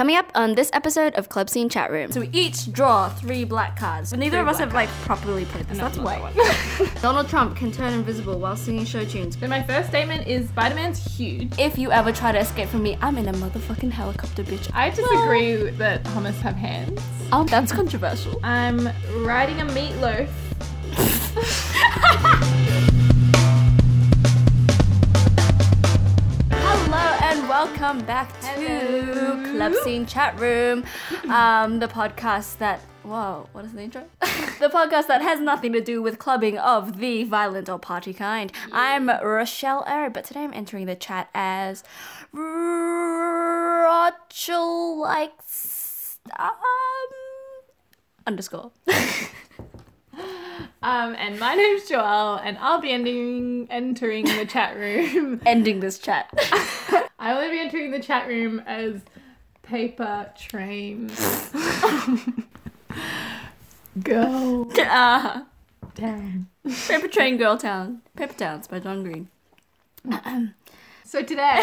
Coming 0.00 0.16
up 0.16 0.32
on 0.34 0.54
this 0.54 0.70
episode 0.72 1.14
of 1.16 1.28
Club 1.28 1.50
Scene 1.50 1.68
Chat 1.68 1.90
Room. 1.90 2.10
So 2.10 2.20
we 2.20 2.30
each 2.32 2.72
draw 2.72 3.10
three 3.10 3.44
black 3.44 3.78
cards. 3.78 4.08
But 4.08 4.20
Neither 4.20 4.40
of 4.40 4.48
us 4.48 4.58
have 4.58 4.72
like 4.72 4.88
properly 5.04 5.44
played 5.44 5.66
this. 5.66 5.76
That's 5.76 5.98
why. 6.06 6.32
Donald 7.02 7.28
Trump 7.28 7.54
can 7.54 7.70
turn 7.70 7.92
invisible 7.92 8.38
while 8.38 8.56
singing 8.56 8.86
show 8.86 9.04
tunes. 9.04 9.38
So 9.38 9.46
my 9.46 9.62
first 9.62 9.90
statement 9.90 10.26
is 10.26 10.48
Spider-Man's 10.48 11.04
huge. 11.18 11.52
If 11.58 11.76
you 11.76 11.92
ever 11.92 12.12
try 12.12 12.32
to 12.32 12.38
escape 12.38 12.70
from 12.70 12.82
me, 12.82 12.96
I'm 13.02 13.18
in 13.18 13.28
a 13.28 13.34
motherfucking 13.34 13.90
helicopter, 13.90 14.42
bitch. 14.42 14.70
I 14.72 14.88
disagree 14.88 15.68
that 15.72 16.02
hummus 16.04 16.40
have 16.40 16.56
hands. 16.56 16.98
Oh, 17.30 17.44
that's 17.44 17.70
controversial. 17.70 18.40
I'm 18.42 18.88
riding 19.18 19.60
a 19.60 19.66
meatloaf. 19.66 20.30
welcome 27.80 28.04
back 28.04 28.28
to 28.40 28.46
Hello. 28.46 29.42
Club 29.52 29.74
Scene 29.82 30.04
Chat 30.04 30.38
Room, 30.38 30.84
um, 31.30 31.78
the 31.78 31.88
podcast 31.88 32.58
that. 32.58 32.80
Whoa, 33.02 33.48
what 33.52 33.64
is 33.64 33.72
the 33.72 33.80
intro? 33.80 34.04
the 34.20 34.68
podcast 34.68 35.06
that 35.06 35.22
has 35.22 35.40
nothing 35.40 35.72
to 35.72 35.80
do 35.80 36.02
with 36.02 36.18
clubbing 36.18 36.58
of 36.58 36.98
the 36.98 37.24
violent 37.24 37.70
or 37.70 37.78
party 37.78 38.12
kind. 38.12 38.52
I'm 38.70 39.08
Rochelle 39.08 39.82
Airy, 39.88 40.10
but 40.10 40.26
today 40.26 40.40
I'm 40.40 40.52
entering 40.52 40.84
the 40.84 40.94
chat 40.94 41.30
as 41.34 41.82
Rochelle 42.34 42.50
likes 45.00 46.18
um 46.38 46.58
underscore. 48.26 48.72
Um, 50.82 51.14
and 51.18 51.38
my 51.38 51.54
name's 51.54 51.88
Joelle, 51.88 52.40
and 52.42 52.58
I'll 52.58 52.80
be 52.80 52.90
ending, 52.90 53.66
entering 53.70 54.24
the 54.24 54.46
chat 54.46 54.76
room. 54.76 55.40
Ending 55.46 55.80
this 55.80 55.98
chat. 55.98 56.30
I 57.18 57.34
will 57.34 57.50
be 57.50 57.58
entering 57.60 57.90
the 57.90 58.00
chat 58.00 58.26
room 58.26 58.60
as 58.66 59.02
Paper 59.62 60.32
Train. 60.38 61.08
Girl 64.02 64.70
uh, 64.78 65.42
down. 65.94 66.48
Paper 66.86 67.08
Train 67.08 67.36
Girl 67.36 67.56
Town. 67.56 68.02
Paper 68.16 68.34
Towns 68.34 68.66
by 68.68 68.78
John 68.80 69.02
Green. 69.02 69.28
So 71.10 71.24
today 71.24 71.60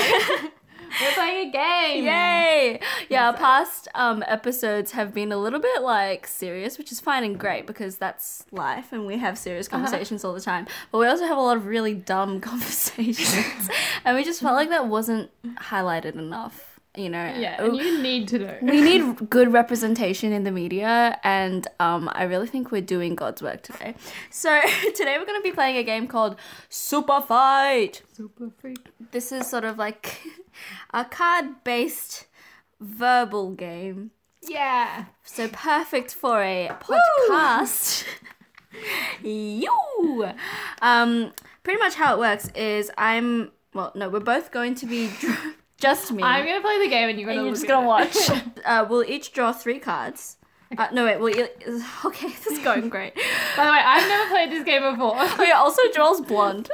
we're 1.02 1.12
playing 1.12 1.50
a 1.50 1.52
game. 1.52 2.06
Yay! 2.06 2.80
Yeah, 3.10 3.28
our 3.28 3.34
past 3.34 3.88
um, 3.96 4.24
episodes 4.28 4.92
have 4.92 5.14
been 5.14 5.32
a 5.32 5.38
little 5.38 5.60
bit 5.60 5.82
like 5.82 6.28
serious, 6.28 6.78
which 6.78 6.92
is 6.92 7.00
fine 7.00 7.24
and 7.24 7.40
great 7.40 7.68
because 7.68 7.98
that's 7.98 8.46
life 8.52 8.92
and 8.92 9.06
we 9.06 9.18
have 9.18 9.38
serious 9.38 9.68
conversations 9.68 10.24
all 10.24 10.34
the 10.34 10.42
time. 10.42 10.68
But 10.92 11.00
we 11.00 11.08
also 11.08 11.26
have 11.26 11.38
a 11.38 11.42
lot 11.42 11.58
of 11.58 11.66
really 11.66 11.94
dumb 11.94 12.40
conversations. 12.52 13.70
and 14.06 14.16
we 14.16 14.24
just 14.24 14.42
felt 14.42 14.56
like 14.56 14.70
that 14.70 14.88
wasn't 14.88 15.30
highlighted 15.56 16.16
enough, 16.16 16.80
you 16.96 17.10
know? 17.10 17.34
Yeah, 17.38 17.64
and 17.64 17.76
you 17.76 18.02
need 18.02 18.28
to 18.30 18.40
know. 18.40 18.58
we 18.62 18.82
need 18.82 19.30
good 19.30 19.52
representation 19.54 20.32
in 20.32 20.44
the 20.44 20.52
media, 20.52 21.20
and 21.24 21.68
um, 21.80 22.10
I 22.14 22.24
really 22.24 22.48
think 22.48 22.72
we're 22.72 22.82
doing 22.82 23.16
God's 23.16 23.42
work 23.42 23.62
today. 23.64 23.96
So 24.30 24.60
today 24.96 25.18
we're 25.18 25.26
going 25.26 25.40
to 25.40 25.44
be 25.44 25.52
playing 25.52 25.78
a 25.78 25.84
game 25.84 26.08
called 26.08 26.38
Super 26.70 27.22
Fight 27.22 28.02
Super 28.14 28.50
freak. 28.60 28.80
this 29.12 29.32
is 29.32 29.48
sort 29.48 29.64
of 29.64 29.78
like 29.78 30.20
a 30.94 31.06
card 31.06 31.64
based 31.64 32.26
verbal 32.80 33.52
game. 33.52 34.12
Yeah. 34.42 35.06
So 35.24 35.48
perfect 35.48 36.14
for 36.14 36.42
a 36.42 36.70
podcast. 36.80 38.06
you. 39.24 40.30
Um, 40.82 41.34
pretty 41.64 41.80
much 41.80 41.96
how 41.96 42.14
it 42.14 42.20
works 42.20 42.50
is 42.50 42.92
I'm 42.98 43.52
well, 43.74 43.92
no, 43.94 44.10
we're 44.10 44.20
both 44.20 44.52
going 44.52 44.76
to 44.76 44.86
be 44.86 45.10
dr- 45.20 45.56
just 45.78 46.12
me. 46.12 46.24
I'm 46.24 46.46
gonna 46.46 46.62
play 46.62 46.80
the 46.80 46.90
game, 46.90 47.10
and 47.10 47.20
you're 47.20 47.28
gonna. 47.28 47.42
and 47.42 47.48
you're 47.48 47.56
just 47.56 47.68
gonna 47.68 47.86
watch. 47.86 48.16
uh, 48.66 48.86
we'll 48.90 49.04
each 49.04 49.34
draw 49.34 49.52
three 49.52 49.80
cards. 49.80 50.38
Uh, 50.78 50.88
no, 50.92 51.06
wait. 51.06 51.20
We'll 51.20 51.48
okay. 52.06 52.28
This 52.28 52.48
is 52.48 52.60
going 52.60 52.90
great. 52.90 53.14
By 53.56 53.66
the 53.66 53.72
way, 53.72 53.82
I've 53.86 54.08
never 54.08 54.30
played 54.30 54.52
this 54.52 54.64
game 54.64 54.82
before. 54.82 55.14
Oh 55.16 55.44
yeah. 55.44 55.56
Also, 55.58 55.82
Joel's 55.94 56.22
blonde. 56.22 56.70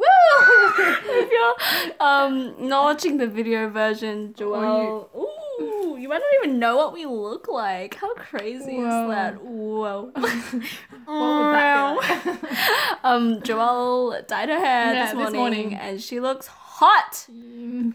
Woo! 0.00 0.06
if 0.78 1.30
you're 1.30 1.56
um 2.00 2.54
not 2.68 2.84
watching 2.84 3.18
the 3.18 3.26
video 3.26 3.68
version, 3.68 4.34
Joel, 4.36 5.10
ooh, 5.14 5.96
you 5.98 6.08
might 6.08 6.18
not 6.20 6.32
even 6.42 6.58
know 6.58 6.76
what 6.76 6.92
we 6.92 7.04
look 7.06 7.48
like. 7.48 7.94
How 7.96 8.14
crazy 8.14 8.76
Whoa. 8.78 8.86
is 8.86 9.10
that? 9.10 9.42
Whoa. 9.44 10.10
That 10.14 11.96
like? 12.00 13.04
um, 13.04 13.42
Joel 13.42 14.22
dyed 14.26 14.48
her 14.48 14.58
hair 14.58 14.94
Yeah, 14.94 15.04
this, 15.04 15.12
this 15.12 15.18
morning, 15.18 15.40
morning. 15.40 15.74
and 15.74 16.00
she 16.00 16.20
looks 16.20 16.46
hot. 16.46 17.14
Sounds 17.14 17.94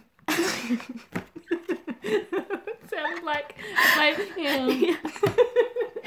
like 3.24 3.56
like 3.98 4.18
him. 4.36 4.98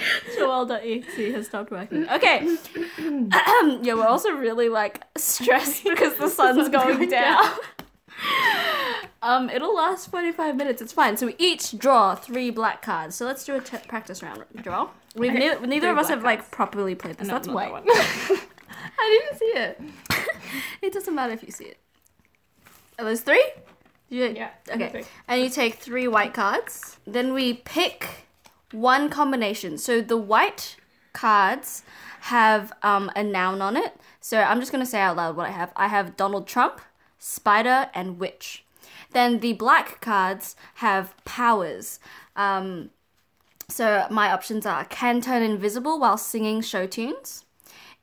Joel.exe 0.36 1.16
has 1.34 1.46
stopped 1.46 1.70
working. 1.70 2.08
Okay. 2.08 2.56
yeah, 2.98 3.94
we're 3.94 4.06
also 4.06 4.30
really 4.32 4.68
like 4.68 5.02
stressed 5.16 5.84
because 5.84 6.16
the 6.16 6.28
sun's 6.38 6.68
going, 6.68 7.08
down. 7.08 7.44
um, 9.22 9.50
it'll 9.50 9.74
last 9.74 10.10
45 10.10 10.56
minutes. 10.56 10.80
It's 10.82 10.92
fine. 10.92 11.16
So 11.16 11.26
we 11.26 11.34
each 11.38 11.76
draw 11.78 12.14
three 12.14 12.50
black 12.50 12.82
cards. 12.82 13.16
So 13.16 13.24
let's 13.26 13.44
do 13.44 13.54
a 13.56 13.60
t- 13.60 13.76
practice 13.88 14.22
round, 14.22 14.44
Joel. 14.62 14.90
We've 15.16 15.30
Okay, 15.32 15.38
ne- 15.40 15.66
neither 15.66 15.80
three 15.86 15.90
of 15.90 15.98
us 15.98 16.08
have 16.08 16.22
like 16.22 16.38
cards. 16.40 16.50
properly 16.50 16.94
played 16.94 17.16
this. 17.18 17.28
No, 17.28 17.34
That's 17.34 17.48
why. 17.48 17.68
that. 17.68 18.46
I 19.00 19.20
didn't 19.22 19.38
see 19.38 19.44
it. 19.46 19.80
It 20.82 20.92
doesn't 20.92 21.14
matter 21.14 21.32
if 21.32 21.42
you 21.42 21.50
see 21.50 21.64
it. 21.64 21.78
Are 22.98 23.04
those 23.04 23.20
three? 23.22 23.44
You- 24.08 24.32
Yeah. 24.34 24.50
Okay. 24.70 25.04
And 25.26 25.40
you 25.42 25.50
take 25.50 25.74
three 25.76 26.08
white 26.08 26.34
cards. 26.34 26.98
Then 27.06 27.32
we 27.34 27.54
pick 27.54 28.27
one 28.72 29.08
combination. 29.10 29.78
So 29.78 30.00
the 30.00 30.16
white 30.16 30.76
cards 31.12 31.82
have 32.22 32.72
um, 32.82 33.10
a 33.16 33.22
noun 33.22 33.62
on 33.62 33.76
it. 33.76 33.96
So 34.20 34.40
I'm 34.40 34.60
just 34.60 34.72
going 34.72 34.84
to 34.84 34.90
say 34.90 35.00
out 35.00 35.16
loud 35.16 35.36
what 35.36 35.48
I 35.48 35.52
have. 35.52 35.72
I 35.76 35.88
have 35.88 36.16
Donald 36.16 36.46
Trump, 36.46 36.80
spider, 37.18 37.90
and 37.94 38.18
witch. 38.18 38.64
Then 39.12 39.40
the 39.40 39.54
black 39.54 40.00
cards 40.00 40.54
have 40.76 41.14
powers. 41.24 41.98
Um, 42.36 42.90
so 43.68 44.06
my 44.10 44.32
options 44.32 44.66
are 44.66 44.84
can 44.84 45.20
turn 45.20 45.42
invisible 45.42 45.98
while 45.98 46.18
singing 46.18 46.62
show 46.62 46.86
tunes, 46.86 47.44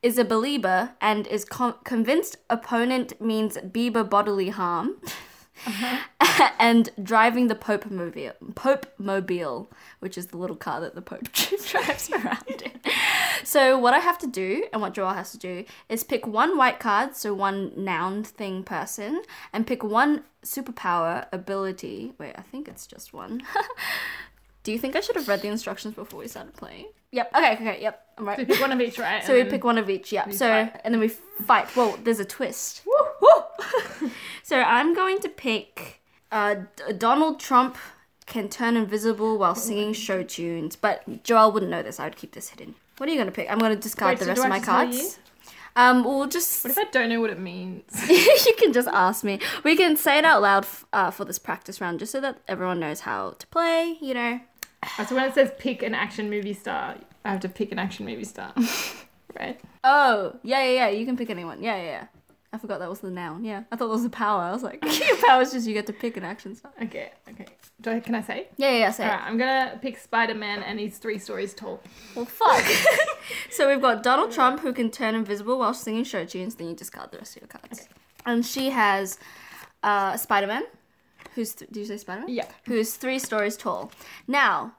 is 0.02 0.18
a 0.18 0.26
believer 0.26 0.92
and 1.02 1.26
is 1.28 1.44
con- 1.46 1.76
convinced 1.84 2.38
opponent 2.50 3.20
means 3.20 3.58
Bieber 3.58 4.08
bodily 4.08 4.50
harm, 4.50 4.98
and 6.60 6.90
driving 7.02 7.48
the 7.48 7.56
Pope 7.56 7.90
mobile, 7.90 8.34
Pope 8.56 8.88
mobile, 8.98 9.70
which 10.00 10.18
is 10.18 10.28
the 10.28 10.38
little 10.38 10.56
car 10.56 10.82
that 10.82 10.96
the 10.96 11.02
Pope 11.02 11.32
drives 11.70 12.10
around 12.12 12.62
in. 12.64 12.72
So 13.44 13.78
what 13.78 13.94
I 13.94 14.00
have 14.00 14.18
to 14.20 14.28
do 14.28 14.66
and 14.74 14.82
what 14.82 14.94
Joel 14.94 15.14
has 15.14 15.32
to 15.32 15.38
do 15.38 15.66
is 15.90 16.04
pick 16.04 16.26
one 16.26 16.58
white 16.58 16.80
card, 16.80 17.16
so 17.16 17.34
one 17.34 17.72
noun 17.76 18.24
thing 18.24 18.64
person, 18.64 19.22
and 19.54 19.68
pick 19.68 19.84
one 19.84 20.24
superpower 20.44 21.28
ability. 21.32 22.14
Wait, 22.18 22.34
I 22.38 22.42
think 22.42 22.68
it's 22.68 22.88
just 22.88 23.14
one. 23.14 23.44
Do 24.64 24.72
you 24.72 24.80
think 24.80 24.96
I 24.96 25.00
should 25.00 25.16
have 25.16 25.28
read 25.28 25.44
the 25.44 25.48
instructions 25.48 25.94
before 25.94 26.20
we 26.20 26.28
started 26.28 26.56
playing? 26.56 26.88
Yep. 27.12 27.32
Okay. 27.36 27.54
Okay. 27.54 27.82
Yep. 27.84 28.06
I'm 28.18 28.28
right. 28.28 28.38
So 28.38 28.44
we 28.44 28.46
pick 28.48 28.62
one 28.62 28.72
of 28.72 28.82
each, 28.82 28.98
right? 28.98 29.24
So 29.24 29.34
we 29.36 29.44
pick 29.44 29.64
one 29.64 29.78
of 29.78 29.90
each. 29.92 30.12
Yep. 30.12 30.34
So 30.34 30.50
fight. 30.50 30.82
and 30.84 30.92
then 30.92 31.00
we 31.00 31.10
fight. 31.10 31.74
Well, 31.76 31.98
there's 32.04 32.20
a 32.20 32.26
twist. 32.26 32.82
Woo! 32.86 33.05
so 34.44 34.62
I'm 34.62 34.94
going 34.94 35.20
to 35.20 35.30
pick 35.30 36.02
uh, 36.32 36.56
Donald 36.98 37.40
Trump 37.40 37.78
can 38.26 38.50
turn 38.50 38.76
invisible 38.76 39.38
while 39.38 39.56
singing 39.56 39.94
show 39.94 40.24
tunes, 40.24 40.76
but 40.76 41.24
Joel 41.24 41.52
wouldn't 41.52 41.72
know 41.72 41.84
this. 41.84 42.00
I 42.00 42.06
would 42.06 42.16
keep 42.16 42.34
this 42.34 42.50
hidden. 42.50 42.76
What 42.98 43.08
are 43.08 43.12
you 43.12 43.18
going 43.18 43.28
to 43.28 43.32
pick? 43.32 43.50
I'm 43.52 43.60
going 43.60 43.76
to 43.76 43.80
discard 43.80 44.14
Wait, 44.14 44.20
the 44.20 44.26
so 44.26 44.30
rest 44.30 44.44
of 44.44 44.50
my 44.50 44.56
have 44.56 44.64
to 44.64 44.70
tell 44.70 44.86
cards. 44.86 45.20
Um, 45.78 46.06
we'll 46.06 46.28
just 46.28 46.64
What 46.64 46.72
if 46.72 46.78
I 46.78 46.86
don't 46.86 47.10
know 47.10 47.20
what 47.20 47.30
it 47.30 47.40
means? 47.40 48.10
you 48.10 48.54
can 48.58 48.72
just 48.72 48.88
ask 48.88 49.24
me. 49.24 49.40
We 49.64 49.76
can 49.76 49.98
say 49.98 50.18
it 50.18 50.26
out 50.26 50.42
loud 50.42 50.64
f- 50.64 50.86
uh, 50.94 51.12
for 51.12 51.26
this 51.26 51.38
practice 51.38 51.82
round, 51.82 52.00
just 52.00 52.14
so 52.14 52.22
that 52.22 52.40
everyone 52.48 52.80
knows 52.80 53.02
how 53.02 53.32
to 53.32 53.48
play. 53.48 53.98
You 54.02 54.14
know. 54.14 54.40
so 55.06 55.16
when 55.16 55.26
it 55.26 55.34
says 55.34 55.52
pick 55.58 55.84
an 55.84 55.94
action 55.94 56.30
movie 56.30 56.54
star, 56.54 56.96
I 57.26 57.32
have 57.32 57.42
to 57.42 57.50
pick 57.50 57.74
an 57.74 57.80
action 57.80 58.06
movie 58.06 58.24
star, 58.24 58.54
right? 59.40 59.60
Oh, 59.84 60.38
yeah, 60.44 60.64
yeah, 60.64 60.72
yeah. 60.72 60.88
You 60.90 61.06
can 61.06 61.18
pick 61.18 61.30
anyone. 61.30 61.62
Yeah, 61.62 61.76
yeah, 61.76 61.84
yeah. 61.84 62.06
I 62.56 62.58
forgot 62.58 62.80
that 62.80 62.90
was 62.90 63.02
the 63.02 63.12
noun. 63.12 63.44
Yeah, 63.44 63.64
I 63.70 63.76
thought 63.76 63.88
that 63.88 63.94
was 63.94 64.04
the 64.04 64.10
power. 64.10 64.42
I 64.42 64.54
was 64.54 64.64
like, 64.64 64.82
your 65.08 65.18
power 65.28 65.42
is 65.42 65.52
just 65.52 65.68
you 65.68 65.74
get 65.74 65.86
to 65.88 65.94
pick 65.94 66.16
an 66.16 66.24
action 66.24 66.56
star. 66.56 66.72
Okay, 66.82 67.12
okay. 67.30 67.48
Do 67.82 67.92
I, 67.92 68.00
can 68.00 68.16
I 68.16 68.22
say? 68.22 68.48
Yeah, 68.56 68.72
yeah, 68.72 68.78
yeah. 68.78 68.92
Say. 68.92 69.04
Alright, 69.04 69.24
I'm 69.24 69.38
gonna 69.38 69.78
pick 69.82 69.98
Spider 69.98 70.36
Man 70.36 70.64
and 70.64 70.80
he's 70.80 70.98
three 70.98 71.20
stories 71.20 71.54
tall. 71.54 71.82
Well, 72.16 72.24
fuck. 72.24 72.64
so 73.52 73.70
we've 73.70 73.82
got 73.82 74.04
Donald 74.04 74.32
Trump 74.32 74.62
who 74.62 74.72
can 74.72 74.90
turn 74.90 75.16
invisible 75.16 75.60
while 75.60 75.74
singing 75.74 76.06
show 76.06 76.24
tunes. 76.24 76.56
Then 76.56 76.70
you 76.70 76.76
discard 76.76 77.12
the 77.12 77.18
rest 77.18 77.36
of 77.36 77.42
your 77.42 77.50
cards. 77.50 77.90
And 78.26 78.46
she 78.46 78.70
has 78.70 79.20
uh, 79.84 80.16
Spider 80.16 80.48
Man, 80.48 80.64
who's 81.36 81.56
th- 81.56 81.70
did 81.70 81.82
you 81.82 81.86
say 81.86 81.98
Spider 81.98 82.22
Man? 82.22 82.30
Yeah. 82.30 82.48
Who's 82.68 82.94
three 82.94 83.20
stories 83.20 83.58
tall. 83.58 83.92
Now, 84.28 84.76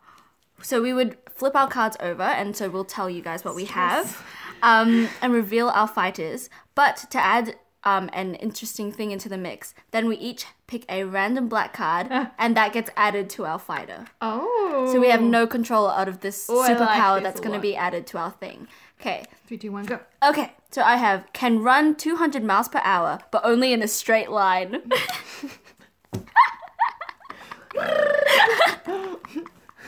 so 0.63 0.81
we 0.81 0.95
would 0.95 1.19
flip 1.31 1.55
our 1.55 1.69
cards 1.69 1.99
over, 2.01 2.23
and 2.23 2.57
so 2.57 2.71
we'll 2.71 2.85
tell 2.85 3.11
you 3.11 3.21
guys 3.21 3.45
what 3.45 3.55
we 3.55 3.67
have, 3.67 4.25
um, 4.63 5.11
and 5.21 5.35
reveal 5.35 5.69
our 5.69 5.87
fighters. 5.87 6.49
But 6.75 7.07
to 7.11 7.19
add 7.19 7.57
um, 7.87 8.11
an 8.13 8.35
interesting 8.35 8.91
thing 8.93 9.13
into 9.13 9.29
the 9.29 9.39
mix. 9.39 9.73
Then 9.93 10.09
we 10.09 10.17
each 10.17 10.45
pick 10.67 10.85
a 10.91 11.05
random 11.05 11.49
black 11.49 11.73
card, 11.73 12.09
and 12.39 12.57
that 12.57 12.73
gets 12.73 12.91
added 12.97 13.31
to 13.31 13.47
our 13.47 13.61
fighter. 13.61 14.07
Oh. 14.21 14.91
So 14.93 15.01
we 15.01 15.09
have 15.09 15.23
no 15.23 15.47
control 15.47 15.89
out 15.89 16.09
of 16.09 16.21
this 16.21 16.49
Oh, 16.51 16.61
I 16.61 16.69
like 16.69 16.77
superpower 16.77 17.15
this 17.15 17.23
that's 17.23 17.41
going 17.41 17.55
to 17.55 17.61
be 17.61 17.77
added 17.77 18.07
to 18.09 18.19
our 18.19 18.33
thing. 18.33 18.67
Okay. 19.01 19.25
Three, 19.47 19.57
two, 19.57 19.71
one, 19.71 19.85
go. 19.85 20.01
Okay, 20.23 20.53
so 20.71 20.83
I 20.83 20.97
have 20.97 21.33
can 21.33 21.63
run 21.63 21.95
200 21.95 22.43
miles 22.43 22.69
per 22.69 22.81
hour, 22.83 23.21
but 23.31 23.43
only 23.45 23.73
in 23.73 23.83
a 23.83 23.89
straight 23.89 24.31
line. 24.31 24.83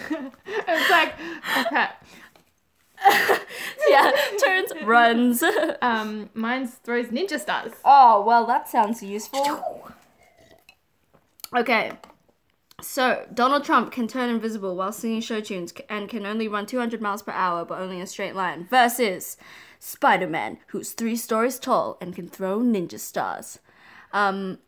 It's 0.71 0.91
like 0.91 1.15
okay. 1.67 1.89
yeah, 3.89 4.13
turns, 4.43 4.73
runs. 4.85 5.43
Um, 5.83 6.31
mine 6.35 6.67
throws 6.67 7.07
ninja 7.07 7.39
stars. 7.39 7.73
oh, 7.85 8.23
well, 8.27 8.47
that 8.47 8.69
sounds 8.69 9.03
useful. 9.03 9.93
Okay, 11.57 11.93
so 12.83 13.25
Donald 13.33 13.65
Trump 13.65 13.91
can 13.91 14.07
turn 14.07 14.29
invisible 14.29 14.77
while 14.77 14.93
singing 14.93 15.23
show 15.23 15.41
tunes 15.41 15.73
and 15.89 16.11
can 16.11 16.27
only 16.27 16.47
run 16.47 16.67
200 16.67 17.01
miles 17.01 17.23
per 17.23 17.33
hour, 17.33 17.65
but 17.65 17.79
only 17.79 17.97
in 17.97 18.03
a 18.03 18.07
straight 18.07 18.35
line, 18.35 18.67
versus 18.69 19.39
Spider 19.81 20.29
Man, 20.29 20.59
who's 20.69 20.93
three 20.93 21.17
stories 21.17 21.59
tall 21.59 21.97
and 22.03 22.15
can 22.15 22.29
throw 22.29 22.61
ninja 22.61 22.99
stars. 23.01 23.61
Um, 24.13 24.59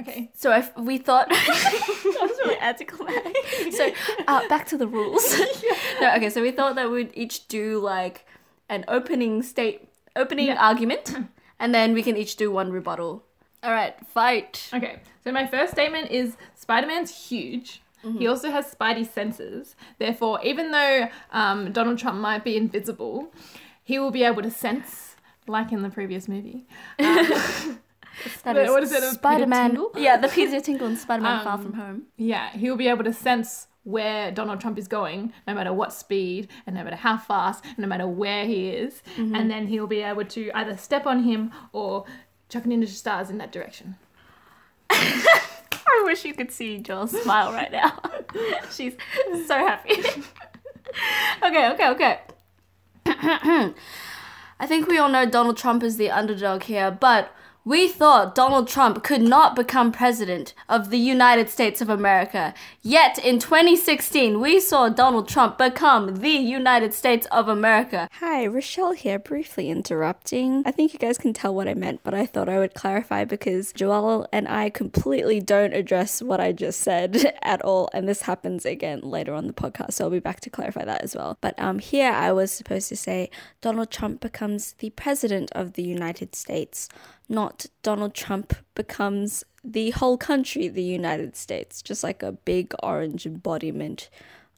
Okay. 0.00 0.30
So 0.34 0.52
if 0.52 0.74
we 0.76 0.98
thought 0.98 1.28
that 1.30 2.18
was 2.20 2.38
really 2.44 2.58
anticlimactic. 2.60 3.36
So 3.72 3.92
uh, 4.26 4.48
back 4.48 4.66
to 4.68 4.76
the 4.78 4.86
rules. 4.86 5.38
no, 6.00 6.14
okay. 6.16 6.30
So 6.30 6.40
we 6.42 6.50
thought 6.50 6.74
that 6.76 6.90
we'd 6.90 7.10
each 7.14 7.46
do 7.48 7.78
like 7.78 8.26
an 8.68 8.84
opening 8.88 9.42
state, 9.42 9.88
opening 10.16 10.46
Yeah. 10.48 10.56
argument, 10.68 11.14
and 11.58 11.74
then 11.74 11.92
we 11.92 12.02
can 12.02 12.16
each 12.16 12.36
do 12.36 12.50
one 12.50 12.70
rebuttal. 12.72 13.22
All 13.62 13.70
right, 13.72 13.94
fight. 14.06 14.70
Okay. 14.72 15.00
So 15.22 15.30
my 15.32 15.46
first 15.46 15.72
statement 15.72 16.10
is 16.10 16.36
Spider-Man's 16.54 17.28
huge. 17.28 17.82
He 18.18 18.26
also 18.26 18.50
has 18.50 18.74
spidey 18.74 19.06
senses. 19.06 19.76
Therefore, 19.98 20.40
even 20.42 20.70
though 20.70 21.08
um, 21.32 21.70
Donald 21.70 21.98
Trump 21.98 22.18
might 22.18 22.42
be 22.42 22.56
invisible, 22.56 23.30
he 23.84 23.98
will 23.98 24.10
be 24.10 24.24
able 24.24 24.40
to 24.40 24.50
sense, 24.50 25.16
like 25.46 25.70
in 25.70 25.82
the 25.82 25.90
previous 25.90 26.26
movie. 26.26 26.64
That 28.44 28.56
Wait, 28.56 28.70
what 28.70 28.82
is 28.82 28.92
it, 28.92 29.02
a 29.02 29.10
Spider-Man. 29.10 29.70
Tingle? 29.70 29.92
Yeah, 29.96 30.16
the 30.16 30.28
Peter 30.28 30.60
Tingle 30.68 30.86
and 30.86 30.98
Spider-Man 30.98 31.44
Far 31.44 31.54
Um, 31.54 31.62
From 31.62 31.72
Home. 31.74 32.02
Yeah, 32.16 32.50
he 32.50 32.68
will 32.70 32.76
be 32.76 32.88
able 32.88 33.04
to 33.04 33.12
sense 33.12 33.66
where 33.82 34.30
Donald 34.30 34.60
Trump 34.60 34.78
is 34.78 34.86
going, 34.88 35.32
no 35.46 35.54
matter 35.54 35.72
what 35.72 35.92
speed, 35.92 36.48
and 36.66 36.76
no 36.76 36.84
matter 36.84 36.96
how 36.96 37.16
fast, 37.16 37.64
no 37.78 37.86
matter 37.86 38.06
where 38.06 38.44
he 38.44 38.68
is. 38.68 39.02
And 39.16 39.50
then 39.50 39.66
he'll 39.68 39.86
be 39.86 40.00
able 40.02 40.24
to 40.26 40.50
either 40.54 40.76
step 40.76 41.06
on 41.06 41.22
him 41.22 41.50
or 41.72 42.04
chuck 42.50 42.64
ninja 42.64 42.88
stars 42.88 43.30
in 43.30 43.38
that 43.38 43.52
direction. 43.52 43.96
I 44.90 46.02
wish 46.04 46.24
you 46.24 46.34
could 46.34 46.52
see 46.52 46.78
Joel's 46.78 47.10
smile 47.22 47.52
right 47.52 47.72
now. 47.72 47.98
She's 48.70 48.96
so 49.46 49.54
happy. 49.56 49.92
okay, 51.42 51.70
okay, 51.72 51.88
okay. 51.88 52.20
I 54.60 54.66
think 54.66 54.88
we 54.88 54.98
all 54.98 55.08
know 55.08 55.24
Donald 55.24 55.56
Trump 55.56 55.82
is 55.82 55.96
the 55.96 56.10
underdog 56.10 56.64
here, 56.64 56.90
but 56.90 57.34
we 57.70 57.86
thought 57.86 58.34
Donald 58.34 58.66
Trump 58.66 59.04
could 59.04 59.22
not 59.22 59.54
become 59.54 59.92
president 59.92 60.54
of 60.68 60.90
the 60.90 60.98
United 60.98 61.48
States 61.48 61.80
of 61.80 61.88
America. 61.88 62.52
Yet 62.82 63.18
in 63.18 63.38
2016, 63.38 64.40
we 64.40 64.58
saw 64.58 64.88
Donald 64.88 65.28
Trump 65.28 65.58
become 65.58 66.14
the 66.14 66.30
United 66.30 66.94
States 66.94 67.26
of 67.30 67.46
America. 67.46 68.08
Hi, 68.12 68.46
Rochelle 68.46 68.92
here, 68.92 69.18
briefly 69.18 69.68
interrupting. 69.68 70.62
I 70.64 70.70
think 70.70 70.94
you 70.94 70.98
guys 70.98 71.18
can 71.18 71.34
tell 71.34 71.54
what 71.54 71.68
I 71.68 71.74
meant, 71.74 72.00
but 72.02 72.14
I 72.14 72.24
thought 72.24 72.48
I 72.48 72.58
would 72.58 72.72
clarify 72.72 73.26
because 73.26 73.74
Joelle 73.74 74.26
and 74.32 74.48
I 74.48 74.70
completely 74.70 75.40
don't 75.40 75.74
address 75.74 76.22
what 76.22 76.40
I 76.40 76.52
just 76.52 76.80
said 76.80 77.34
at 77.42 77.60
all, 77.60 77.90
and 77.92 78.08
this 78.08 78.22
happens 78.22 78.64
again 78.64 79.00
later 79.02 79.34
on 79.34 79.46
the 79.46 79.52
podcast, 79.52 79.92
so 79.92 80.04
I'll 80.06 80.10
be 80.10 80.18
back 80.18 80.40
to 80.40 80.48
clarify 80.48 80.86
that 80.86 81.02
as 81.02 81.14
well. 81.14 81.36
But 81.42 81.58
um, 81.58 81.80
here 81.80 82.10
I 82.10 82.32
was 82.32 82.50
supposed 82.50 82.88
to 82.88 82.96
say 82.96 83.28
Donald 83.60 83.90
Trump 83.90 84.22
becomes 84.22 84.72
the 84.78 84.88
president 84.88 85.52
of 85.52 85.74
the 85.74 85.82
United 85.82 86.34
States, 86.34 86.88
not 87.28 87.66
Donald 87.82 88.14
Trump 88.14 88.54
becomes 88.74 89.44
the 89.62 89.90
whole 89.90 90.16
country, 90.16 90.68
the 90.68 90.82
United 90.82 91.36
States, 91.36 91.82
just 91.82 92.02
like 92.02 92.22
a 92.22 92.32
big 92.32 92.74
orange 92.82 93.26
embodiment 93.26 94.08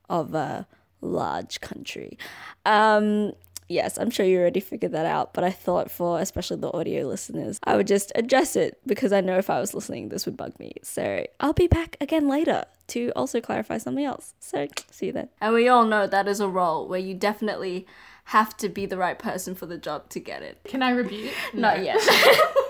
of 0.08 0.34
a 0.34 0.66
large 1.00 1.60
country. 1.60 2.18
Um, 2.64 3.32
yes, 3.68 3.98
I'm 3.98 4.10
sure 4.10 4.24
you 4.24 4.38
already 4.38 4.60
figured 4.60 4.92
that 4.92 5.06
out, 5.06 5.34
but 5.34 5.44
I 5.44 5.50
thought 5.50 5.90
for 5.90 6.20
especially 6.20 6.58
the 6.58 6.72
audio 6.72 7.06
listeners, 7.06 7.58
I 7.64 7.76
would 7.76 7.86
just 7.86 8.12
address 8.14 8.54
it 8.56 8.78
because 8.86 9.12
I 9.12 9.20
know 9.20 9.38
if 9.38 9.50
I 9.50 9.58
was 9.60 9.74
listening, 9.74 10.08
this 10.08 10.26
would 10.26 10.36
bug 10.36 10.58
me. 10.58 10.74
So 10.82 11.26
I'll 11.40 11.52
be 11.52 11.66
back 11.66 11.96
again 12.00 12.28
later 12.28 12.64
to 12.88 13.10
also 13.16 13.40
clarify 13.40 13.78
something 13.78 14.04
else. 14.04 14.34
So 14.40 14.68
see 14.90 15.06
you 15.06 15.12
then. 15.12 15.28
And 15.40 15.54
we 15.54 15.68
all 15.68 15.84
know 15.84 16.06
that 16.06 16.28
is 16.28 16.40
a 16.40 16.48
role 16.48 16.86
where 16.86 17.00
you 17.00 17.14
definitely 17.14 17.86
have 18.26 18.56
to 18.58 18.68
be 18.68 18.86
the 18.86 18.96
right 18.96 19.18
person 19.18 19.54
for 19.54 19.66
the 19.66 19.78
job 19.78 20.08
to 20.10 20.20
get 20.20 20.42
it. 20.42 20.58
Can 20.64 20.82
I 20.82 20.90
rebuke? 20.90 21.32
Not 21.52 21.82
yet. 21.82 22.00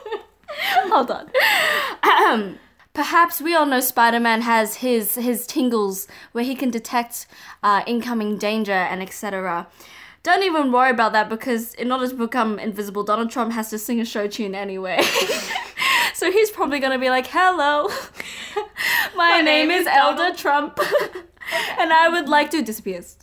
Hold 0.93 1.11
on. 1.11 2.59
Perhaps 2.95 3.41
we 3.41 3.55
all 3.55 3.65
know 3.65 3.81
Spider-Man 3.81 4.43
has 4.43 4.77
his 4.77 5.15
his 5.15 5.47
tingles 5.47 6.07
where 6.33 6.45
he 6.45 6.55
can 6.55 6.71
detect 6.71 7.27
uh, 7.63 7.83
incoming 7.87 8.37
danger 8.37 8.73
and 8.73 9.03
etc. 9.03 9.67
Don't 10.23 10.43
even 10.43 10.71
worry 10.71 10.91
about 10.91 11.13
that 11.13 11.29
because 11.29 11.75
in 11.75 11.91
order 11.91 12.07
to 12.07 12.15
become 12.15 12.59
invisible, 12.59 13.03
Donald 13.03 13.31
Trump 13.31 13.53
has 13.53 13.71
to 13.71 13.79
sing 13.79 14.01
a 14.01 14.05
show 14.05 14.29
tune 14.29 14.55
anyway. 14.55 15.01
so 16.15 16.31
he's 16.31 16.51
probably 16.51 16.81
gonna 16.81 16.99
be 16.99 17.09
like, 17.09 17.27
"Hello, 17.27 17.89
my, 19.17 19.41
name, 19.41 19.71
is 19.71 19.87
Elder 19.87 20.37
Trump, 20.37 20.79
and 21.79 21.93
I 21.93 22.09
would 22.11 22.29
like 22.29 22.51
to 22.51 22.63
disappears." 22.63 23.17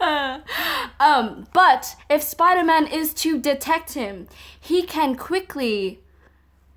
Um, 1.02 1.48
but 1.52 1.96
if 2.08 2.22
Spider 2.22 2.62
Man 2.62 2.86
is 2.86 3.12
to 3.14 3.36
detect 3.40 3.94
him, 3.94 4.28
he 4.60 4.82
can 4.82 5.16
quickly 5.16 5.98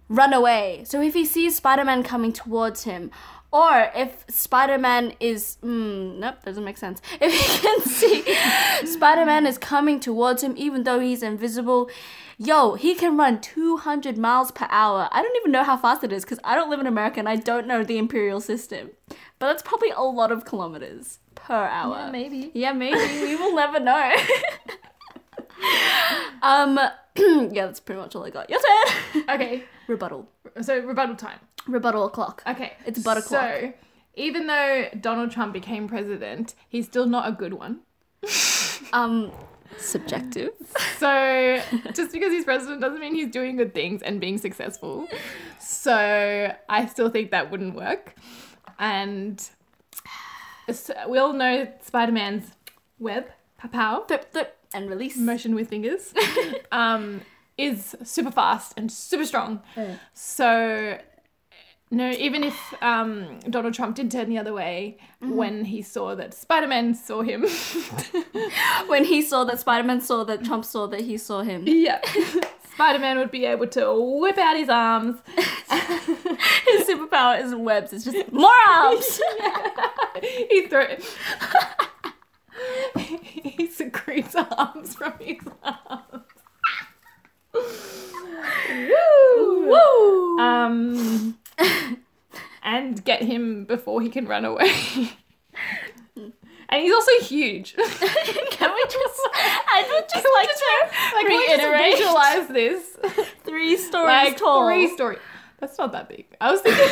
run 0.09 0.33
away. 0.33 0.83
So 0.85 0.99
if 0.99 1.13
he 1.13 1.25
sees 1.25 1.57
Spider 1.57 1.85
Man 1.85 2.01
coming 2.01 2.33
towards 2.33 2.85
him, 2.85 3.11
or 3.51 3.91
if 3.95 4.25
Spider 4.27 4.79
Man 4.79 5.13
is. 5.19 5.57
Mm, 5.63 6.17
nope, 6.17 6.43
doesn't 6.43 6.63
make 6.63 6.77
sense. 6.77 7.01
If 7.21 7.31
he 7.31 7.59
can 7.59 7.81
see 7.81 8.35
Spider 8.91 9.25
Man 9.25 9.45
is 9.45 9.59
coming 9.59 9.99
towards 9.99 10.41
him, 10.43 10.55
even 10.57 10.83
though 10.83 10.99
he's 10.99 11.21
invisible, 11.21 11.87
yo, 12.39 12.73
he 12.73 12.95
can 12.95 13.15
run 13.15 13.39
200 13.41 14.17
miles 14.17 14.51
per 14.51 14.65
hour. 14.71 15.07
I 15.11 15.21
don't 15.21 15.37
even 15.37 15.51
know 15.51 15.63
how 15.63 15.77
fast 15.77 16.03
it 16.03 16.11
is 16.11 16.25
because 16.25 16.39
I 16.43 16.55
don't 16.55 16.71
live 16.71 16.79
in 16.79 16.87
America 16.87 17.19
and 17.19 17.29
I 17.29 17.35
don't 17.35 17.67
know 17.67 17.83
the 17.83 17.99
imperial 17.99 18.41
system. 18.41 18.89
But 19.37 19.47
that's 19.47 19.63
probably 19.63 19.91
a 19.91 20.01
lot 20.01 20.31
of 20.31 20.45
kilometers 20.45 21.19
per 21.45 21.53
hour. 21.53 21.97
Yeah, 21.97 22.11
maybe. 22.11 22.51
Yeah, 22.53 22.73
maybe. 22.73 23.21
we 23.23 23.35
will 23.35 23.55
never 23.55 23.79
know. 23.79 24.15
um, 26.41 26.79
yeah, 27.17 27.65
that's 27.67 27.79
pretty 27.79 28.01
much 28.01 28.15
all 28.15 28.25
I 28.25 28.31
got. 28.31 28.49
Your 28.49 28.59
turn. 28.59 29.23
Okay. 29.29 29.63
Rebuttal. 29.87 30.27
So 30.61 30.79
rebuttal 30.79 31.15
time. 31.15 31.39
Rebuttal 31.67 32.05
o'clock. 32.05 32.41
Okay. 32.47 32.73
It's 32.85 32.99
butter 32.99 33.21
So 33.21 33.73
even 34.15 34.47
though 34.47 34.87
Donald 34.99 35.31
Trump 35.31 35.53
became 35.53 35.87
president, 35.87 36.55
he's 36.67 36.85
still 36.85 37.05
not 37.05 37.27
a 37.27 37.31
good 37.31 37.53
one. 37.53 37.81
Um, 38.93 39.31
Subjective. 39.77 40.51
So 40.99 41.61
just 41.93 42.11
because 42.11 42.31
he's 42.31 42.45
president 42.45 42.81
doesn't 42.81 42.99
mean 42.99 43.15
he's 43.15 43.31
doing 43.31 43.57
good 43.57 43.73
things 43.73 44.01
and 44.01 44.21
being 44.21 44.37
successful. 44.37 45.07
So 45.59 46.53
I 46.69 46.85
still 46.85 47.09
think 47.09 47.31
that 47.31 47.51
wouldn't 47.51 47.75
work. 47.75 48.15
And 48.79 49.41
we 51.07 51.17
all 51.17 51.33
know 51.33 51.67
Spider 51.81 52.11
Man's 52.11 52.51
web, 52.99 53.27
pow 53.71 54.03
flip, 54.07 54.31
flip, 54.31 54.57
and 54.73 54.89
release. 54.89 55.17
motion 55.17 55.55
with 55.55 55.69
fingers, 55.69 56.13
um, 56.71 57.21
is 57.57 57.95
super 58.03 58.31
fast 58.31 58.73
and 58.77 58.91
super 58.91 59.25
strong. 59.25 59.61
So, 60.13 60.99
no, 61.91 62.09
even 62.11 62.43
if 62.43 62.73
um, 62.81 63.39
Donald 63.49 63.73
Trump 63.73 63.95
did 63.95 64.09
turn 64.11 64.29
the 64.29 64.37
other 64.37 64.53
way 64.53 64.97
when 65.21 65.65
he 65.65 65.81
saw 65.81 66.15
that 66.15 66.33
Spider 66.33 66.67
Man 66.67 66.93
saw 66.95 67.21
him, 67.21 67.45
when 68.87 69.05
he 69.05 69.21
saw 69.21 69.43
that 69.45 69.59
Spider 69.59 69.87
Man 69.87 70.01
saw 70.01 70.23
that 70.25 70.43
Trump 70.43 70.65
saw 70.65 70.87
that 70.87 71.01
he 71.01 71.17
saw 71.17 71.41
him. 71.43 71.63
yeah, 71.67 72.01
Spider 72.75 72.99
Man 72.99 73.17
would 73.19 73.31
be 73.31 73.45
able 73.45 73.67
to 73.67 74.19
whip 74.19 74.37
out 74.37 74.57
his 74.57 74.67
arms. 74.67 75.21
His 76.67 76.85
superpower 76.85 77.41
is 77.41 77.55
webs. 77.55 77.93
It's 77.93 78.03
just 78.03 78.33
more 78.33 78.51
arms. 78.67 79.21
he 80.21 80.67
throw 80.67 80.85
he 82.97 83.67
secretes 83.67 84.35
arms 84.35 84.95
from 84.95 85.13
his 85.19 85.39
arms. 85.63 86.25
Woo! 87.53 89.69
Woo! 89.69 90.39
Um, 90.39 91.37
and 92.61 93.05
get 93.05 93.21
him 93.21 93.63
before 93.63 94.01
he 94.01 94.09
can 94.09 94.27
run 94.27 94.43
away. 94.43 95.11
And 96.69 96.81
he's 96.81 96.93
also 96.93 97.11
huge. 97.21 97.73
Can 97.75 98.73
we 98.73 98.83
just? 98.85 99.19
I 99.33 99.85
would 99.91 100.09
just 100.13 100.27
like 100.33 100.49
to 100.49 101.15
like, 101.15 101.27
just 101.27 101.49
reiterate 101.63 101.97
visualize 101.97 102.47
this? 102.47 102.97
three 103.43 103.77
stories 103.77 104.07
like 104.07 104.37
tall. 104.37 104.65
three 104.67 104.87
story. 104.93 105.17
That's 105.59 105.77
not 105.77 105.91
that 105.93 106.09
big. 106.09 106.25
I 106.41 106.51
was 106.51 106.61
thinking. 106.61 106.83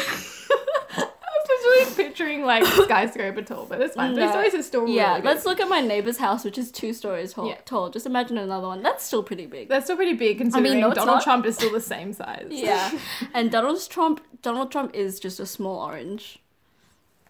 I 0.95 1.45
was 1.47 1.65
literally 1.85 1.95
picturing 2.07 2.45
like 2.45 2.63
skyscraper 2.65 3.41
tall, 3.41 3.65
but 3.65 3.81
it's 3.81 3.95
fine. 3.95 4.13
Three 4.13 4.23
No. 4.23 4.31
stories 4.31 4.53
is 4.53 4.65
still 4.65 4.87
Yeah, 4.87 5.15
really 5.15 5.23
let's 5.23 5.45
look 5.45 5.59
at 5.59 5.67
my 5.67 5.81
neighbor's 5.81 6.17
house, 6.17 6.45
which 6.45 6.57
is 6.57 6.71
two 6.71 6.93
stories 6.93 7.33
tall. 7.33 7.49
Yeah. 7.49 7.57
Tall. 7.65 7.89
Just 7.89 8.05
imagine 8.05 8.37
another 8.37 8.67
one. 8.67 8.81
That's 8.81 9.03
still 9.03 9.23
pretty 9.23 9.45
big. 9.47 9.67
That's 9.67 9.85
still 9.85 9.97
pretty 9.97 10.13
big 10.13 10.37
considering 10.37 10.79
no, 10.79 10.93
Donald 10.93 11.17
not. 11.17 11.23
Trump 11.23 11.45
is 11.45 11.55
still 11.55 11.71
the 11.71 11.81
same 11.81 12.13
size. 12.13 12.47
Yeah, 12.49 12.91
and 13.33 13.51
Donald 13.51 13.79
Trump. 13.89 14.21
Donald 14.41 14.71
Trump 14.71 14.93
is 14.95 15.19
just 15.19 15.39
a 15.39 15.45
small 15.45 15.83
orange, 15.85 16.39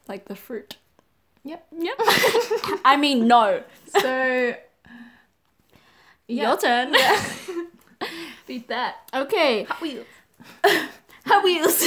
like 0.08 0.26
the 0.26 0.36
fruit. 0.36 0.78
Yep. 1.44 1.68
Yep. 1.78 1.96
I 2.86 2.98
mean, 2.98 3.28
no. 3.28 3.64
So. 3.88 4.56
Yeah. 6.28 6.50
Your 6.50 6.58
turn. 6.58 6.96
Beat 8.48 8.68
that. 8.70 8.96
Okay. 9.14 9.64
Hot 9.64 9.82
Wheels. 9.82 10.06
Hot 11.26 11.44
Wheels. 11.44 11.84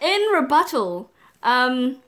In 0.00 0.20
rebuttal, 0.32 1.10
um, 1.42 2.02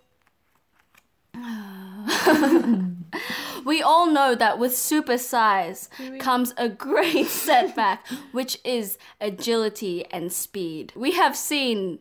we 3.64 3.82
all 3.82 4.06
know 4.06 4.34
that 4.34 4.58
with 4.58 4.76
super 4.76 5.18
size 5.18 5.88
comes 6.18 6.52
a 6.56 6.68
great 6.68 7.26
setback, 7.26 8.06
which 8.32 8.58
is 8.64 8.98
agility 9.20 10.04
and 10.10 10.32
speed. 10.32 10.92
We 10.94 11.12
have 11.12 11.36
seen, 11.36 12.00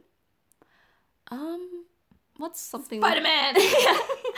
um, 1.32 1.86
what's 2.38 2.62
something? 2.62 3.00
Spider 3.02 3.22
Man. 3.22 3.56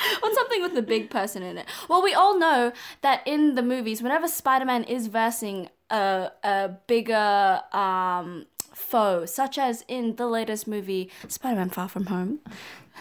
What's 0.19 0.35
something 0.35 0.61
with 0.61 0.73
the 0.73 0.81
big 0.81 1.09
person 1.09 1.43
in 1.43 1.57
it? 1.57 1.67
Well, 1.89 2.01
we 2.01 2.13
all 2.13 2.37
know 2.37 2.71
that 3.01 3.21
in 3.25 3.55
the 3.55 3.61
movies, 3.61 4.01
whenever 4.01 4.27
Spider 4.27 4.65
Man 4.65 4.83
is 4.83 5.07
versing 5.07 5.69
a, 5.89 6.31
a 6.43 6.71
bigger 6.87 7.61
um, 7.71 8.45
foe, 8.73 9.25
such 9.25 9.57
as 9.57 9.83
in 9.87 10.15
the 10.15 10.27
latest 10.27 10.67
movie, 10.67 11.09
Spider 11.27 11.57
Man 11.57 11.69
Far 11.69 11.89
From 11.89 12.07
Home. 12.07 12.39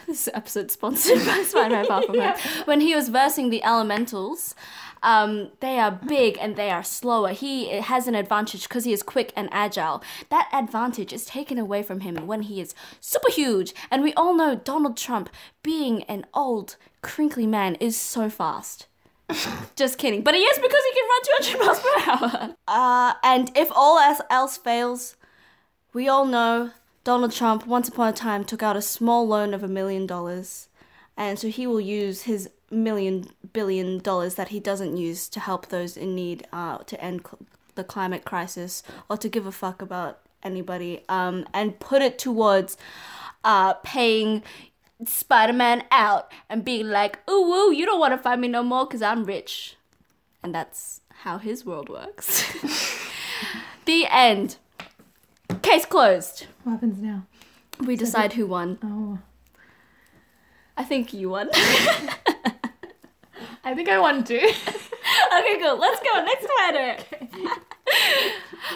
This 0.08 0.28
episode 0.34 0.70
sponsored 0.72 1.24
by 1.24 1.44
Spider 1.46 1.76
Man 1.76 1.86
Far 1.86 2.02
From 2.02 2.18
Home. 2.20 2.34
When 2.64 2.80
he 2.80 2.94
was 2.96 3.08
versing 3.08 3.50
the 3.50 3.62
elementals, 3.64 4.54
um, 5.04 5.50
they 5.60 5.78
are 5.78 5.90
big 5.90 6.38
and 6.40 6.56
they 6.56 6.70
are 6.70 6.82
slower. 6.82 7.28
He 7.28 7.68
has 7.78 8.08
an 8.08 8.14
advantage 8.14 8.62
because 8.62 8.84
he 8.84 8.92
is 8.92 9.02
quick 9.02 9.32
and 9.36 9.48
agile. 9.52 10.02
That 10.30 10.48
advantage 10.52 11.12
is 11.12 11.26
taken 11.26 11.58
away 11.58 11.82
from 11.82 12.00
him 12.00 12.26
when 12.26 12.42
he 12.42 12.60
is 12.60 12.74
super 13.00 13.30
huge. 13.30 13.74
And 13.90 14.02
we 14.02 14.14
all 14.14 14.34
know 14.34 14.54
Donald 14.54 14.96
Trump, 14.96 15.28
being 15.62 16.02
an 16.04 16.24
old, 16.32 16.76
crinkly 17.02 17.46
man, 17.46 17.74
is 17.76 17.96
so 17.96 18.30
fast. 18.30 18.86
Just 19.76 19.98
kidding. 19.98 20.22
But 20.22 20.34
he 20.34 20.40
is 20.40 20.58
because 20.58 20.82
he 20.84 20.94
can 20.94 21.08
run 21.08 21.58
200 21.58 21.66
miles 21.66 21.80
per 21.80 22.10
hour. 22.10 22.56
Uh, 22.66 23.14
and 23.22 23.50
if 23.54 23.70
all 23.74 23.98
else, 23.98 24.20
else 24.30 24.56
fails, 24.56 25.16
we 25.92 26.08
all 26.08 26.24
know 26.24 26.70
Donald 27.04 27.32
Trump 27.32 27.66
once 27.66 27.88
upon 27.88 28.08
a 28.08 28.12
time 28.12 28.42
took 28.44 28.62
out 28.62 28.76
a 28.76 28.82
small 28.82 29.28
loan 29.28 29.52
of 29.52 29.62
a 29.62 29.68
million 29.68 30.06
dollars. 30.06 30.68
And 31.16 31.38
so 31.38 31.48
he 31.48 31.66
will 31.66 31.80
use 31.80 32.22
his 32.22 32.48
million 32.74 33.26
billion 33.52 33.98
dollars 33.98 34.34
that 34.34 34.48
he 34.48 34.60
doesn't 34.60 34.96
use 34.96 35.28
to 35.28 35.40
help 35.40 35.68
those 35.68 35.96
in 35.96 36.14
need 36.14 36.46
uh, 36.52 36.78
to 36.78 37.02
end 37.02 37.20
cl- 37.26 37.38
the 37.74 37.84
climate 37.84 38.24
crisis 38.24 38.82
or 39.08 39.16
to 39.16 39.28
give 39.28 39.46
a 39.46 39.52
fuck 39.52 39.82
about 39.82 40.20
anybody 40.42 41.02
um, 41.08 41.46
and 41.52 41.78
put 41.80 42.02
it 42.02 42.18
towards 42.18 42.76
uh, 43.44 43.74
paying 43.74 44.42
Spider-Man 45.04 45.84
out 45.90 46.30
and 46.48 46.64
being 46.64 46.88
like, 46.88 47.18
ooh, 47.28 47.42
woo, 47.42 47.72
you 47.72 47.84
don't 47.86 48.00
want 48.00 48.12
to 48.12 48.18
find 48.18 48.40
me 48.40 48.48
no 48.48 48.62
more 48.62 48.86
because 48.86 49.02
I'm 49.02 49.24
rich. 49.24 49.76
And 50.42 50.54
that's 50.54 51.00
how 51.22 51.38
his 51.38 51.64
world 51.64 51.88
works. 51.88 52.44
the 53.86 54.06
end. 54.10 54.56
Case 55.62 55.86
closed. 55.86 56.46
What 56.62 56.72
happens 56.72 57.00
now? 57.00 57.26
We 57.80 57.96
decide 57.96 58.34
who 58.34 58.46
won. 58.46 58.78
Oh. 58.82 59.18
I 60.76 60.84
think 60.84 61.12
you 61.12 61.30
won. 61.30 61.50
I 63.64 63.74
think 63.74 63.88
I 63.88 63.98
won 63.98 64.24
too. 64.24 64.36
okay, 64.40 65.58
cool. 65.60 65.78
Let's 65.78 66.00
go. 66.00 66.24
Next 66.24 66.46
fighter. 66.58 66.96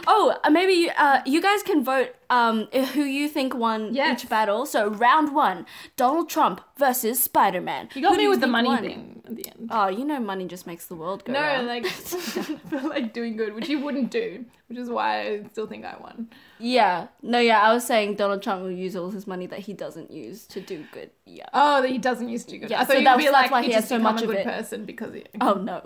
Oh, 0.07 0.37
uh, 0.45 0.51
maybe 0.51 0.73
you, 0.73 0.91
uh, 0.97 1.21
you 1.27 1.41
guys 1.43 1.63
can 1.63 1.83
vote 1.85 2.15
um, 2.31 2.67
who 2.95 3.03
you 3.03 3.29
think 3.29 3.55
won 3.55 3.95
Yes. 3.95 4.23
each 4.23 4.29
battle. 4.31 4.67
So 4.67 4.89
round 4.91 5.35
one, 5.35 5.67
Donald 5.97 6.29
Trump 6.29 6.61
versus 6.77 7.23
Spider 7.23 7.61
Man. 7.61 7.89
You 7.95 8.03
got 8.03 8.17
me 8.17 8.29
with 8.29 8.41
the 8.41 8.47
money 8.47 8.77
thing 8.79 9.23
at 9.27 9.37
the 9.37 9.47
end. 9.49 9.69
Oh, 9.71 9.89
you 9.89 10.05
know 10.05 10.21
money 10.21 10.47
just 10.47 10.67
makes 10.67 10.87
the 10.87 10.95
world 10.95 11.25
go 11.25 11.33
No, 11.33 11.41
round. 11.41 11.67
like 11.67 11.87
for 12.69 12.81
like 12.83 13.13
doing 13.13 13.37
good, 13.37 13.55
which 13.55 13.69
you 13.69 13.79
wouldn't 13.81 14.11
do, 14.11 14.45
which 14.69 14.79
is 14.79 14.91
why 14.91 15.21
I 15.23 15.43
still 15.53 15.67
think 15.67 15.85
I 15.85 15.97
won. 16.01 16.29
Yeah. 16.59 17.09
No, 17.23 17.39
yeah, 17.39 17.61
I 17.63 17.73
was 17.73 17.87
saying 17.87 18.17
Donald 18.17 18.43
Trump 18.43 18.63
will 18.63 18.71
use 18.71 18.95
all 18.97 19.11
his 19.11 19.27
money 19.27 19.47
that 19.47 19.61
he 19.61 19.73
doesn't 19.73 20.11
use 20.11 20.47
to 20.49 20.61
do 20.61 20.85
good. 20.93 21.11
Yeah. 21.25 21.47
Oh, 21.55 21.81
that 21.83 21.89
he 21.91 21.99
doesn't 21.99 22.29
use 22.29 22.45
to 22.45 22.51
do 22.53 22.59
good. 22.59 22.71
Yeah, 22.71 22.81
I 22.81 22.85
thought 22.85 22.93
so 22.93 22.99
you'd 22.99 23.07
that's- 23.07 23.19
be 23.19 23.25
that's 23.25 23.33
like 23.43 23.51
why 23.51 23.63
he 23.63 23.69
he 23.69 23.73
has 23.75 23.83
just 23.85 23.89
so 23.91 23.97
become 23.99 24.13
much 24.15 24.23
a 24.23 24.25
of 24.25 24.31
good 24.31 24.41
it. 24.41 24.45
person 24.47 24.85
because 24.85 25.15
he. 25.15 25.25
Oh 25.41 25.55
no. 25.63 25.83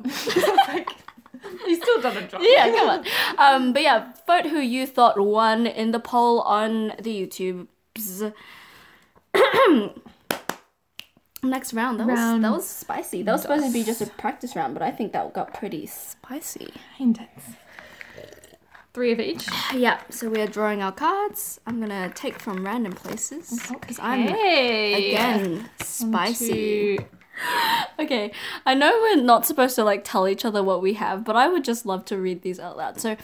like, 0.68 0.88
he's 1.66 1.78
still 1.82 2.00
Donald 2.00 2.28
Trump. 2.30 2.44
yeah, 2.48 2.68
come 2.70 2.88
on. 2.88 3.04
Um, 3.38 3.72
but 3.72 3.82
yeah, 3.82 4.12
vote 4.26 4.46
who 4.46 4.58
you 4.60 4.86
thought 4.86 5.18
won 5.18 5.66
in 5.66 5.90
the 5.92 6.00
poll 6.00 6.40
on 6.42 6.92
the 7.00 7.26
YouTube. 7.26 7.66
Next 11.44 11.74
round. 11.74 11.98
That 11.98 12.06
Round 12.06 12.42
was 12.42 12.42
that 12.42 12.52
was 12.52 12.68
spicy. 12.68 13.22
That 13.24 13.32
was 13.32 13.42
supposed 13.42 13.66
to 13.66 13.72
be 13.72 13.82
just 13.82 14.00
a 14.00 14.06
practice 14.06 14.54
round, 14.54 14.74
but 14.74 14.82
I 14.82 14.92
think 14.92 15.12
that 15.12 15.32
got 15.32 15.52
pretty 15.54 15.86
spicy. 15.86 16.72
Intense. 17.00 17.42
Three 18.94 19.10
of 19.10 19.18
each. 19.18 19.48
Yeah. 19.74 20.00
So 20.10 20.28
we 20.28 20.40
are 20.40 20.46
drawing 20.46 20.82
our 20.82 20.92
cards. 20.92 21.58
I'm 21.66 21.80
gonna 21.80 22.10
take 22.14 22.38
from 22.38 22.64
random 22.64 22.92
places 22.92 23.60
because 23.68 23.98
I'm 23.98 24.20
Hey. 24.28 25.10
again 25.14 25.68
spicy. 25.80 26.98
Two. 26.98 27.04
Okay, 27.98 28.32
I 28.66 28.74
know 28.74 28.90
we're 29.00 29.22
not 29.22 29.46
supposed 29.46 29.76
to 29.76 29.84
like 29.84 30.02
tell 30.02 30.26
each 30.26 30.44
other 30.44 30.62
what 30.62 30.82
we 30.82 30.94
have, 30.94 31.24
but 31.24 31.36
I 31.36 31.46
would 31.46 31.62
just 31.62 31.86
love 31.86 32.04
to 32.06 32.16
read 32.16 32.42
these 32.42 32.58
out 32.58 32.76
loud. 32.76 33.00
So, 33.00 33.16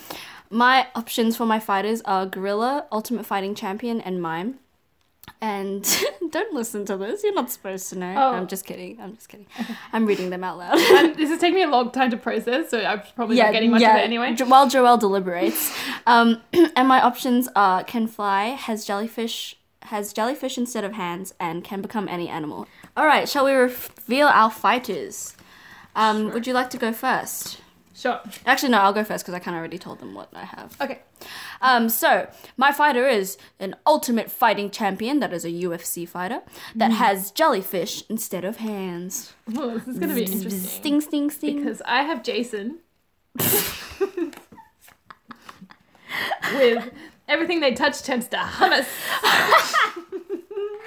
my 0.50 0.86
options 0.94 1.36
for 1.36 1.46
my 1.46 1.58
fighters 1.58 2.00
are 2.02 2.26
Gorilla, 2.26 2.86
Ultimate 2.92 3.26
Fighting 3.26 3.54
Champion, 3.54 4.00
and 4.00 4.20
Mime. 4.22 4.58
And 5.40 5.84
don't 6.30 6.54
listen 6.54 6.84
to 6.86 6.96
this. 6.96 7.22
You're 7.22 7.34
not 7.34 7.50
supposed 7.50 7.88
to 7.90 7.98
know. 7.98 8.14
Oh. 8.16 8.34
I'm 8.34 8.46
just 8.46 8.66
kidding. 8.66 8.98
I'm 9.00 9.14
just 9.14 9.28
kidding. 9.28 9.46
I'm 9.92 10.06
reading 10.06 10.30
them 10.30 10.44
out 10.44 10.58
loud. 10.58 10.78
And 10.98 11.16
this 11.16 11.30
is 11.30 11.40
taking 11.40 11.56
me 11.56 11.62
a 11.62 11.68
long 11.68 11.90
time 11.90 12.10
to 12.10 12.16
process, 12.16 12.70
so 12.70 12.80
I'm 12.80 13.02
probably 13.14 13.36
not 13.36 13.52
getting 13.52 13.70
much 13.70 13.82
of 13.82 13.88
it 13.96 14.00
anyway. 14.04 14.34
Jo- 14.34 14.46
while 14.46 14.68
Joelle 14.68 14.98
deliberates, 14.98 15.76
um, 16.06 16.42
and 16.76 16.88
my 16.88 17.00
options 17.00 17.48
are 17.56 17.84
can 17.84 18.06
fly, 18.06 18.48
has 18.50 18.84
jellyfish, 18.84 19.56
has 19.82 20.12
jellyfish 20.12 20.56
instead 20.58 20.84
of 20.84 20.92
hands, 20.92 21.34
and 21.38 21.64
can 21.64 21.80
become 21.82 22.08
any 22.08 22.28
animal. 22.28 22.66
All 22.98 23.06
right, 23.06 23.28
shall 23.28 23.44
we 23.44 23.52
reveal 23.52 24.26
our 24.26 24.50
fighters? 24.50 25.36
Um, 25.94 26.32
Would 26.32 26.48
you 26.48 26.52
like 26.52 26.68
to 26.70 26.78
go 26.78 26.92
first? 26.92 27.60
Sure. 27.94 28.20
Actually, 28.44 28.70
no, 28.70 28.78
I'll 28.78 28.92
go 28.92 29.04
first 29.04 29.24
because 29.24 29.34
I 29.34 29.38
kind 29.38 29.54
of 29.56 29.60
already 29.60 29.78
told 29.78 30.00
them 30.00 30.14
what 30.14 30.28
I 30.34 30.44
have. 30.44 30.76
Okay. 30.80 30.98
Um, 31.62 31.88
so 31.90 32.28
my 32.56 32.72
fighter 32.72 33.06
is 33.06 33.38
an 33.60 33.76
ultimate 33.86 34.32
fighting 34.32 34.68
champion 34.70 35.20
that 35.20 35.32
is 35.32 35.44
a 35.44 35.48
UFC 35.50 36.08
fighter 36.08 36.40
Mm. 36.40 36.78
that 36.80 36.90
has 36.90 37.30
jellyfish 37.30 38.02
instead 38.08 38.44
of 38.44 38.56
hands. 38.56 39.32
Oh, 39.56 39.78
this 39.86 39.86
is 39.86 39.98
gonna 40.00 40.14
be 40.14 40.24
interesting. 40.24 40.50
Sting, 40.60 41.00
sting, 41.00 41.30
sting. 41.30 41.56
Because 41.62 41.80
I 41.84 42.02
have 42.02 42.24
Jason. 42.24 42.78
With 46.52 46.90
everything 47.28 47.60
they 47.60 47.74
touch 47.74 48.02
turns 48.02 48.26
to 48.28 48.38
hummus. 48.38 48.88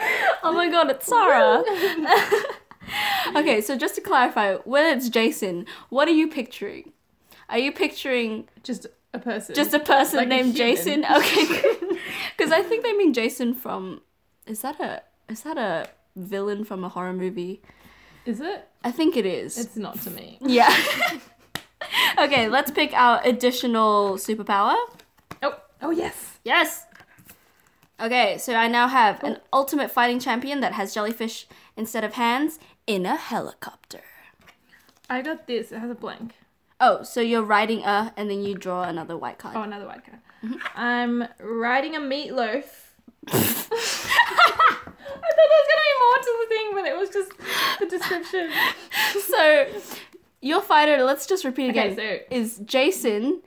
Oh 0.44 0.52
my 0.54 0.70
god, 0.70 0.90
it's 0.90 1.06
Sarah. 1.06 1.64
okay, 3.36 3.62
so 3.62 3.78
just 3.78 3.96
to 3.96 4.02
clarify, 4.02 4.56
when 4.64 4.98
it's 4.98 5.08
Jason, 5.10 5.66
what 5.90 6.08
are 6.08 6.12
you 6.14 6.28
picturing? 6.28 6.94
Are 7.50 7.58
you 7.60 7.72
picturing 7.72 8.48
Just 8.64 8.88
a 9.14 9.20
person. 9.20 9.54
just 9.56 9.74
a 9.74 9.80
person 9.80 10.18
Like 10.18 10.28
named 10.30 10.56
human. 10.56 10.76
Jason? 10.76 11.06
Okay, 11.18 11.46
because 12.38 12.52
I 12.52 12.64
think 12.64 12.84
they 12.84 12.94
mean 12.94 13.14
Jason 13.14 13.54
from. 13.54 14.02
Is 14.48 14.62
that 14.62 14.80
a 14.80 15.04
is 15.30 15.42
that 15.42 15.58
a 15.58 15.88
villain 16.16 16.64
from 16.66 16.84
a 16.84 16.90
horror 16.90 17.14
movie? 17.14 17.62
Is 18.26 18.40
it? 18.42 18.68
I 18.84 18.92
think 18.92 19.16
it 19.18 19.26
is. 19.26 19.58
It's 19.58 19.76
not 19.78 20.02
to 20.02 20.10
me. 20.12 20.38
yeah. 20.42 20.74
okay, 22.20 22.48
let's 22.50 22.72
pick 22.72 22.94
our 22.94 23.22
additional 23.24 24.16
superpower. 24.16 24.76
Oh, 25.44 25.56
oh 25.82 25.92
yes. 25.92 26.40
Yes. 26.44 26.86
Okay, 28.02 28.38
so 28.40 28.56
I 28.56 28.68
now 28.68 28.88
have 28.88 29.24
an 29.24 29.38
ultimate 29.54 29.92
fighting 29.92 30.20
champion 30.20 30.60
that 30.62 30.74
has 30.74 30.94
jellyfish 30.94 31.48
instead 31.78 32.04
of 32.04 32.14
hands 32.14 32.58
in 32.88 33.06
a 33.06 33.16
helicopter. 33.16 34.02
I 35.10 35.22
got 35.22 35.46
this. 35.46 35.72
It 35.72 35.80
has 35.80 35.92
a 35.92 35.96
blank. 35.96 36.34
Oh, 36.80 37.04
so 37.04 37.22
you're 37.22 37.44
riding 37.44 37.84
a, 37.84 38.12
and 38.18 38.30
then 38.30 38.42
you 38.42 38.56
draw 38.56 38.84
another 38.84 39.16
white 39.16 39.38
card. 39.38 39.56
Oh, 39.56 39.62
another 39.62 39.86
white 39.86 40.04
card. 40.04 40.18
Mm-hmm. 40.44 40.56
I'm 40.76 41.28
riding 41.40 41.96
a 41.96 42.00
meatloaf. 42.00 42.64
I 43.28 43.38
thought 43.38 45.36
that 45.38 45.50
was 45.52 45.68
gonna 45.70 45.86
be 45.86 45.98
more 46.00 46.18
to 46.18 46.38
the 46.40 46.48
thing, 46.50 46.70
but 46.74 46.86
it 46.86 46.98
was 46.98 47.10
just 47.10 47.32
the 47.80 47.86
description. 47.86 48.50
So, 49.28 49.68
your 50.42 50.62
fighter, 50.62 51.04
let's 51.04 51.26
just 51.26 51.44
repeat 51.44 51.70
again, 51.70 51.92
Okay, 51.92 52.22
so- 52.30 52.36
is 52.36 52.58
Jason, 52.60 53.42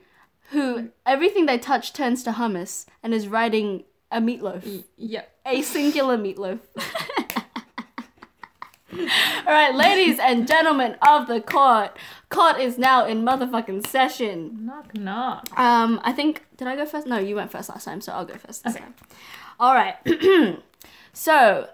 who 0.51 0.89
everything 1.05 1.45
they 1.47 1.57
touch 1.57 1.91
turns 1.93 2.23
to 2.23 2.31
hummus 2.31 2.85
and 3.03 3.13
is 3.13 3.27
riding 3.27 3.83
a 4.11 4.19
meatloaf. 4.21 4.83
Yep. 4.97 5.31
A 5.45 5.61
singular 5.61 6.17
meatloaf. 6.17 6.59
All 8.97 9.51
right, 9.53 9.75
ladies 9.75 10.19
and 10.19 10.47
gentlemen 10.47 10.95
of 11.05 11.27
the 11.27 11.41
court, 11.41 11.97
court 12.29 12.59
is 12.59 12.77
now 12.77 13.05
in 13.05 13.23
motherfucking 13.23 13.85
session. 13.87 14.65
Knock 14.65 14.95
knock. 14.95 15.47
Um, 15.59 15.99
I 16.03 16.13
think 16.13 16.45
did 16.55 16.67
I 16.67 16.75
go 16.77 16.85
first? 16.85 17.05
No, 17.05 17.17
you 17.17 17.35
went 17.35 17.51
first 17.51 17.67
last 17.69 17.83
time, 17.83 17.99
so 17.99 18.13
I'll 18.13 18.25
go 18.25 18.35
first 18.35 18.63
this 18.63 18.75
Okay. 18.75 18.83
time. 18.85 18.95
All 19.59 19.73
right. 19.73 19.95
so, 21.13 21.69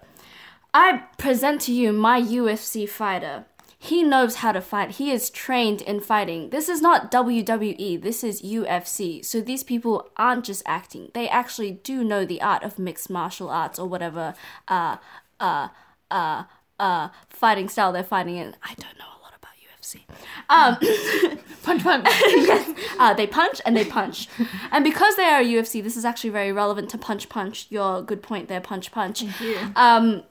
I 0.74 1.02
present 1.18 1.60
to 1.62 1.72
you 1.72 1.92
my 1.92 2.20
UFC 2.20 2.88
fighter. 2.88 3.44
He 3.84 4.04
knows 4.04 4.36
how 4.36 4.52
to 4.52 4.60
fight. 4.60 4.92
He 4.92 5.10
is 5.10 5.28
trained 5.28 5.82
in 5.82 5.98
fighting. 5.98 6.50
This 6.50 6.68
is 6.68 6.80
not 6.80 7.10
WWE. 7.10 8.00
This 8.00 8.22
is 8.22 8.40
UFC. 8.40 9.24
So 9.24 9.40
these 9.40 9.64
people 9.64 10.08
aren't 10.16 10.44
just 10.44 10.62
acting. 10.66 11.10
They 11.14 11.28
actually 11.28 11.72
do 11.72 12.04
know 12.04 12.24
the 12.24 12.40
art 12.40 12.62
of 12.62 12.78
mixed 12.78 13.10
martial 13.10 13.50
arts 13.50 13.80
or 13.80 13.88
whatever 13.88 14.34
uh 14.68 14.98
uh 15.40 15.68
uh 16.12 16.44
uh 16.78 17.08
fighting 17.28 17.68
style 17.68 17.90
they're 17.92 18.04
fighting 18.04 18.36
in. 18.36 18.54
I 18.62 18.74
don't 18.74 18.96
know 19.00 19.04
a 19.04 19.20
lot 19.20 19.34
about 19.36 19.54
UFC. 19.66 20.02
Um 20.48 21.38
Punch 21.62 21.82
punch. 21.82 22.06
yes. 22.26 22.70
Uh, 22.98 23.14
they 23.14 23.26
punch 23.26 23.60
and 23.64 23.76
they 23.76 23.84
punch. 23.84 24.28
and 24.70 24.84
because 24.84 25.16
they 25.16 25.24
are 25.24 25.42
UFC, 25.42 25.82
this 25.82 25.96
is 25.96 26.04
actually 26.04 26.30
very 26.30 26.52
relevant 26.52 26.90
to 26.90 26.98
punch 26.98 27.28
punch. 27.28 27.66
Your 27.70 28.02
good 28.02 28.22
point 28.22 28.48
there, 28.48 28.60
punch 28.60 28.90
punch. 28.90 29.22
Thank 29.22 29.40
you. 29.40 29.58
Um, 29.76 30.22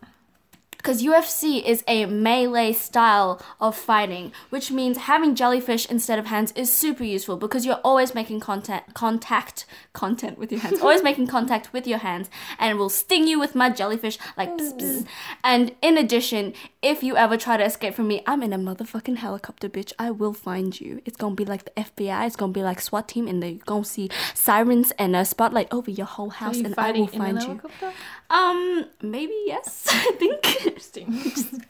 because 0.82 1.04
UFC 1.04 1.64
is 1.64 1.84
a 1.88 2.06
melee 2.08 2.74
style 2.74 3.40
of 3.60 3.76
fighting, 3.78 4.32
which 4.50 4.72
means 4.72 4.98
having 4.98 5.36
jellyfish 5.36 5.86
instead 5.86 6.18
of 6.18 6.26
hands 6.26 6.52
is 6.54 6.74
super 6.74 7.04
useful 7.04 7.38
because 7.38 7.66
you're 7.66 7.80
always 7.84 8.16
making 8.16 8.40
contact, 8.40 8.96
contact, 8.96 9.66
content 9.94 10.40
with 10.40 10.52
your 10.52 10.62
hands, 10.62 10.80
always 10.82 11.04
making 11.04 11.28
contact 11.28 11.72
with 11.72 11.86
your 11.86 12.00
hands, 12.00 12.30
and 12.58 12.72
it 12.72 12.76
will 12.80 12.90
sting 12.90 13.28
you 13.28 13.40
with 13.40 13.54
my 13.54 13.70
jellyfish 13.70 14.18
like 14.38 14.50
bzz, 14.58 14.80
bzz. 14.80 15.06
And 15.44 15.76
in 15.84 15.98
addition, 15.98 16.54
if 16.82 17.04
you 17.04 17.16
ever 17.16 17.38
try 17.38 17.58
to 17.58 17.64
escape 17.64 17.94
from 17.94 18.08
me, 18.08 18.24
I'm 18.26 18.42
in 18.42 18.52
a 18.52 18.58
motherfucking 18.58 19.18
helicopter, 19.18 19.70
bitch. 19.70 19.94
I 20.00 20.10
will 20.10 20.34
find 20.34 20.80
you. 20.82 21.02
It's 21.06 21.18
gonna 21.18 21.36
be 21.36 21.46
like 21.46 21.66
the 21.66 21.72
FBI. 21.72 22.26
It's 22.26 22.36
gonna 22.36 22.54
be 22.54 22.64
like 22.64 22.82
SWAT 22.82 23.08
team, 23.08 23.28
and 23.28 23.42
they're 23.42 23.54
gonna 23.66 23.86
see 23.86 24.10
sirens 24.34 24.92
and 24.98 25.16
a 25.16 25.26
spotlight 25.26 25.68
over 25.72 25.92
your 25.92 26.08
whole 26.08 26.32
house, 26.32 26.58
and 26.58 26.74
I 26.78 26.92
will 26.92 27.08
find 27.08 27.40
you. 27.40 27.48
helicopter? 27.48 27.94
Um, 28.32 28.86
maybe 29.02 29.36
yes. 29.46 29.86
I 29.90 30.12
think. 30.18 30.71
Interesting. 30.72 31.66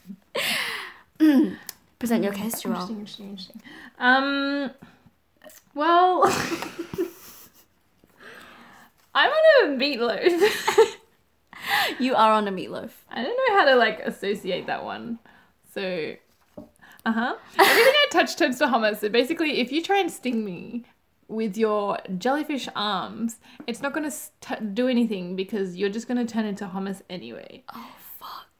Present 1.98 2.22
your 2.24 2.32
case, 2.32 2.62
Joelle. 2.62 2.88
Interesting, 2.88 2.98
interesting, 2.98 3.28
interesting. 3.30 3.62
Um, 3.98 4.70
well, 5.74 6.22
I'm 9.14 9.30
on 9.30 9.64
a 9.64 9.68
meatloaf. 9.76 10.96
You 11.98 12.14
are 12.14 12.32
on 12.32 12.48
a 12.48 12.52
meatloaf. 12.52 12.90
I 13.10 13.22
don't 13.22 13.36
know 13.36 13.58
how 13.58 13.64
to 13.66 13.76
like 13.76 14.00
associate 14.00 14.66
that 14.66 14.84
one. 14.84 15.18
So, 15.74 16.14
uh 17.06 17.12
huh. 17.12 17.36
Everything 17.58 17.92
I 17.94 18.06
touch 18.10 18.36
turns 18.36 18.58
to 18.58 18.66
hummus. 18.66 18.98
So 18.98 19.08
basically, 19.08 19.60
if 19.60 19.72
you 19.72 19.82
try 19.82 19.98
and 19.98 20.10
sting 20.10 20.44
me 20.44 20.84
with 21.28 21.56
your 21.56 21.98
jellyfish 22.18 22.68
arms, 22.76 23.38
it's 23.66 23.80
not 23.80 23.92
going 23.92 24.04
to 24.04 24.10
st- 24.10 24.74
do 24.74 24.88
anything 24.88 25.36
because 25.36 25.76
you're 25.76 25.88
just 25.88 26.08
going 26.08 26.24
to 26.24 26.32
turn 26.32 26.44
into 26.46 26.66
hummus 26.66 27.02
anyway. 27.08 27.62
Oh. 27.74 27.90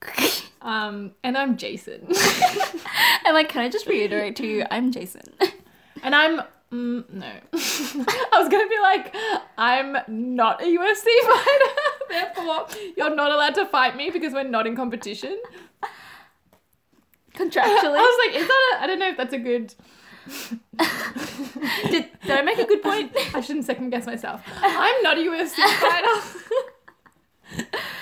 Um, 0.63 1.11
and 1.25 1.37
I'm 1.37 1.57
Jason, 1.57 2.07
and 3.25 3.35
like, 3.35 3.49
can 3.49 3.63
I 3.63 3.69
just 3.69 3.89
reiterate 3.89 4.37
to 4.37 4.47
you, 4.47 4.65
I'm 4.71 4.93
Jason. 4.93 5.23
and 6.05 6.15
I'm. 6.15 6.43
Mm, 6.73 7.05
no, 7.13 7.27
I 7.53 8.39
was 8.39 8.49
gonna 8.49 8.69
be 8.69 8.79
like, 8.81 9.15
I'm 9.59 9.97
not 10.07 10.63
a 10.63 10.65
UFC 10.65 11.05
fighter, 11.25 11.75
therefore 12.09 12.69
you're 12.97 13.15
not 13.15 13.33
allowed 13.33 13.57
to 13.57 13.67
fight 13.67 13.97
me 13.97 14.11
because 14.11 14.33
we're 14.33 14.45
not 14.45 14.67
in 14.69 14.77
competition. 14.77 15.37
Contractually, 17.35 17.99
I 17.99 18.29
was 18.29 18.33
like, 18.33 18.41
is 18.41 18.47
that 18.47 18.77
a, 18.79 18.83
I 18.85 18.87
don't 18.87 19.01
know 19.01 19.09
if 19.09 19.17
that's 19.17 19.35
a 19.35 19.39
good. 19.39 19.75
did, 21.91 22.09
did 22.23 22.31
I 22.31 22.43
make 22.43 22.59
a 22.59 22.67
good 22.67 22.83
point? 22.83 23.13
I 23.35 23.41
shouldn't 23.41 23.65
second 23.65 23.91
guess 23.91 24.07
myself. 24.07 24.43
I'm 24.63 25.03
not 25.03 25.19
a 25.19 25.21
UFC 25.21 25.57
fighter. 25.57 26.39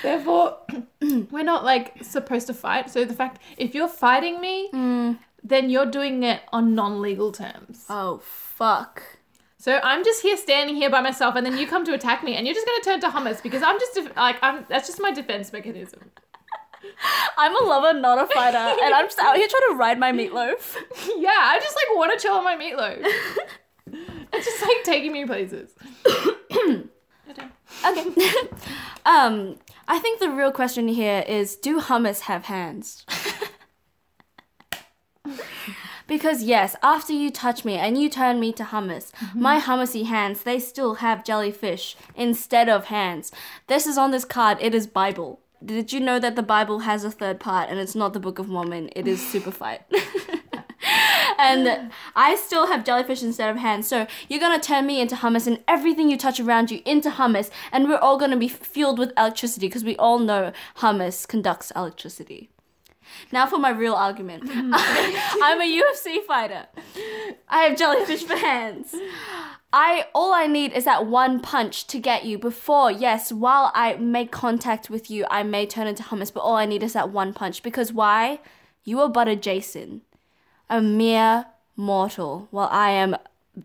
Therefore, 0.01 0.57
we're 1.31 1.43
not 1.43 1.63
like 1.63 2.03
supposed 2.03 2.47
to 2.47 2.53
fight. 2.53 2.89
So 2.89 3.05
the 3.05 3.13
fact 3.13 3.41
if 3.57 3.75
you're 3.75 3.87
fighting 3.87 4.41
me, 4.41 4.69
mm. 4.73 5.17
then 5.43 5.69
you're 5.69 5.85
doing 5.85 6.23
it 6.23 6.41
on 6.51 6.75
non-legal 6.75 7.31
terms. 7.31 7.85
Oh 7.89 8.21
fuck. 8.23 9.03
So 9.57 9.79
I'm 9.83 10.03
just 10.03 10.23
here 10.23 10.37
standing 10.37 10.75
here 10.75 10.89
by 10.89 11.01
myself, 11.01 11.35
and 11.35 11.45
then 11.45 11.55
you 11.55 11.67
come 11.67 11.85
to 11.85 11.93
attack 11.93 12.23
me, 12.23 12.35
and 12.35 12.47
you're 12.47 12.55
just 12.55 12.65
gonna 12.65 12.83
turn 12.83 12.99
to 13.01 13.09
hummus 13.15 13.43
because 13.43 13.61
I'm 13.61 13.79
just 13.79 13.93
def- 13.93 14.15
like 14.15 14.37
I'm. 14.41 14.65
That's 14.69 14.87
just 14.87 14.99
my 14.99 15.11
defense 15.11 15.53
mechanism. 15.53 16.09
I'm 17.37 17.55
a 17.55 17.63
lover, 17.67 17.97
not 17.99 18.17
a 18.17 18.25
fighter, 18.33 18.57
and 18.57 18.93
I'm 18.93 19.05
just 19.05 19.19
out 19.19 19.35
here 19.35 19.47
trying 19.47 19.73
to 19.73 19.75
ride 19.75 19.99
my 19.99 20.11
meatloaf. 20.11 20.77
yeah, 21.17 21.29
I 21.29 21.59
just 21.61 21.75
like 21.75 21.95
want 21.95 22.11
to 22.11 22.19
chill 22.19 22.33
on 22.33 22.43
my 22.43 22.55
meatloaf. 22.55 23.05
it's 24.33 24.45
just 24.45 24.61
like 24.63 24.83
taking 24.83 25.11
me 25.11 25.25
places. 25.25 25.75
Okay. 27.83 28.07
Um, 29.05 29.57
I 29.87 29.99
think 29.99 30.19
the 30.19 30.29
real 30.29 30.51
question 30.51 30.87
here 30.87 31.23
is 31.27 31.55
do 31.55 31.79
hummus 31.79 32.21
have 32.21 32.45
hands? 32.45 33.05
because 36.07 36.43
yes, 36.43 36.75
after 36.83 37.13
you 37.13 37.31
touch 37.31 37.63
me 37.63 37.75
and 37.75 37.97
you 37.97 38.09
turn 38.09 38.39
me 38.39 38.53
to 38.53 38.63
hummus, 38.63 39.11
my 39.33 39.59
hummusy 39.59 40.05
hands, 40.05 40.43
they 40.43 40.59
still 40.59 40.95
have 40.95 41.23
jellyfish 41.23 41.95
instead 42.15 42.69
of 42.69 42.85
hands. 42.85 43.31
This 43.67 43.87
is 43.87 43.97
on 43.97 44.11
this 44.11 44.25
card, 44.25 44.57
it 44.61 44.75
is 44.75 44.87
Bible. 44.87 45.39
Did 45.63 45.93
you 45.93 45.99
know 45.99 46.19
that 46.19 46.35
the 46.35 46.43
Bible 46.43 46.79
has 46.79 47.03
a 47.03 47.11
third 47.11 47.39
part 47.39 47.69
and 47.69 47.79
it's 47.79 47.95
not 47.95 48.13
the 48.13 48.19
Book 48.19 48.39
of 48.39 48.49
Mormon, 48.49 48.89
it 48.95 49.07
is 49.07 49.25
Super 49.25 49.51
Fight. 49.51 49.81
and 51.41 51.91
I 52.15 52.35
still 52.35 52.67
have 52.67 52.83
jellyfish 52.83 53.23
instead 53.23 53.49
of 53.49 53.57
hands. 53.57 53.87
So 53.87 54.07
you're 54.27 54.39
gonna 54.39 54.59
turn 54.59 54.85
me 54.85 55.01
into 55.01 55.15
hummus 55.15 55.47
and 55.47 55.63
everything 55.67 56.09
you 56.09 56.17
touch 56.17 56.39
around 56.39 56.71
you 56.71 56.81
into 56.85 57.09
hummus, 57.09 57.49
and 57.71 57.87
we're 57.87 57.97
all 57.97 58.17
gonna 58.17 58.37
be 58.37 58.47
fueled 58.47 58.99
with 58.99 59.11
electricity 59.17 59.67
because 59.67 59.83
we 59.83 59.95
all 59.97 60.19
know 60.19 60.51
hummus 60.77 61.27
conducts 61.27 61.71
electricity. 61.75 62.49
Now 63.31 63.45
for 63.45 63.57
my 63.57 63.69
real 63.69 63.93
argument. 63.93 64.43
I'm 64.53 65.61
a 65.61 65.81
UFC 65.81 66.23
fighter. 66.25 66.67
I 67.49 67.63
have 67.63 67.77
jellyfish 67.77 68.23
for 68.23 68.35
hands. 68.35 68.95
I 69.73 70.07
all 70.13 70.33
I 70.33 70.47
need 70.47 70.73
is 70.73 70.85
that 70.85 71.07
one 71.07 71.39
punch 71.39 71.87
to 71.87 71.99
get 71.99 72.25
you 72.25 72.37
before, 72.37 72.91
yes, 72.91 73.31
while 73.31 73.71
I 73.73 73.95
make 73.95 74.31
contact 74.31 74.89
with 74.89 75.09
you, 75.09 75.25
I 75.29 75.43
may 75.43 75.65
turn 75.65 75.87
into 75.87 76.03
hummus, 76.03 76.33
but 76.33 76.41
all 76.41 76.55
I 76.55 76.65
need 76.65 76.83
is 76.83 76.93
that 76.93 77.09
one 77.09 77.33
punch. 77.33 77.63
Because 77.63 77.93
why? 77.93 78.39
You 78.83 78.99
are 79.01 79.09
but 79.09 79.27
a 79.27 79.35
Jason 79.35 80.01
a 80.71 80.81
mere 80.81 81.45
mortal, 81.75 82.47
while 82.49 82.69
I 82.71 82.91
am 82.91 83.17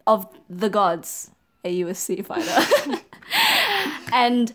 of 0.06 0.26
the 0.50 0.68
gods, 0.68 1.30
a 1.64 1.80
UFC 1.80 2.26
fighter. 2.26 3.00
and 4.12 4.52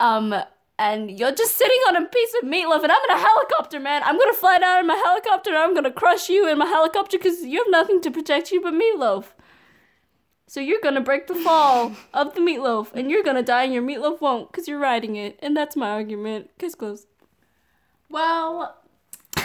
um 0.00 0.34
and 0.76 1.18
you're 1.18 1.32
just 1.32 1.56
sitting 1.56 1.78
on 1.88 1.96
a 1.96 2.06
piece 2.06 2.34
of 2.42 2.48
meatloaf 2.48 2.82
and 2.82 2.90
I'm 2.90 3.04
in 3.08 3.16
a 3.16 3.18
helicopter, 3.18 3.78
man. 3.78 4.02
I'm 4.04 4.18
gonna 4.18 4.32
fly 4.32 4.58
down 4.58 4.80
in 4.80 4.86
my 4.88 4.96
helicopter 4.96 5.50
and 5.50 5.58
I'm 5.58 5.72
gonna 5.72 5.92
crush 5.92 6.28
you 6.28 6.48
in 6.48 6.58
my 6.58 6.66
helicopter 6.66 7.16
because 7.16 7.42
you 7.42 7.58
have 7.58 7.70
nothing 7.70 8.00
to 8.02 8.10
protect 8.10 8.50
you 8.50 8.60
but 8.60 8.74
meatloaf. 8.74 9.26
So 10.48 10.60
you're 10.60 10.80
gonna 10.82 11.00
break 11.00 11.28
the 11.28 11.36
fall 11.36 11.92
of 12.14 12.34
the 12.34 12.40
meatloaf 12.40 12.92
and 12.92 13.08
you're 13.08 13.22
gonna 13.22 13.44
die 13.44 13.64
and 13.64 13.72
your 13.72 13.84
meatloaf 13.84 14.20
won't 14.20 14.50
because 14.50 14.66
you're 14.66 14.80
riding 14.80 15.14
it. 15.14 15.38
And 15.40 15.56
that's 15.56 15.76
my 15.76 15.90
argument. 15.90 16.50
Case 16.58 16.74
closed. 16.74 17.06
Well, 18.10 18.76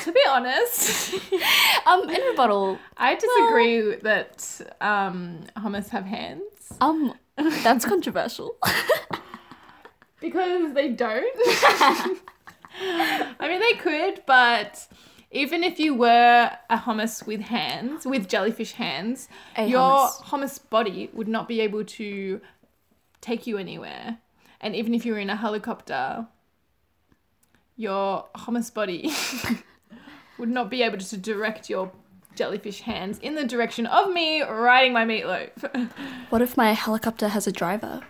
to 0.03 0.11
be 0.11 0.19
honest, 0.27 1.15
Um, 1.85 2.09
in 2.09 2.21
rebuttal, 2.21 2.77
I 2.97 3.15
disagree 3.15 3.95
that 4.03 4.61
um, 4.81 5.39
hummus 5.57 5.89
have 5.89 6.05
hands 6.05 6.43
um, 6.81 7.13
that's 7.63 7.85
controversial. 7.85 8.57
because 10.21 10.73
they 10.73 10.89
don't. 10.89 11.25
I 12.81 13.47
mean, 13.47 13.59
they 13.59 13.73
could, 13.73 14.21
but 14.25 14.87
even 15.31 15.63
if 15.63 15.79
you 15.79 15.95
were 15.95 16.51
a 16.69 16.77
hummus 16.77 17.25
with 17.25 17.41
hands, 17.41 18.05
with 18.05 18.27
jellyfish 18.29 18.73
hands, 18.73 19.27
A 19.57 19.65
your 19.67 19.79
hummus. 19.81 20.21
hummus 20.23 20.69
body 20.69 21.09
would 21.13 21.27
not 21.27 21.47
be 21.47 21.59
able 21.61 21.83
to 21.85 22.41
take 23.21 23.47
you 23.47 23.57
anywhere. 23.57 24.17
And 24.61 24.75
even 24.75 24.93
if 24.93 25.05
you 25.05 25.13
were 25.13 25.19
in 25.19 25.29
a 25.29 25.35
helicopter, 25.35 26.27
your 27.77 28.25
hummus 28.35 28.73
body 28.73 29.11
would 30.39 30.49
not 30.49 30.69
be 30.69 30.81
able 30.83 30.97
to 30.97 31.17
direct 31.17 31.69
your 31.69 31.91
jellyfish 32.35 32.81
hands 32.81 33.17
in 33.19 33.35
the 33.35 33.43
direction 33.45 33.85
of 33.85 34.11
me 34.11 34.41
riding 34.41 34.93
my 34.93 35.05
meatloaf. 35.05 35.89
What 36.29 36.41
if 36.41 36.55
my 36.55 36.73
helicopter 36.73 37.27
has 37.29 37.47
a 37.47 37.51
driver? 37.51 38.01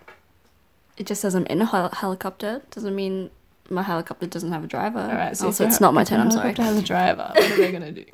It 0.97 1.05
just 1.07 1.21
says 1.21 1.33
I'm 1.35 1.45
in 1.47 1.61
a 1.61 1.65
hel- 1.65 1.89
helicopter. 1.89 2.61
Doesn't 2.71 2.95
mean 2.95 3.29
my 3.69 3.81
helicopter 3.83 4.27
doesn't 4.27 4.51
have 4.51 4.63
a 4.63 4.67
driver. 4.67 4.99
All 4.99 5.07
right, 5.15 5.37
so 5.37 5.45
also, 5.47 5.65
it's 5.65 5.79
not 5.79 5.93
my 5.93 6.03
turn. 6.03 6.19
I'm 6.19 6.31
sorry. 6.31 6.53
helicopter 6.53 6.63
has 6.63 6.77
a 6.77 6.85
driver. 6.85 7.31
What 7.33 7.51
are 7.51 7.57
they 7.57 7.71
gonna 7.71 7.91
do? 7.91 8.05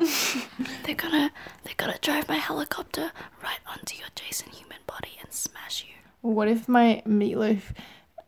They're 0.84 0.95
gonna 0.95 1.32
they're 1.63 1.73
gonna 1.78 1.97
drive 2.01 2.28
my 2.30 2.36
helicopter 2.36 3.12
right 3.43 3.60
onto 3.67 3.97
your 3.97 4.08
Jason 4.15 4.51
human 4.51 4.78
body 4.86 5.17
and 5.23 5.34
smash 5.34 5.84
you. 5.88 5.95
what 6.21 6.47
if 6.47 6.67
my 6.69 7.01
meatloaf 7.08 7.62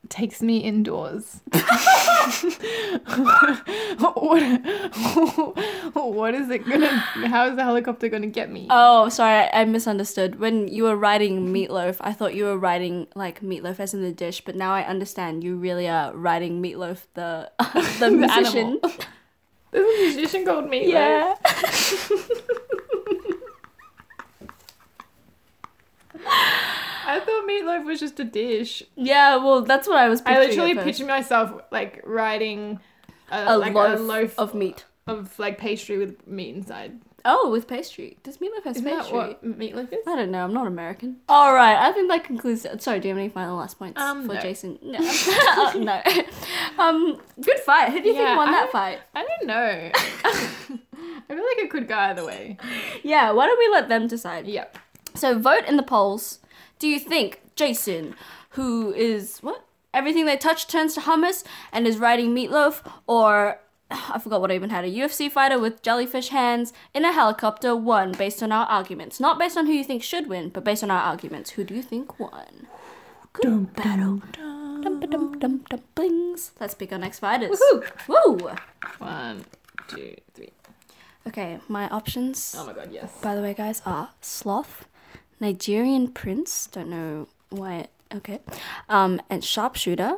takes 0.10 0.42
me 0.42 0.60
indoors? 0.60 1.42
what, 3.98 5.58
what 6.14 6.34
is 6.34 6.50
it 6.50 6.68
gonna? 6.68 6.88
How 6.88 7.48
is 7.50 7.56
the 7.56 7.64
helicopter 7.64 8.10
gonna 8.10 8.28
get 8.28 8.52
me? 8.52 8.68
Oh, 8.70 9.10
sorry, 9.10 9.48
I, 9.48 9.62
I 9.62 9.66
misunderstood. 9.66 10.40
When 10.40 10.68
you 10.68 10.84
were 10.84 10.96
writing 10.96 11.54
meatloaf, 11.54 11.98
I 12.02 12.14
thought 12.14 12.36
you 12.36 12.46
were 12.46 12.58
writing 12.58 13.08
like 13.16 13.42
meatloaf 13.42 13.80
as 13.80 13.94
in 13.94 14.02
the 14.02 14.12
dish, 14.12 14.42
but 14.46 14.56
now 14.56 14.74
I 14.74 14.84
understand 14.84 15.44
you 15.44 15.56
really 15.56 15.88
are 15.88 16.16
writing 16.16 16.62
meatloaf 16.62 17.06
the 17.14 17.52
the 18.00 18.12
musician. 18.12 18.80
animal. 18.84 18.92
There's 19.72 19.86
a 19.86 20.02
musician 20.04 20.46
called 20.46 20.66
Meatloaf. 20.66 20.88
Yeah. 20.88 21.36
I 27.08 27.20
thought 27.20 27.48
meatloaf 27.48 27.86
was 27.86 28.00
just 28.00 28.20
a 28.20 28.24
dish. 28.24 28.84
Yeah, 28.96 29.38
well, 29.38 29.62
that's 29.62 29.88
what 29.88 29.98
I 29.98 30.10
was 30.10 30.22
I 30.26 30.38
literally 30.40 30.72
at 30.72 30.78
first. 30.78 30.86
picture 30.86 31.06
myself 31.06 31.62
like 31.72 32.02
riding 32.06 32.80
a, 33.32 33.56
a, 33.56 33.58
like 33.58 33.74
loaf 33.74 34.00
a 34.00 34.04
loaf 34.04 34.40
of 34.40 34.54
meat. 34.54 34.86
of 35.08 35.38
like 35.40 35.58
pastry 35.58 35.98
with 35.98 36.28
meat 36.28 36.56
inside. 36.56 37.00
Oh, 37.30 37.50
with 37.50 37.68
pastry. 37.68 38.18
Does 38.24 38.38
meatloaf 38.38 38.64
have 38.64 38.76
Isn't 38.78 38.86
that 38.86 39.00
pastry? 39.02 39.18
what 39.18 39.44
meatloaf 39.44 39.92
is? 39.92 40.08
I 40.08 40.16
don't 40.16 40.32
know. 40.32 40.46
I'm 40.46 40.54
not 40.54 40.66
American. 40.68 41.18
All 41.28 41.54
right. 41.54 41.76
I 41.76 41.92
think 41.92 42.10
that 42.10 42.24
concludes. 42.24 42.64
It. 42.64 42.82
Sorry. 42.82 43.02
Do 43.02 43.08
you 43.10 43.14
have 43.14 43.20
any 43.20 43.28
final 43.28 43.58
last 43.58 43.78
points 43.78 44.00
Um, 44.00 44.26
for 44.28 44.36
no. 44.36 44.40
Jason? 44.40 44.80
No. 44.82 45.00
Uh, 45.00 45.74
no. 45.78 46.02
Um. 46.80 47.20
Good 47.42 47.60
fight. 47.60 47.92
Who 47.92 48.02
do 48.02 48.08
you 48.10 48.16
Yeah, 48.16 48.28
think 48.28 48.38
won 48.38 48.52
that 48.52 48.72
fight? 48.72 49.00
I 49.16 49.26
don't 49.26 49.48
know. 49.48 49.92
I 49.94 51.34
feel 51.34 51.38
like 51.46 51.58
it 51.58 51.70
could 51.70 51.88
go 51.88 51.96
either 51.98 52.24
way. 52.26 52.58
Yeah. 53.04 53.32
Why 53.32 53.48
don't 53.48 53.60
we 53.60 53.68
let 53.74 53.90
them 53.90 54.08
decide? 54.08 54.48
Yep. 54.48 54.78
So 55.16 55.38
vote 55.38 55.66
in 55.68 55.76
the 55.76 55.84
polls. 55.84 56.40
Do 56.80 56.88
you 56.88 57.00
think 57.00 57.42
Jason, 57.56 58.16
who 58.52 58.94
is 58.94 59.40
what 59.40 59.66
everything 59.94 60.26
they 60.26 60.38
touch 60.38 60.68
turns 60.68 60.94
to 60.94 61.02
hummus 61.02 61.44
and 61.72 61.88
is 61.88 61.98
riding 61.98 62.36
meatloaf, 62.36 62.82
or 63.08 63.60
I 63.92 64.20
forgot 64.20 64.42
what 64.42 64.52
I 64.52 64.56
even 64.56 64.70
had 64.70 64.86
a 64.86 64.92
UFC 64.92 65.32
fighter 65.32 65.60
with 65.60 65.82
jellyfish 65.82 66.30
hands 66.30 66.74
in 66.94 67.06
a 67.06 67.12
helicopter 67.12 67.76
won 67.76 68.12
based 68.12 68.44
on 68.44 68.52
our 68.52 68.66
arguments, 68.68 69.20
not 69.20 69.40
based 69.40 69.58
on 69.58 69.66
who 69.66 69.74
you 69.74 69.84
think 69.84 70.04
should 70.04 70.28
win, 70.28 70.50
but 70.50 70.64
based 70.64 70.84
on 70.84 70.92
our 70.92 71.02
arguments. 71.02 71.52
Who 71.52 71.64
do 71.64 71.74
you 71.74 71.82
think 71.82 72.20
won? 72.20 72.68
Good 73.34 73.74
battle. 73.76 74.22
Dum 74.82 75.00
ba 75.00 75.08
dum 75.08 75.40
dum 75.40 75.66
dumplings. 75.70 76.52
Let's 76.60 76.74
pick 76.74 76.92
our 76.92 76.98
next 77.00 77.20
fighters. 77.20 77.60
Woohoo! 77.74 78.08
Woo! 78.08 78.50
One, 79.00 79.46
two, 79.88 80.16
three. 80.34 80.52
Okay, 81.28 81.60
my 81.68 81.90
options. 81.90 82.56
Oh 82.58 82.66
my 82.66 82.74
god, 82.74 82.90
yes. 82.92 83.12
by 83.22 83.36
the 83.36 83.42
way, 83.42 83.54
guys, 83.54 83.82
are 83.86 84.12
sloth, 84.22 84.88
Nigerian 85.40 86.10
prince. 86.10 86.68
Don't 86.68 86.90
know 86.90 87.28
why. 87.50 87.88
Okay, 88.14 88.40
um, 88.88 89.22
and 89.30 89.44
sharpshooter, 89.44 90.18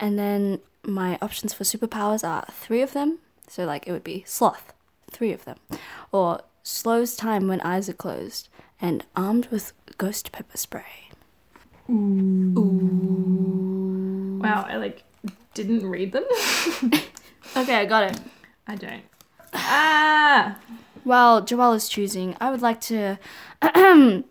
and 0.00 0.18
then 0.18 0.58
my 0.82 1.16
options 1.22 1.54
for 1.54 1.62
superpowers 1.64 2.26
are 2.26 2.44
three 2.50 2.82
of 2.82 2.92
them. 2.92 3.20
So 3.48 3.64
like 3.64 3.86
it 3.86 3.92
would 3.92 4.02
be 4.04 4.24
sloth, 4.26 4.72
three 5.10 5.32
of 5.32 5.44
them, 5.44 5.58
or 6.10 6.40
slows 6.62 7.14
time 7.14 7.46
when 7.46 7.60
eyes 7.60 7.88
are 7.88 7.94
closed, 7.94 8.48
and 8.80 9.04
armed 9.14 9.46
with 9.46 9.72
ghost 9.96 10.32
pepper 10.32 10.56
spray. 10.56 11.10
Ooh. 11.88 12.80
Wow, 14.42 14.66
I 14.68 14.76
like 14.76 15.04
didn't 15.54 15.86
read 15.88 16.12
them. 16.12 16.24
Okay, 17.56 17.76
I 17.76 17.84
got 17.84 18.10
it. 18.10 18.20
I 18.66 18.74
don't. 18.74 19.02
Ah! 19.52 20.58
While 21.04 21.40
Joelle 21.42 21.76
is 21.76 21.88
choosing, 21.88 22.36
I 22.40 22.50
would 22.50 22.62
like 22.62 22.80
to 22.82 23.16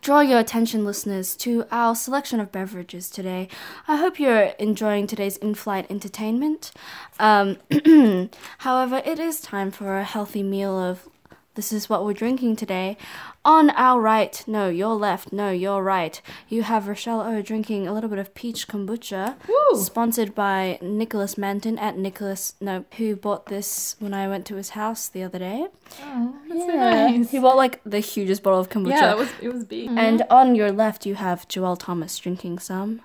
draw 0.00 0.20
your 0.20 0.38
attention, 0.38 0.84
listeners, 0.84 1.36
to 1.36 1.66
our 1.70 1.94
selection 1.94 2.40
of 2.40 2.52
beverages 2.52 3.10
today. 3.10 3.48
I 3.86 3.96
hope 3.96 4.18
you're 4.18 4.52
enjoying 4.58 5.06
today's 5.06 5.36
in 5.36 5.54
flight 5.54 5.86
entertainment. 5.90 6.72
Um, 7.18 7.58
however, 8.58 9.02
it 9.04 9.18
is 9.18 9.40
time 9.40 9.70
for 9.70 9.98
a 9.98 10.04
healthy 10.04 10.42
meal 10.42 10.78
of 10.78 11.08
this 11.54 11.72
is 11.72 11.88
what 11.88 12.04
we're 12.04 12.12
drinking 12.12 12.56
today. 12.56 12.96
On 13.44 13.70
our 13.70 14.00
right, 14.00 14.42
no, 14.46 14.68
your 14.68 14.94
left, 14.94 15.32
no, 15.32 15.50
your 15.50 15.82
right, 15.82 16.20
you 16.48 16.62
have 16.62 16.88
Rochelle 16.88 17.20
O 17.20 17.42
drinking 17.42 17.86
a 17.86 17.92
little 17.92 18.10
bit 18.10 18.18
of 18.18 18.34
peach 18.34 18.66
kombucha, 18.66 19.36
Woo! 19.48 19.80
sponsored 19.80 20.34
by 20.34 20.78
Nicholas 20.80 21.38
Manton 21.38 21.78
at 21.78 21.96
Nicholas, 21.96 22.54
no, 22.60 22.84
who 22.96 23.16
bought 23.16 23.46
this 23.46 23.96
when 23.98 24.14
I 24.14 24.28
went 24.28 24.46
to 24.46 24.56
his 24.56 24.70
house 24.70 25.08
the 25.08 25.22
other 25.22 25.38
day. 25.38 25.66
Oh, 26.02 26.36
that's 26.48 26.60
so 26.60 26.72
nice. 26.72 27.30
He 27.30 27.38
bought 27.38 27.56
like 27.56 27.80
the 27.84 28.00
hugest 28.00 28.42
bottle 28.42 28.60
of 28.60 28.68
kombucha. 28.68 28.90
Yeah, 28.90 29.12
it 29.12 29.18
was 29.18 29.30
it 29.40 29.52
was 29.52 29.64
big. 29.64 29.88
and 29.90 30.20
mm-hmm. 30.20 30.32
on 30.32 30.54
your 30.54 30.72
left, 30.72 31.06
you 31.06 31.14
have 31.14 31.46
Joelle 31.48 31.78
Thomas 31.78 32.18
drinking 32.18 32.58
some. 32.58 33.02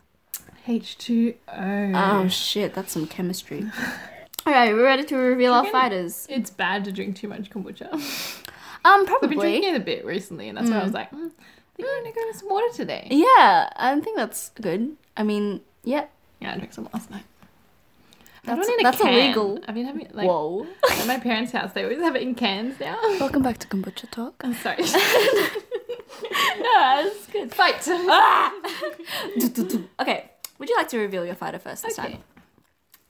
H2O. 0.67 1.35
Oh 1.95 2.27
shit, 2.27 2.73
that's 2.73 2.93
some 2.93 3.07
chemistry. 3.07 3.65
Alright, 4.47 4.73
we're 4.73 4.83
ready 4.83 5.03
to 5.05 5.15
reveal 5.15 5.53
our 5.53 5.65
fighters. 5.65 6.25
It's 6.29 6.49
bad 6.49 6.85
to 6.85 6.91
drink 6.91 7.15
too 7.15 7.27
much 7.27 7.49
kombucha. 7.49 8.45
Um, 8.85 9.05
probably. 9.05 9.25
I've 9.25 9.29
been 9.31 9.39
drinking 9.39 9.73
it 9.75 9.81
a 9.81 9.83
bit 9.83 10.05
recently, 10.05 10.47
and 10.47 10.57
that's 10.57 10.69
why 10.69 10.79
I 10.79 10.83
was 10.85 10.93
like, 10.93 11.11
mm, 11.11 11.17
I 11.17 11.75
think 11.75 11.89
I'm 11.89 12.01
gonna 12.01 12.15
go 12.15 12.21
with 12.27 12.37
some 12.37 12.47
water 12.49 12.67
today. 12.73 13.09
Yeah, 13.11 13.69
I 13.75 13.99
think 13.99 14.15
that's 14.15 14.51
good. 14.51 14.95
I 15.17 15.23
mean, 15.23 15.59
yeah. 15.83 16.05
Yeah, 16.39 16.53
I 16.53 16.55
drank 16.55 16.71
some 16.71 16.87
last 16.93 17.11
night. 17.11 17.25
I 18.45 18.55
That's- 18.55 18.69
a 18.69 18.77
that's 18.81 18.97
can. 19.01 19.13
illegal. 19.13 19.59
I've 19.67 19.75
been 19.75 19.85
having 19.85 20.07
like 20.13 20.25
Whoa. 20.29 20.65
at 20.89 21.05
my 21.05 21.19
parents' 21.19 21.51
house. 21.51 21.73
They 21.73 21.83
always 21.83 21.99
have 21.99 22.15
it 22.15 22.21
in 22.21 22.35
cans 22.35 22.79
now. 22.79 22.97
Welcome 23.19 23.43
back 23.43 23.57
to 23.57 23.67
Kombucha 23.67 24.09
Talk. 24.09 24.41
I'm 24.45 24.53
sorry. 24.53 24.77
no, 26.57 27.03
that's 27.03 27.27
good. 27.27 27.53
Fight. 27.53 27.85
Okay, 29.99 30.31
would 30.57 30.69
you 30.69 30.77
like 30.77 30.87
to 30.87 30.97
reveal 30.99 31.25
your 31.25 31.35
fighter 31.35 31.59
first 31.59 31.83
this 31.83 31.99
Okay. 31.99 32.13
time? 32.13 32.23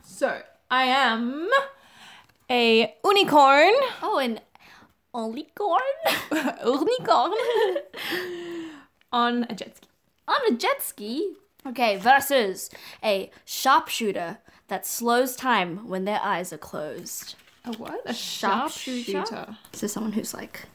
So 0.04 0.42
I 0.72 0.84
am 0.86 1.50
a 2.50 2.94
unicorn. 3.04 3.74
Oh, 4.02 4.20
an 4.22 4.40
alicorn 5.14 5.80
unicorn 6.66 7.78
on 9.12 9.46
a 9.50 9.56
jet 9.56 9.76
ski. 9.78 9.88
on 10.28 10.54
a 10.54 10.56
jet 10.56 10.82
ski. 10.82 11.34
Okay, 11.68 11.98
versus 11.98 12.70
a 13.04 13.30
sharpshooter 13.46 14.38
that 14.70 14.86
slows 14.86 15.36
time 15.36 15.88
when 15.90 16.06
their 16.06 16.22
eyes 16.24 16.54
are 16.54 16.58
closed. 16.58 17.36
A 17.66 17.74
what? 17.74 18.00
A 18.06 18.14
Sharpshooter? 18.14 19.12
sharpshooter. 19.26 19.58
So 19.74 19.88
someone 19.88 20.14
who's 20.14 20.34
like 20.34 20.68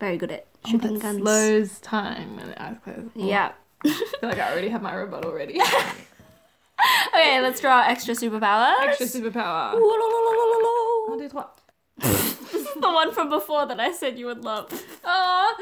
very 0.00 0.16
good 0.16 0.32
at 0.32 0.46
Oh, 0.64 0.70
shooting 0.70 0.94
that 0.94 1.02
guns. 1.02 1.18
slows 1.20 1.78
time 1.80 2.36
when 2.36 2.48
the 2.48 2.62
eyes 2.62 2.76
close. 2.84 2.96
Oh, 3.16 3.28
Yeah. 3.28 3.52
I 3.84 3.88
feel 4.20 4.28
like 4.28 4.38
I 4.38 4.50
already 4.52 4.68
have 4.68 4.82
my 4.82 4.92
rebuttal 4.94 5.32
ready. 5.32 5.58
Okay, 7.20 7.40
let's 7.40 7.60
draw 7.60 7.82
extra 7.86 8.14
superpowers. 8.14 8.80
Extra 8.80 9.06
superpower. 9.06 9.74
Un, 9.74 11.18
deux, 11.18 11.28
trois. 11.28 11.46
This 11.98 12.54
is 12.54 12.74
the 12.80 12.88
one 12.90 13.12
from 13.12 13.28
before 13.28 13.66
that 13.66 13.78
I 13.78 13.92
said 13.92 14.18
you 14.18 14.26
would 14.26 14.42
love. 14.44 14.66
Ah. 15.04 15.54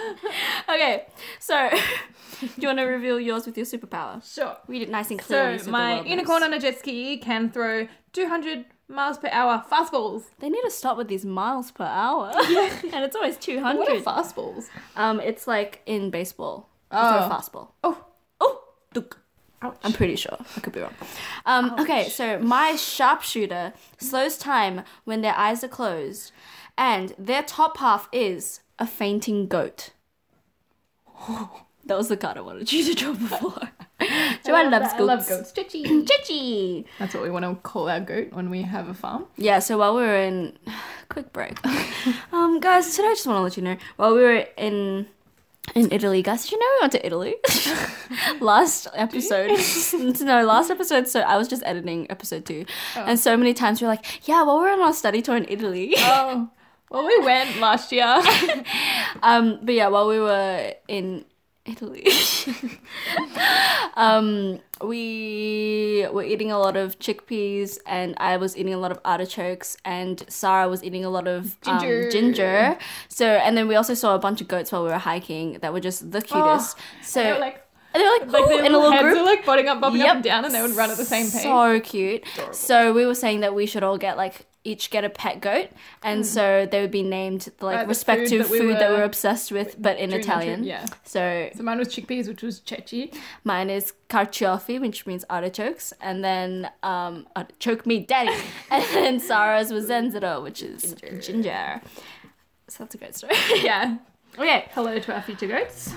Okay, 0.68 1.06
so 1.40 1.68
do 2.40 2.48
you 2.58 2.68
want 2.68 2.78
to 2.78 2.84
reveal 2.84 3.18
yours 3.18 3.44
with 3.46 3.56
your 3.56 3.66
superpower? 3.66 4.22
Sure. 4.34 4.56
Read 4.68 4.82
it 4.82 4.90
nice 4.90 5.10
and 5.10 5.18
clearly. 5.18 5.58
So 5.58 5.64
the 5.66 5.70
my 5.72 6.02
unicorn 6.02 6.42
on 6.44 6.52
a 6.52 6.60
jet 6.60 6.78
ski 6.78 7.18
can 7.18 7.50
throw 7.50 7.88
200 8.12 8.64
miles 8.88 9.18
per 9.18 9.28
hour 9.32 9.64
fastballs. 9.70 10.24
They 10.38 10.48
need 10.48 10.62
to 10.62 10.70
stop 10.70 10.96
with 10.96 11.08
these 11.08 11.24
miles 11.24 11.70
per 11.72 11.84
hour. 11.84 12.32
Yeah. 12.48 12.70
and 12.92 13.04
it's 13.04 13.16
always 13.16 13.36
200. 13.36 13.78
What 13.78 13.88
are 13.90 14.00
fastballs? 14.00 14.66
Um, 14.96 15.18
it's 15.20 15.46
like 15.46 15.82
in 15.86 16.10
baseball. 16.10 16.68
Oh. 16.92 17.16
It's 17.16 17.26
a 17.26 17.28
fastball. 17.28 17.68
Oh, 17.82 18.04
Oh, 18.40 18.62
duk. 18.94 19.18
Ouch. 19.62 19.76
I'm 19.82 19.92
pretty 19.92 20.16
sure. 20.16 20.36
I 20.56 20.60
could 20.60 20.72
be 20.72 20.80
wrong. 20.80 20.94
Um, 21.46 21.74
okay, 21.78 22.08
so 22.08 22.38
my 22.38 22.76
sharpshooter 22.76 23.72
slows 23.98 24.36
time 24.38 24.82
when 25.04 25.20
their 25.22 25.34
eyes 25.36 25.62
are 25.64 25.68
closed, 25.68 26.32
and 26.76 27.14
their 27.18 27.42
top 27.42 27.78
half 27.78 28.08
is 28.12 28.60
a 28.78 28.86
fainting 28.86 29.46
goat. 29.48 29.90
That 31.88 31.96
was 31.96 32.08
the 32.08 32.18
card 32.18 32.36
I 32.36 32.42
wanted 32.42 32.70
you 32.70 32.84
to 32.84 32.94
draw 32.94 33.14
before. 33.14 33.62
Joanne 34.44 34.70
loves 34.70 34.92
I 34.92 34.98
goats. 34.98 35.00
love 35.00 35.26
goats. 35.28 35.52
Chichi. 35.52 36.04
Chichi. 36.04 36.86
That's 36.98 37.14
what 37.14 37.22
we 37.22 37.30
want 37.30 37.46
to 37.46 37.54
call 37.62 37.88
our 37.88 37.98
goat 37.98 38.30
when 38.34 38.50
we 38.50 38.60
have 38.60 38.88
a 38.90 38.94
farm. 38.94 39.24
Yeah, 39.38 39.58
so 39.60 39.78
while 39.78 39.96
we 39.96 40.02
were 40.02 40.16
in 40.16 40.58
quick 41.08 41.32
break, 41.32 41.56
um, 42.30 42.60
guys, 42.60 42.94
today 42.94 43.08
I 43.08 43.12
just 43.12 43.26
want 43.26 43.38
to 43.38 43.42
let 43.42 43.56
you 43.56 43.62
know 43.62 43.76
while 43.96 44.14
we 44.14 44.22
were 44.22 44.46
in 44.58 45.06
in 45.74 45.92
Italy, 45.92 46.22
guys, 46.22 46.42
did 46.42 46.52
you 46.52 46.58
know 46.58 46.66
we 46.66 46.78
went 46.82 46.92
to 46.92 47.06
Italy 47.06 47.34
last 48.40 48.88
episode? 48.94 49.48
no, 50.20 50.44
last 50.44 50.70
episode. 50.70 51.08
So 51.08 51.20
I 51.20 51.36
was 51.36 51.48
just 51.48 51.62
editing 51.64 52.10
episode 52.10 52.44
two, 52.46 52.64
and 52.96 53.18
so 53.18 53.36
many 53.36 53.54
times 53.54 53.80
we 53.80 53.86
are 53.86 53.90
like, 53.90 54.26
yeah, 54.28 54.42
while 54.42 54.58
we're 54.58 54.72
on 54.72 54.80
our 54.80 54.92
study 54.92 55.22
tour 55.22 55.36
in 55.36 55.46
Italy. 55.48 55.94
Oh, 55.96 56.50
well, 56.90 57.06
we 57.06 57.18
went 57.20 57.58
last 57.58 57.92
year. 57.92 58.04
um, 59.22 59.58
but 59.62 59.74
yeah, 59.74 59.88
while 59.88 60.08
we 60.08 60.18
were 60.18 60.74
in 60.88 61.24
Italy. 61.68 62.06
um, 63.96 64.60
we 64.82 66.06
were 66.12 66.22
eating 66.24 66.50
a 66.52 66.58
lot 66.58 66.76
of 66.76 66.98
chickpeas, 66.98 67.78
and 67.86 68.14
I 68.18 68.36
was 68.36 68.56
eating 68.56 68.74
a 68.74 68.78
lot 68.78 68.90
of 68.92 69.00
artichokes, 69.04 69.76
and 69.84 70.22
Sarah 70.28 70.68
was 70.68 70.82
eating 70.84 71.04
a 71.04 71.10
lot 71.10 71.26
of 71.28 71.56
um, 71.66 71.80
Ginger. 71.80 72.10
ginger. 72.10 72.78
So, 73.08 73.26
and 73.26 73.56
then 73.56 73.68
we 73.68 73.74
also 73.74 73.94
saw 73.94 74.14
a 74.14 74.18
bunch 74.18 74.40
of 74.40 74.48
goats 74.48 74.72
while 74.72 74.82
we 74.84 74.90
were 74.90 74.98
hiking 74.98 75.58
that 75.60 75.72
were 75.72 75.80
just 75.80 76.10
the 76.10 76.22
cutest. 76.22 76.76
so, 77.02 77.22
They 77.22 77.32
were 77.32 77.38
like, 77.38 77.64
and 77.94 78.02
they 78.02 78.04
were 78.04 78.18
like, 78.18 78.32
like 78.32 78.48
their 78.48 78.64
in 78.64 78.72
a 78.74 78.76
little 78.78 78.92
heads 78.92 79.02
group. 79.04 79.18
are 79.18 79.24
like 79.24 79.44
bobbing 79.46 79.68
up, 79.68 79.80
bobbing 79.80 80.00
Yep. 80.00 80.08
up 80.08 80.14
and 80.16 80.24
down, 80.24 80.44
and 80.44 80.54
they 80.54 80.62
would 80.62 80.72
run 80.76 80.90
at 80.90 80.96
the 80.96 81.04
same 81.04 81.24
pace. 81.30 81.42
So 81.42 81.80
cute. 81.80 82.24
So 82.52 82.92
we 82.92 83.06
were 83.06 83.14
saying 83.14 83.40
that 83.40 83.54
we 83.54 83.66
should 83.66 83.82
all 83.82 83.98
get 83.98 84.16
like 84.16 84.46
each 84.64 84.90
get 84.90 85.04
a 85.04 85.08
pet 85.08 85.40
goat, 85.40 85.68
and 86.02 86.26
so 86.26 86.66
they 86.70 86.80
would 86.80 86.90
be 86.90 87.02
named 87.02 87.48
like 87.60 87.80
the 87.80 87.86
respective 87.86 88.28
food 88.30 88.40
that 88.44 88.50
we 88.50 88.58
food 88.58 88.76
that 88.78 88.90
were- 88.90 88.98
we're 88.98 89.04
obsessed 89.04 89.50
with, 89.52 89.80
but 89.80 89.96
in 89.98 90.12
Italian. 90.12 90.64
yeah. 90.64 90.84
So 91.04 91.48
So 91.56 91.62
mine 91.62 91.78
was 91.78 91.88
chickpeas, 91.88 92.28
which 92.28 92.42
was 92.42 92.60
ceci. 92.64 93.12
mine 93.44 93.70
is 93.70 93.92
carciofi, 94.10 94.80
which 94.80 95.06
means 95.06 95.24
artichokes, 95.30 95.92
and 96.00 96.22
then 96.24 96.70
um 96.82 97.26
artichoke 97.36 97.86
me 97.86 98.00
daddy, 98.00 98.36
and 98.70 98.84
then 98.92 99.20
Sarah's 99.20 99.72
was 99.72 99.88
zenzero, 99.88 100.42
which 100.42 100.62
is 100.62 100.94
ginger. 101.20 101.80
So 102.68 102.84
that's 102.84 102.94
a 102.94 102.98
great 102.98 103.14
story. 103.16 103.34
Yeah. 103.62 103.96
Okay. 104.38 104.66
Hello 104.72 104.98
to 105.00 105.12
our 105.14 105.22
future 105.22 105.48
goats. 105.48 105.92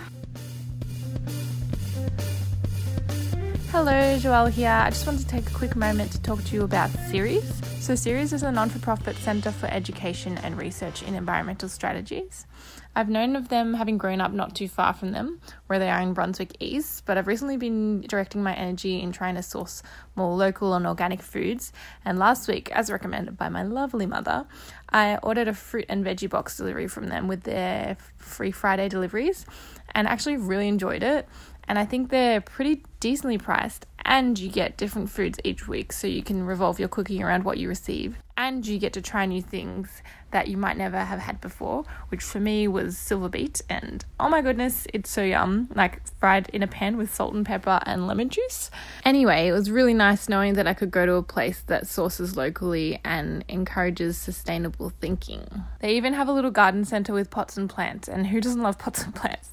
Hello, 3.72 4.18
Joelle 4.18 4.52
here. 4.52 4.70
I 4.70 4.90
just 4.90 5.08
wanted 5.08 5.22
to 5.22 5.28
take 5.30 5.50
a 5.50 5.54
quick 5.54 5.78
moment 5.78 6.12
to 6.12 6.22
talk 6.22 6.44
to 6.44 6.56
you 6.58 6.64
about 6.64 6.90
Ceres. 7.10 7.62
So, 7.80 7.96
Ceres 7.96 8.34
is 8.34 8.44
a 8.44 8.52
non 8.52 8.70
for 8.70 8.80
profit 8.80 9.16
centre 9.16 9.50
for 9.50 9.68
education 9.68 10.38
and 10.40 10.58
research 10.58 11.04
in 11.04 11.16
environmental 11.16 11.70
strategies. 11.70 12.46
I've 12.98 13.08
known 13.08 13.38
of 13.38 13.48
them 13.48 13.74
having 13.74 13.98
grown 13.98 14.20
up 14.20 14.34
not 14.34 14.56
too 14.56 14.68
far 14.68 14.92
from 14.92 15.14
them, 15.14 15.40
where 15.68 15.80
they 15.80 15.90
are 15.90 16.02
in 16.02 16.14
Brunswick 16.14 16.58
East, 16.60 17.06
but 17.06 17.18
I've 17.18 17.28
recently 17.28 17.56
been 17.56 18.02
directing 18.02 18.44
my 18.44 18.54
energy 18.54 19.02
in 19.02 19.14
trying 19.14 19.36
to 19.36 19.42
source 19.42 19.82
more 20.18 20.36
local 20.36 20.74
and 20.74 20.86
organic 20.86 21.22
foods. 21.22 21.72
And 22.04 22.20
last 22.20 22.50
week, 22.50 22.70
as 22.72 22.92
recommended 22.92 23.38
by 23.38 23.48
my 23.48 23.64
lovely 23.64 24.06
mother, 24.06 24.46
I 24.90 25.16
ordered 25.24 25.48
a 25.48 25.54
fruit 25.54 25.86
and 25.88 26.06
veggie 26.06 26.30
box 26.30 26.58
delivery 26.58 26.90
from 26.90 27.08
them 27.08 27.30
with 27.30 27.44
their 27.44 27.96
free 28.18 28.52
Friday 28.52 28.90
deliveries 28.90 29.46
and 29.94 30.08
actually 30.08 30.38
really 30.38 30.68
enjoyed 30.68 31.04
it 31.04 31.28
and 31.68 31.80
I 31.80 31.86
think 31.86 32.10
they're 32.10 32.42
pretty 32.42 32.84
decently 33.00 33.38
priced. 33.38 33.86
And 34.04 34.38
you 34.38 34.50
get 34.50 34.78
different 34.78 35.10
foods 35.12 35.40
each 35.44 35.68
week, 35.68 35.94
so 35.94 36.08
you 36.08 36.24
can 36.24 36.44
revolve 36.44 36.80
your 36.80 36.90
cooking 36.90 37.22
around 37.22 37.44
what 37.44 37.60
you 37.60 37.70
receive. 37.70 38.18
And 38.36 38.66
you 38.66 38.80
get 38.80 38.94
to 38.94 39.02
try 39.02 39.28
new 39.28 39.44
things 39.44 40.02
that 40.32 40.48
you 40.48 40.58
might 40.58 40.76
never 40.76 40.98
have 40.98 41.20
had 41.20 41.40
before, 41.40 41.84
which 42.10 42.24
for 42.24 42.40
me 42.40 42.68
was 42.68 42.98
silver 42.98 43.30
beet. 43.30 43.62
And 43.70 44.04
oh 44.20 44.28
my 44.28 44.42
goodness, 44.42 44.88
it's 44.92 45.10
so 45.10 45.22
yum! 45.22 45.70
Like 45.76 46.02
fried 46.18 46.50
in 46.50 46.64
a 46.64 46.68
pan 46.68 46.98
with 46.98 47.14
salt 47.14 47.36
and 47.36 47.46
pepper 47.46 47.80
and 47.86 48.08
lemon 48.08 48.30
juice. 48.30 48.72
Anyway, 49.06 49.48
it 49.48 49.52
was 49.52 49.70
really 49.70 49.94
nice 49.94 50.28
knowing 50.28 50.54
that 50.54 50.68
I 50.68 50.74
could 50.74 50.90
go 50.90 51.06
to 51.06 51.14
a 51.14 51.24
place 51.24 51.62
that 51.68 51.86
sources 51.86 52.36
locally 52.36 53.00
and 53.06 53.46
encourages 53.48 54.18
sustainable 54.18 54.90
thinking. 54.90 55.46
They 55.80 55.96
even 55.96 56.14
have 56.14 56.28
a 56.28 56.34
little 56.34 56.52
garden 56.52 56.86
center 56.86 57.14
with 57.14 57.30
pots 57.30 57.56
and 57.56 57.70
plants, 57.70 58.08
and 58.08 58.28
who 58.28 58.42
doesn't 58.42 58.64
love 58.64 58.80
pots 58.80 59.04
and 59.04 59.14
plants? 59.14 59.52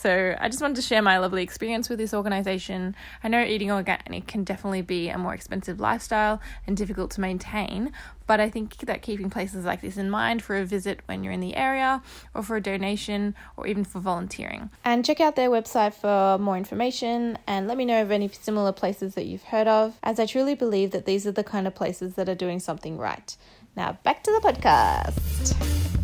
So 0.00 0.34
I 0.40 0.48
just 0.48 0.62
wanted 0.62 0.76
to 0.76 0.82
share 0.82 1.02
my 1.02 1.18
lovely 1.18 1.42
experience 1.42 1.90
with 1.90 1.98
this 1.98 2.14
organization. 2.14 2.96
I 3.22 3.28
know 3.28 3.44
eating 3.44 3.70
organic 3.70 4.26
can 4.26 4.44
definitely 4.44 4.80
be 4.80 5.10
a 5.10 5.18
more 5.18 5.34
expensive 5.34 5.78
lifestyle 5.78 6.40
and 6.66 6.74
difficult 6.74 7.10
to 7.10 7.20
maintain, 7.20 7.92
but 8.26 8.40
I 8.40 8.48
think 8.48 8.78
that 8.78 9.02
keeping 9.02 9.28
places 9.28 9.66
like 9.66 9.82
this 9.82 9.98
in 9.98 10.08
mind 10.08 10.42
for 10.42 10.56
a 10.56 10.64
visit 10.64 11.00
when 11.04 11.22
you're 11.22 11.34
in 11.34 11.40
the 11.40 11.54
area, 11.54 12.02
or 12.32 12.42
for 12.42 12.56
a 12.56 12.62
donation, 12.62 13.34
or 13.58 13.66
even 13.66 13.84
for 13.84 14.00
volunteering. 14.00 14.70
And 14.86 15.04
check 15.04 15.20
out 15.20 15.36
their 15.36 15.50
website 15.50 15.92
for 15.92 16.42
more 16.42 16.56
information 16.56 17.36
and 17.46 17.68
let 17.68 17.76
me 17.76 17.84
know 17.84 18.00
of 18.00 18.10
any 18.10 18.28
similar 18.28 18.72
places 18.72 19.14
that 19.16 19.26
you've 19.26 19.42
heard 19.42 19.68
of, 19.68 19.98
as 20.02 20.18
I 20.18 20.24
truly 20.24 20.54
believe 20.54 20.92
that 20.92 21.04
these 21.04 21.26
are 21.26 21.32
the 21.32 21.44
kind 21.44 21.66
of 21.66 21.74
places 21.74 22.14
that 22.14 22.26
are 22.26 22.34
doing 22.34 22.58
something 22.58 22.96
right. 22.96 23.36
Now, 23.76 23.98
back 24.02 24.24
to 24.24 24.32
the 24.32 24.40
podcast. 24.50 25.99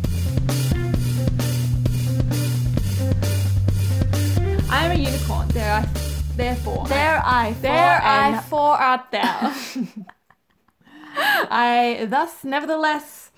I 4.87 4.91
am 4.91 4.99
a 5.01 5.03
unicorn. 5.03 5.47
There 5.49 5.69
are 5.69 5.85
therefore 6.37 6.85
there 6.87 7.21
I 7.25 7.51
there 7.59 8.01
I 8.01 8.29
and 8.29 8.53
art 8.53 9.11
thou. 9.11 9.53
I 11.51 12.07
thus 12.09 12.45
nevertheless 12.45 13.31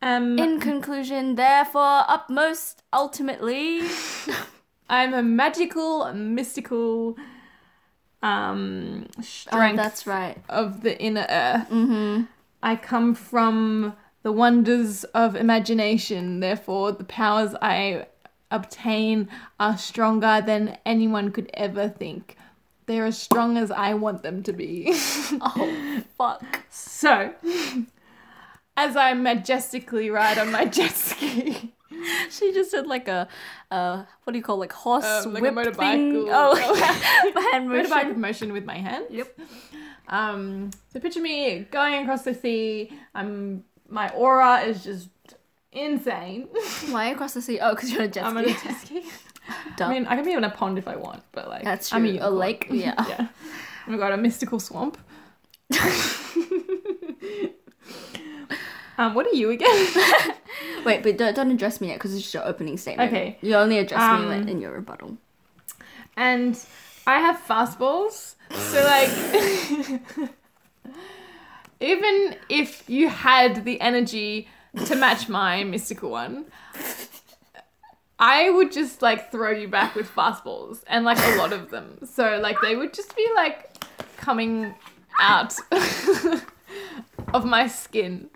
am 0.00 0.38
in 0.38 0.60
conclusion, 0.60 1.34
therefore, 1.34 2.04
upmost, 2.08 2.82
ultimately. 2.90 3.82
I'm 4.88 5.12
a 5.12 5.22
magical, 5.22 6.10
mystical 6.14 7.18
um 8.22 9.06
Oh, 9.18 9.22
strength 9.22 9.76
that's 9.76 10.06
right. 10.06 10.38
of 10.48 10.80
the 10.80 10.98
inner 10.98 11.26
earth. 11.28 11.68
Mm-hmm. 11.68 12.22
I 12.62 12.76
come 12.76 13.14
from 13.14 13.94
the 14.22 14.32
wonders 14.32 15.04
of 15.12 15.36
imagination. 15.36 16.40
Therefore, 16.40 16.92
the 16.92 17.04
powers 17.04 17.54
I 17.60 18.06
obtain 18.54 19.28
are 19.58 19.76
stronger 19.76 20.42
than 20.44 20.78
anyone 20.86 21.30
could 21.32 21.50
ever 21.54 21.88
think. 21.88 22.36
They're 22.86 23.06
as 23.06 23.18
strong 23.18 23.56
as 23.56 23.70
I 23.70 23.94
want 23.94 24.22
them 24.22 24.42
to 24.44 24.52
be. 24.52 24.92
Oh, 25.40 26.02
fuck. 26.18 26.44
so, 26.70 27.32
as 28.76 28.96
I 28.96 29.14
majestically 29.14 30.10
ride 30.10 30.38
on 30.38 30.50
my 30.52 30.64
jet 30.66 30.90
ski, 30.94 31.72
She 32.30 32.52
just 32.52 32.70
did 32.72 32.86
like 32.86 33.08
a, 33.08 33.28
uh, 33.70 34.04
what 34.24 34.32
do 34.32 34.38
you 34.38 34.44
call 34.44 34.58
like 34.58 34.72
horse 34.72 35.04
Um, 35.04 35.32
like 35.32 35.42
a 35.44 35.52
whip 35.52 35.54
motorbike 35.54 35.76
thing? 35.78 36.16
or- 36.28 36.32
Oh, 36.32 36.54
hand 37.52 37.68
motion. 37.68 37.90
motorbike 37.90 38.16
motion 38.16 38.52
with 38.52 38.64
my 38.64 38.76
hand. 38.78 39.06
Yep. 39.10 39.38
Um, 40.08 40.70
so 40.92 41.00
picture 41.00 41.20
me 41.20 41.60
going 41.70 42.02
across 42.02 42.22
the 42.22 42.34
sea. 42.34 42.92
I'm 43.14 43.64
my 43.88 44.08
aura 44.10 44.60
is 44.60 44.84
just 44.84 45.08
insane. 45.74 46.48
Why 46.90 47.06
across 47.14 47.34
the 47.34 47.42
sea? 47.42 47.58
Oh, 47.60 47.74
because 47.74 47.90
you're 47.90 48.00
on 48.02 48.06
a 48.08 48.10
jet 48.10 48.24
I'm 48.24 48.36
on 48.36 48.44
a 48.44 48.48
jet 48.48 48.76
ski. 48.80 49.04
I 49.80 49.88
mean, 49.92 50.06
I 50.06 50.16
can 50.16 50.24
be 50.24 50.32
in 50.32 50.42
a 50.44 50.50
pond 50.50 50.78
if 50.78 50.88
I 50.88 50.96
want, 50.96 51.22
but 51.32 51.48
like 51.48 51.64
That's 51.64 51.90
true. 51.90 51.98
I'm 51.98 52.04
a. 52.04 52.08
A 52.08 52.12
unicorn. 52.12 52.34
lake? 52.36 52.66
Yeah. 52.70 52.94
yeah. 53.08 53.28
Oh 53.86 53.90
my 53.90 53.98
god, 53.98 54.12
a 54.12 54.16
mystical 54.16 54.58
swamp. 54.60 54.96
um, 58.98 59.14
what 59.14 59.26
are 59.26 59.34
you 59.34 59.50
again? 59.50 59.86
Wait, 60.84 61.02
but 61.02 61.18
don't, 61.18 61.34
don't 61.34 61.50
address 61.50 61.80
me 61.80 61.88
yet 61.88 61.94
because 61.98 62.14
it's 62.14 62.22
just 62.22 62.34
your 62.34 62.46
opening 62.46 62.76
statement. 62.78 63.12
Okay. 63.12 63.38
You 63.42 63.54
only 63.56 63.78
address 63.78 64.00
me 64.00 64.06
Um, 64.24 64.28
when- 64.28 64.48
in 64.48 64.60
your 64.60 64.72
rebuttal. 64.72 65.16
and 66.16 66.58
I 67.06 67.18
have 67.18 67.36
fastballs. 67.46 68.34
So 68.50 68.82
like 68.84 70.00
even 71.80 72.36
if 72.48 72.88
you 72.88 73.08
had 73.08 73.64
the 73.64 73.80
energy 73.80 74.48
to 74.86 74.96
match 74.96 75.28
my 75.28 75.64
mystical 75.64 76.10
one, 76.10 76.46
I 78.18 78.50
would 78.50 78.72
just 78.72 79.02
like 79.02 79.30
throw 79.32 79.50
you 79.50 79.68
back 79.68 79.94
with 79.94 80.08
fastballs 80.08 80.82
and 80.86 81.04
like 81.04 81.18
a 81.18 81.36
lot 81.36 81.52
of 81.52 81.70
them. 81.70 81.98
So 82.04 82.38
like 82.40 82.60
they 82.60 82.76
would 82.76 82.94
just 82.94 83.16
be 83.16 83.28
like 83.34 83.84
coming 84.16 84.74
out 85.20 85.56
of 87.34 87.44
my 87.44 87.66
skin. 87.66 88.30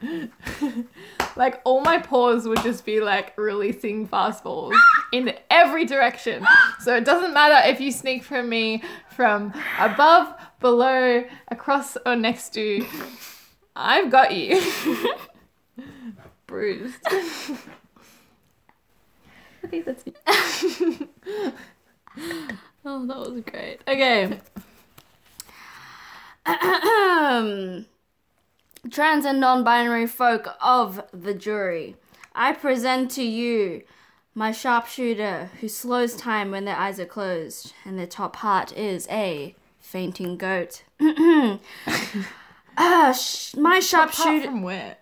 like 1.37 1.61
all 1.65 1.81
my 1.81 1.99
pores 1.99 2.47
would 2.47 2.63
just 2.63 2.85
be 2.85 3.01
like 3.01 3.37
releasing 3.39 4.09
fastballs 4.09 4.75
in 5.13 5.35
every 5.51 5.85
direction. 5.85 6.47
So 6.81 6.97
it 6.97 7.05
doesn't 7.05 7.33
matter 7.33 7.69
if 7.69 7.81
you 7.81 7.93
sneak 7.93 8.25
from 8.25 8.49
me 8.49 8.83
from 9.11 9.53
above, 9.79 10.35
below, 10.61 11.25
across, 11.49 11.97
or 12.05 12.17
next 12.17 12.51
to. 12.55 12.85
I've 13.77 14.11
got 14.11 14.35
you. 14.35 14.61
Bruised. 16.49 17.07
Okay, 19.65 19.81
that's 19.81 20.07
me. 20.07 20.13
oh, 22.85 23.07
that 23.07 23.17
was 23.19 23.43
great. 23.51 23.81
Okay. 23.89 24.39
Trans 28.91 29.25
and 29.25 29.41
non 29.41 29.65
binary 29.65 30.07
folk 30.07 30.47
of 30.63 31.03
the 31.13 31.35
jury, 31.35 31.97
I 32.37 32.53
present 32.53 33.11
to 33.13 33.23
you 33.25 33.83
my 34.33 34.53
sharpshooter 34.53 35.51
who 35.61 35.69
slows 35.69 36.15
time 36.15 36.53
when 36.53 36.65
their 36.65 36.77
eyes 36.77 37.01
are 37.01 37.05
closed 37.05 37.75
and 37.85 37.99
their 37.99 38.07
top 38.07 38.35
part 38.37 38.73
is 38.77 39.09
a 39.11 39.57
fainting 39.81 40.37
goat. 40.37 40.85
Ah, 42.81 43.13
sh- 43.13 43.57
my 43.57 43.81
sharpshooter. 43.81 44.45
from 44.47 44.63
where? 44.63 44.99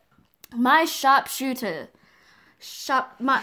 My 0.57 0.85
sharpshooter. 0.85 1.89
Sharp. 2.59 3.21
My. 3.21 3.43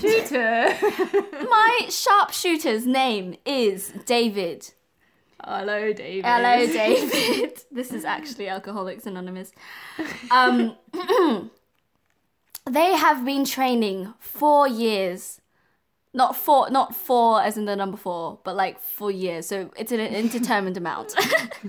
Shooter. 0.00 0.76
My 1.50 1.80
sharpshooter's 1.88 2.86
name 2.86 3.36
is 3.46 3.92
David. 4.06 4.72
Hello, 5.42 5.92
David. 5.92 6.24
Hello, 6.24 6.66
David. 6.66 7.62
this 7.72 7.92
is 7.92 8.04
actually 8.04 8.48
Alcoholics 8.48 9.06
Anonymous. 9.06 9.52
Um, 10.30 10.76
they 12.70 12.94
have 12.94 13.24
been 13.24 13.44
training 13.44 14.14
four 14.20 14.68
years 14.68 15.40
Not 16.14 16.36
four, 16.36 16.70
not 16.70 16.94
four 16.94 17.42
as 17.42 17.56
in 17.56 17.64
the 17.64 17.74
number 17.74 17.96
four, 17.96 18.38
but 18.44 18.54
like 18.54 18.78
four 18.80 19.10
years. 19.10 19.46
So 19.46 19.70
it's 19.76 19.92
an 19.92 20.00
indeterminate 20.00 20.76
amount 20.76 21.14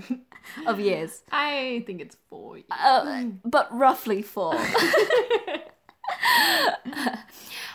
of 0.67 0.79
years. 0.79 1.23
I 1.31 1.83
think 1.85 2.01
it's 2.01 2.17
four. 2.29 2.57
years. 2.57 2.67
Uh, 2.71 3.25
but 3.45 3.67
roughly 3.75 4.21
four. 4.21 4.55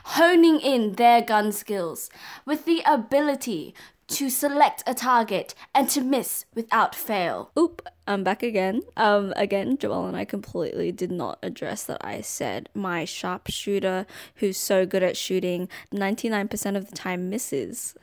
Honing 0.04 0.60
in 0.60 0.92
their 0.94 1.20
gun 1.22 1.52
skills 1.52 2.08
with 2.46 2.64
the 2.64 2.82
ability 2.86 3.74
to 4.08 4.30
select 4.30 4.82
a 4.86 4.94
target 4.94 5.54
and 5.74 5.88
to 5.90 6.00
miss 6.00 6.46
without 6.54 6.94
fail. 6.94 7.50
Oop, 7.58 7.86
I'm 8.06 8.24
back 8.24 8.42
again. 8.42 8.80
Um, 8.96 9.34
again, 9.36 9.76
Joelle 9.76 10.08
and 10.08 10.16
I 10.16 10.24
completely 10.24 10.90
did 10.92 11.12
not 11.12 11.38
address 11.42 11.84
that 11.84 12.02
I 12.02 12.22
said 12.22 12.70
my 12.74 13.04
sharpshooter, 13.04 14.06
who's 14.36 14.56
so 14.56 14.86
good 14.86 15.02
at 15.02 15.16
shooting, 15.16 15.68
99% 15.92 16.76
of 16.76 16.88
the 16.88 16.96
time 16.96 17.28
misses. 17.28 17.94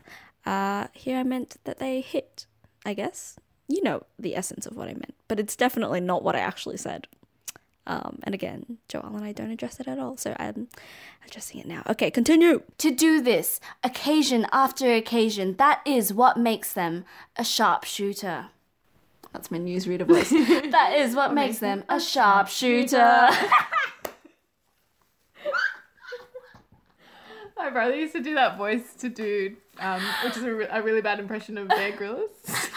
Uh, 0.45 0.87
here 0.93 1.17
I 1.17 1.23
meant 1.23 1.57
that 1.63 1.79
they 1.79 2.01
hit, 2.01 2.45
I 2.85 2.93
guess. 2.93 3.37
You 3.67 3.81
know 3.83 4.03
the 4.19 4.35
essence 4.35 4.65
of 4.65 4.75
what 4.75 4.87
I 4.87 4.93
meant, 4.93 5.15
but 5.27 5.39
it's 5.39 5.55
definitely 5.55 5.99
not 5.99 6.23
what 6.23 6.35
I 6.35 6.39
actually 6.39 6.77
said. 6.77 7.07
Um, 7.87 8.19
and 8.23 8.33
again, 8.33 8.77
Joelle 8.89 9.15
and 9.15 9.23
I 9.23 9.31
don't 9.31 9.51
address 9.51 9.79
it 9.79 9.87
at 9.87 9.99
all, 9.99 10.17
so 10.17 10.35
I'm 10.39 10.67
addressing 11.27 11.59
it 11.59 11.67
now. 11.67 11.83
Okay, 11.87 12.09
continue. 12.09 12.63
To 12.79 12.91
do 12.91 13.21
this, 13.21 13.59
occasion 13.83 14.47
after 14.51 14.91
occasion, 14.93 15.55
that 15.57 15.81
is 15.85 16.13
what 16.13 16.37
makes 16.37 16.73
them 16.73 17.05
a 17.35 17.43
sharpshooter. 17.43 18.47
That's 19.33 19.51
my 19.51 19.59
newsreader 19.59 20.07
voice. 20.07 20.29
that 20.71 20.93
is 20.95 21.15
what 21.15 21.33
makes 21.33 21.59
them 21.59 21.83
a 21.89 21.99
sharpshooter. 21.99 23.29
My 27.57 27.69
brother 27.69 27.95
used 27.95 28.13
to 28.13 28.21
do 28.21 28.35
that 28.35 28.57
voice 28.57 28.93
to 28.99 29.09
do, 29.09 29.55
um, 29.79 30.01
which 30.23 30.37
is 30.37 30.43
a, 30.43 30.53
re- 30.53 30.67
a 30.69 30.81
really 30.81 31.01
bad 31.01 31.19
impression 31.19 31.57
of 31.57 31.67
Bear 31.67 31.91
Grylls. 31.91 32.29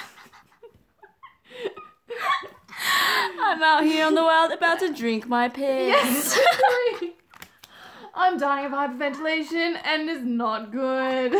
I'm 3.40 3.62
out 3.62 3.84
here 3.84 4.06
on 4.06 4.14
the 4.14 4.22
world 4.24 4.52
about 4.52 4.78
to 4.80 4.92
drink 4.92 5.28
my 5.28 5.48
piss. 5.48 6.38
I'm 8.14 8.38
dying 8.38 8.66
of 8.66 8.72
hyperventilation 8.72 9.78
and 9.84 10.08
it's 10.10 10.24
not 10.24 10.72
good. 10.72 11.32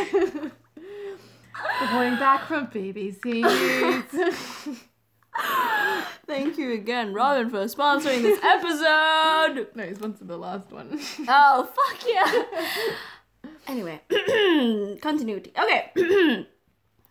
Reporting 1.80 2.16
back 2.16 2.46
from 2.46 2.68
BBC 2.68 3.42
News. 3.42 4.78
Thank 6.26 6.58
you 6.58 6.72
again, 6.72 7.12
Robin, 7.14 7.48
for 7.50 7.64
sponsoring 7.64 8.22
this 8.22 8.42
episode. 8.44 9.68
no, 9.74 9.86
he 9.86 9.94
sponsored 9.94 10.28
the 10.28 10.36
last 10.36 10.70
one. 10.70 11.00
Oh, 11.28 11.68
fuck 11.74 12.04
yeah. 12.06 13.50
anyway, 13.66 14.00
continuity. 15.00 15.52
Okay. 15.58 15.90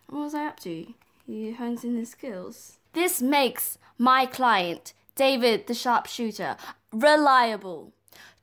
what 0.08 0.20
was 0.20 0.34
I 0.34 0.46
up 0.46 0.60
to? 0.60 0.86
He 1.26 1.52
hones 1.52 1.84
in 1.84 1.96
his 1.96 2.10
skills. 2.10 2.78
This 2.92 3.20
makes 3.22 3.78
my 3.96 4.26
client, 4.26 4.92
David 5.14 5.66
the 5.66 5.74
sharpshooter, 5.74 6.56
reliable, 6.92 7.92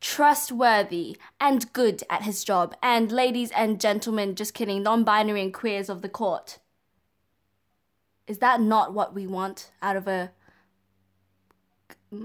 trustworthy, 0.01 1.17
and 1.39 1.71
good 1.73 2.03
at 2.09 2.23
his 2.23 2.43
job. 2.43 2.75
And 2.83 3.11
ladies 3.11 3.51
and 3.51 3.81
gentlemen, 3.81 4.35
just 4.35 4.53
kidding, 4.53 4.83
non 4.83 5.03
binary 5.03 5.41
and 5.41 5.53
queers 5.53 5.89
of 5.89 6.01
the 6.01 6.09
court. 6.09 6.59
Is 8.27 8.39
that 8.39 8.59
not 8.61 8.93
what 8.93 9.13
we 9.13 9.27
want 9.27 9.71
out 9.81 9.95
of 9.95 10.07
a. 10.07 10.31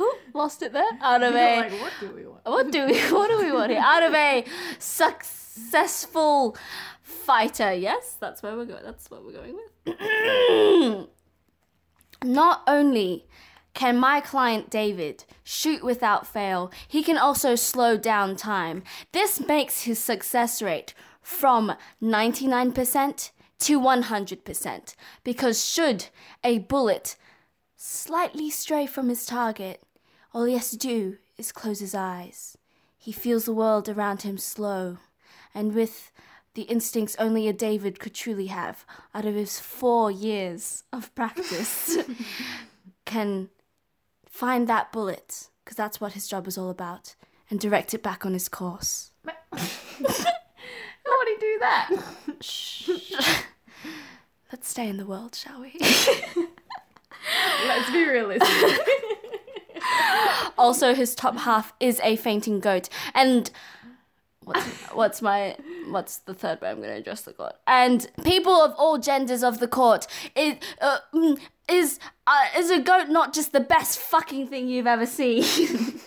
Ooh, 0.00 0.14
lost 0.32 0.62
it 0.62 0.72
there? 0.72 0.84
Out 1.00 1.22
of 1.22 1.34
a 1.36 1.60
like, 1.60 1.72
what 1.80 1.92
do 2.00 2.10
we 2.10 2.26
want? 2.26 2.44
what 2.44 2.70
do 2.70 2.86
we 2.86 2.98
what 3.12 3.30
do 3.30 3.38
we 3.38 3.52
want 3.52 3.70
here? 3.70 3.80
Out 3.82 4.02
of 4.02 4.14
a 4.14 4.44
successful 4.78 6.56
fighter, 7.06 7.72
yes, 7.72 8.16
that's 8.18 8.42
where 8.42 8.56
we're 8.56 8.64
going. 8.64 8.82
That's 8.84 9.08
what 9.10 9.24
we're 9.24 9.32
going 9.32 9.56
with. 9.86 11.08
Not 12.24 12.62
only 12.66 13.26
can 13.74 13.96
my 13.96 14.20
client 14.20 14.70
David 14.70 15.24
shoot 15.44 15.84
without 15.84 16.26
fail, 16.26 16.72
he 16.88 17.04
can 17.04 17.16
also 17.16 17.54
slow 17.54 17.96
down 17.96 18.34
time. 18.34 18.82
This 19.12 19.38
makes 19.38 19.82
his 19.82 20.00
success 20.00 20.60
rate 20.60 20.94
from 21.22 21.74
99% 22.02 23.30
to 23.58 23.80
100% 23.80 24.94
because 25.22 25.64
should 25.64 26.06
a 26.42 26.58
bullet 26.58 27.16
slightly 27.76 28.50
stray 28.50 28.86
from 28.86 29.08
his 29.08 29.24
target, 29.24 29.82
all 30.34 30.44
he 30.44 30.54
has 30.54 30.70
to 30.70 30.76
do 30.76 31.18
is 31.38 31.52
close 31.52 31.78
his 31.78 31.94
eyes. 31.94 32.58
He 32.98 33.12
feels 33.12 33.44
the 33.44 33.54
world 33.54 33.88
around 33.88 34.22
him 34.22 34.38
slow, 34.38 34.98
and 35.54 35.74
with 35.74 36.10
the 36.56 36.62
instincts 36.62 37.14
only 37.18 37.46
a 37.48 37.52
David 37.52 38.00
could 38.00 38.14
truly 38.14 38.46
have 38.46 38.86
out 39.14 39.26
of 39.26 39.34
his 39.34 39.60
four 39.60 40.10
years 40.10 40.84
of 40.90 41.14
practice, 41.14 41.98
can 43.04 43.50
find 44.26 44.66
that 44.66 44.90
bullet, 44.90 45.48
because 45.62 45.76
that's 45.76 46.00
what 46.00 46.14
his 46.14 46.26
job 46.26 46.48
is 46.48 46.56
all 46.56 46.70
about, 46.70 47.14
and 47.50 47.60
direct 47.60 47.92
it 47.92 48.02
back 48.02 48.24
on 48.24 48.32
his 48.32 48.48
course. 48.48 49.12
How 49.26 49.58
would 51.18 51.28
he 51.28 51.36
do 51.38 51.58
that? 51.60 51.90
Shh. 52.40 52.90
Let's 54.50 54.70
stay 54.70 54.88
in 54.88 54.96
the 54.96 55.04
world, 55.04 55.34
shall 55.34 55.60
we? 55.60 55.76
Let's 57.66 57.90
be 57.90 58.08
realistic. 58.08 58.80
also, 60.58 60.94
his 60.94 61.14
top 61.14 61.36
half 61.36 61.74
is 61.80 62.00
a 62.02 62.16
fainting 62.16 62.60
goat, 62.60 62.88
and 63.14 63.50
what's, 64.46 64.66
what's 64.92 65.22
my 65.22 65.56
what's 65.88 66.18
the 66.18 66.32
third 66.32 66.60
way 66.60 66.70
I'm 66.70 66.76
going 66.78 66.88
to 66.88 66.96
address 66.96 67.22
the 67.22 67.32
court? 67.32 67.54
And 67.66 68.08
people 68.24 68.52
of 68.52 68.74
all 68.78 68.96
genders 68.96 69.42
of 69.42 69.60
the 69.60 69.68
court 69.68 70.06
is 70.34 70.54
uh, 70.80 70.98
mm, 71.12 71.38
is 71.68 71.98
uh, 72.26 72.46
is 72.56 72.70
a 72.70 72.80
goat 72.80 73.08
not 73.08 73.34
just 73.34 73.52
the 73.52 73.60
best 73.60 73.98
fucking 73.98 74.48
thing 74.48 74.68
you've 74.68 74.86
ever 74.86 75.06
seen? 75.06 75.44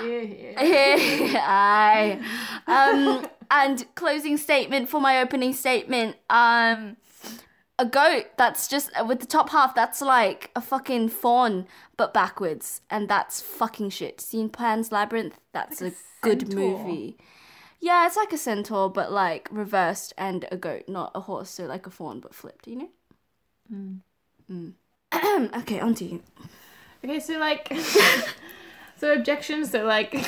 Yeah, 0.00 0.20
yeah. 0.20 1.44
I 1.46 2.20
um 2.66 3.26
and 3.50 3.84
closing 3.94 4.36
statement 4.36 4.88
for 4.88 5.00
my 5.00 5.20
opening 5.20 5.52
statement. 5.54 6.16
Um, 6.30 6.96
a 7.78 7.86
goat 7.86 8.26
that's 8.36 8.68
just 8.68 8.90
with 9.06 9.20
the 9.20 9.26
top 9.26 9.50
half. 9.50 9.74
That's 9.74 10.00
like 10.00 10.50
a 10.54 10.60
fucking 10.60 11.08
faun, 11.08 11.66
but 11.96 12.14
backwards, 12.14 12.82
and 12.90 13.08
that's 13.08 13.40
fucking 13.40 13.90
shit. 13.90 14.20
Seen 14.20 14.48
Pan's 14.48 14.92
Labyrinth? 14.92 15.38
That's 15.52 15.80
Like 15.80 15.92
a, 15.92 15.94
a 15.94 16.34
good 16.34 16.54
movie. 16.54 17.16
Yeah, 17.80 18.06
it's 18.06 18.16
like 18.16 18.32
a 18.32 18.38
centaur, 18.38 18.88
but 18.90 19.12
like 19.12 19.48
reversed, 19.50 20.12
and 20.16 20.46
a 20.50 20.56
goat, 20.56 20.84
not 20.88 21.12
a 21.14 21.20
horse. 21.20 21.50
So 21.50 21.66
like 21.66 21.86
a 21.86 21.90
faun, 21.90 22.20
but 22.20 22.34
flipped. 22.34 22.66
You 22.66 22.76
know. 23.70 24.00
Mm. 24.50 24.72
okay, 25.60 25.80
on 25.80 25.94
to 25.96 26.04
you. 26.04 26.22
Okay, 27.04 27.20
so 27.20 27.38
like, 27.38 27.72
so 28.96 29.12
objections. 29.12 29.70
So 29.70 29.84
like, 29.84 30.14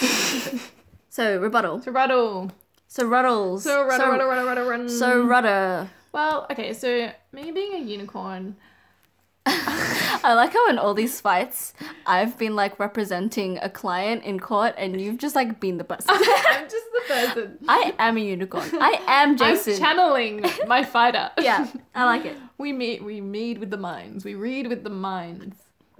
So 1.09 1.39
rebuttal. 1.39 1.81
so 1.81 1.93
Ruddle. 1.93 2.51
So 2.89 3.07
ruddles. 3.07 3.65
So 3.65 3.85
rudder, 3.85 3.97
so, 4.05 4.11
rudder, 4.11 4.27
rudder, 4.27 4.45
rudder, 4.45 4.65
run. 4.65 4.89
so 4.89 5.25
rudder. 5.25 5.89
Well, 6.17 6.47
okay. 6.51 6.73
So 6.73 7.13
me 7.31 7.53
being 7.53 7.75
a 7.75 7.79
unicorn. 7.79 8.57
I 9.49 10.33
like 10.35 10.55
how 10.55 10.69
in 10.71 10.79
all 10.79 10.95
these 10.95 11.21
fights, 11.21 11.75
I've 12.07 12.39
been 12.39 12.57
like 12.57 12.81
representing 12.81 13.59
a 13.59 13.69
client 13.69 14.25
in 14.25 14.41
court, 14.41 14.75
and 14.79 14.99
you've 14.99 15.19
just 15.19 15.37
like 15.37 15.61
been 15.61 15.77
the 15.77 15.85
person. 15.85 16.07
I'm 16.11 16.65
just 16.65 16.87
the 16.95 17.03
person. 17.07 17.59
I 17.69 17.95
am 17.99 18.17
a 18.17 18.21
unicorn. 18.21 18.69
I 18.81 18.99
am 19.07 19.37
Jason. 19.37 19.75
I'm 19.75 19.79
channeling 19.79 20.45
my 20.67 20.85
fighter. 20.85 21.31
yeah, 21.39 21.69
I 21.95 22.07
like 22.07 22.25
it. 22.25 22.37
We 22.57 22.73
meet. 22.73 23.05
We 23.05 23.21
meet 23.21 23.61
with 23.61 23.71
the 23.71 23.77
minds. 23.77 24.25
We 24.25 24.35
read 24.35 24.69
with 24.69 24.85
the 24.85 24.91
minds. 24.91 25.57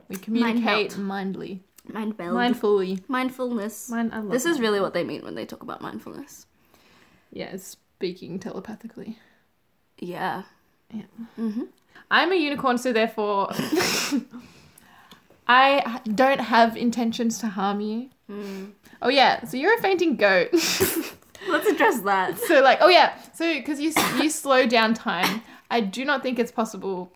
We 0.09 0.17
communicate 0.17 0.97
melt. 0.97 0.99
mindly, 0.99 1.61
Mind 1.93 2.19
meld. 2.19 2.37
mindfully. 2.37 3.07
Mindfulness. 3.07 3.91
Mind. 3.91 4.15
I 4.15 4.21
love 4.21 4.31
this 4.31 4.47
is 4.47 4.61
really 4.61 4.81
what 4.81 4.95
they 4.95 5.05
mean 5.05 5.23
when 5.23 5.35
they 5.35 5.45
talk 5.45 5.63
about 5.63 5.83
mindfulness. 5.83 6.47
Yeah, 7.31 7.55
speaking 7.59 8.39
telepathically. 8.39 9.19
Yeah. 9.99 10.43
yeah. 10.93 11.03
Mm-hmm. 11.39 11.65
I'm 12.11 12.33
a 12.33 12.37
unicorn, 12.37 12.79
so 12.79 12.93
therefore, 12.93 13.51
I 15.49 16.01
don't 16.15 16.41
have 16.41 16.77
intentions 16.77 17.39
to 17.39 17.49
harm 17.49 17.81
you. 17.81 18.11
Hmm. 18.29 18.67
Oh 19.03 19.09
yeah, 19.09 19.45
so 19.45 19.57
you're 19.57 19.75
a 19.77 19.83
fainting 19.83 20.17
goat. 20.17 20.53
Let's 21.49 21.69
address 21.69 22.01
that. 22.01 22.39
so 22.47 22.61
like, 22.63 22.79
oh 22.81 22.89
yeah, 22.89 23.17
so 23.35 23.55
because 23.55 23.81
you 23.81 23.93
you 24.21 24.31
slow 24.31 24.67
down 24.67 24.95
time, 24.95 25.43
I 25.71 25.81
do 25.81 26.05
not 26.05 26.23
think 26.23 26.39
it's 26.39 26.53
possible 26.53 27.13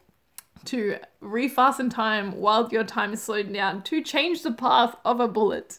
to 0.66 0.98
refasten 1.22 1.90
time 1.90 2.32
while 2.32 2.68
your 2.70 2.84
time 2.84 3.12
is 3.12 3.22
slowed 3.22 3.52
down 3.52 3.82
to 3.82 4.02
change 4.02 4.42
the 4.42 4.52
path 4.52 4.96
of 5.04 5.20
a 5.20 5.28
bullet. 5.28 5.78